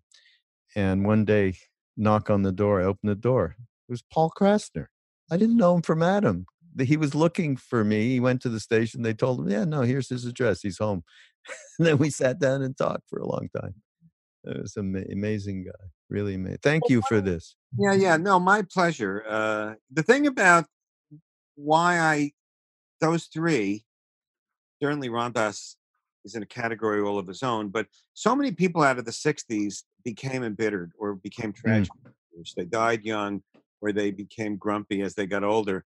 And 0.76 1.04
one 1.04 1.24
day, 1.24 1.54
knock 1.96 2.30
on 2.30 2.42
the 2.42 2.52
door. 2.52 2.80
I 2.80 2.84
opened 2.84 3.10
the 3.10 3.16
door. 3.16 3.56
It 3.88 3.92
was 3.92 4.02
Paul 4.02 4.32
Krassner. 4.36 4.86
I 5.30 5.36
didn't 5.36 5.56
know 5.56 5.76
him 5.76 5.82
from 5.82 6.02
Adam. 6.02 6.46
He 6.78 6.96
was 6.96 7.14
looking 7.14 7.56
for 7.56 7.84
me. 7.84 8.08
He 8.08 8.20
went 8.20 8.42
to 8.42 8.48
the 8.48 8.60
station. 8.60 9.02
They 9.02 9.14
told 9.14 9.40
him, 9.40 9.50
"Yeah, 9.50 9.64
no, 9.64 9.82
here's 9.82 10.08
his 10.08 10.24
address. 10.24 10.60
He's 10.62 10.78
home." 10.78 11.02
and 11.78 11.86
then 11.86 11.98
we 11.98 12.10
sat 12.10 12.38
down 12.38 12.62
and 12.62 12.76
talked 12.76 13.08
for 13.08 13.18
a 13.18 13.26
long 13.26 13.48
time. 13.60 13.74
It 14.44 14.60
was 14.60 14.76
an 14.76 15.04
amazing 15.12 15.64
guy. 15.64 15.86
Really 16.08 16.34
amazing. 16.34 16.58
Thank 16.62 16.84
you 16.88 17.02
for 17.08 17.20
this. 17.20 17.56
yeah, 17.78 17.92
yeah, 17.92 18.16
no, 18.16 18.40
my 18.40 18.62
pleasure. 18.62 19.24
Uh, 19.28 19.74
the 19.90 20.02
thing 20.02 20.26
about 20.26 20.66
why 21.56 21.98
I 21.98 22.32
those 23.00 23.26
three, 23.26 23.84
certainly 24.82 25.08
Ram 25.08 25.32
Dass 25.32 25.76
is 26.24 26.34
in 26.34 26.42
a 26.42 26.46
category 26.46 27.00
all 27.00 27.18
of 27.18 27.26
his 27.26 27.42
own, 27.42 27.68
but 27.68 27.86
so 28.14 28.36
many 28.36 28.52
people 28.52 28.82
out 28.82 28.98
of 28.98 29.04
the 29.04 29.10
'60s 29.10 29.82
became 30.04 30.42
embittered 30.42 30.92
or 30.98 31.14
became 31.14 31.52
tragic. 31.52 31.92
figures. 32.30 32.54
They 32.56 32.64
died 32.64 33.04
young, 33.04 33.42
or 33.80 33.92
they 33.92 34.10
became 34.10 34.56
grumpy 34.56 35.02
as 35.02 35.14
they 35.14 35.26
got 35.26 35.44
older. 35.44 35.84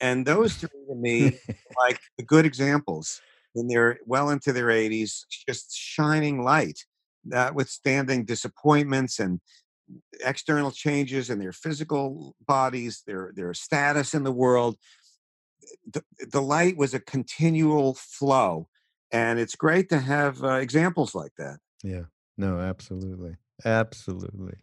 And 0.00 0.26
those 0.26 0.54
three 0.54 0.68
to 0.88 0.94
me 0.94 1.38
like 1.78 2.00
the 2.16 2.24
good 2.24 2.46
examples 2.46 3.20
in 3.54 3.68
their 3.68 3.98
well 4.06 4.30
into 4.30 4.52
their 4.52 4.66
80s, 4.66 5.24
just 5.48 5.74
shining 5.74 6.42
light, 6.42 6.84
notwithstanding 7.24 8.24
disappointments 8.24 9.18
and 9.18 9.40
external 10.24 10.70
changes 10.70 11.30
in 11.30 11.38
their 11.38 11.52
physical 11.52 12.34
bodies, 12.46 13.02
their 13.06 13.32
their 13.34 13.54
status 13.54 14.14
in 14.14 14.24
the 14.24 14.32
world. 14.32 14.76
The, 15.92 16.02
the 16.30 16.42
light 16.42 16.76
was 16.76 16.94
a 16.94 17.00
continual 17.00 17.94
flow, 17.94 18.68
and 19.12 19.38
it's 19.38 19.56
great 19.56 19.88
to 19.88 19.98
have 19.98 20.42
uh, 20.42 20.54
examples 20.54 21.14
like 21.14 21.32
that. 21.38 21.58
Yeah. 21.82 22.04
No, 22.36 22.60
absolutely. 22.60 23.36
Absolutely. 23.64 24.56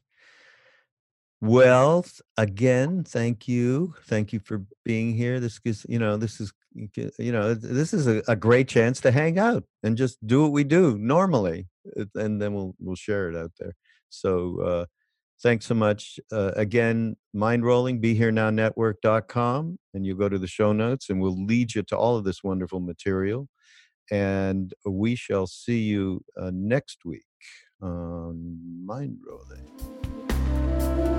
Well, 1.43 2.05
again, 2.37 3.03
thank 3.03 3.49
you. 3.49 3.95
Thank 4.05 4.31
you 4.31 4.39
for 4.39 4.63
being 4.85 5.13
here. 5.13 5.41
This 5.41 5.59
is, 5.65 5.85
you 5.89 5.99
know, 5.99 6.15
this 6.15 6.39
is, 6.39 6.53
you 6.73 7.33
know, 7.33 7.53
this 7.53 7.93
is 7.93 8.07
a, 8.07 8.23
a 8.29 8.35
great 8.37 8.69
chance 8.69 9.01
to 9.01 9.11
hang 9.11 9.37
out 9.37 9.65
and 9.83 9.97
just 9.97 10.25
do 10.25 10.43
what 10.43 10.53
we 10.53 10.63
do 10.63 10.97
normally, 10.97 11.67
and 12.15 12.41
then 12.41 12.53
we'll 12.53 12.75
we'll 12.79 12.95
share 12.95 13.29
it 13.29 13.35
out 13.35 13.51
there. 13.59 13.75
So, 14.07 14.61
uh, 14.61 14.85
thanks 15.41 15.65
so 15.65 15.73
much. 15.75 16.17
Uh, 16.31 16.51
again, 16.55 17.17
mind 17.33 17.65
rolling, 17.65 17.99
be 17.99 18.13
here 18.13 18.31
now 18.31 18.49
network.com, 18.49 19.77
and 19.93 20.05
you 20.05 20.15
go 20.15 20.29
to 20.29 20.39
the 20.39 20.47
show 20.47 20.71
notes, 20.71 21.09
and 21.09 21.19
we'll 21.19 21.43
lead 21.43 21.75
you 21.75 21.83
to 21.83 21.97
all 21.97 22.15
of 22.15 22.23
this 22.23 22.41
wonderful 22.41 22.79
material. 22.79 23.49
And 24.09 24.73
we 24.85 25.15
shall 25.15 25.47
see 25.47 25.81
you 25.81 26.23
uh, 26.39 26.51
next 26.53 27.03
week 27.03 27.25
on 27.81 28.85
Mind 28.85 29.17
Rolling. 29.27 31.12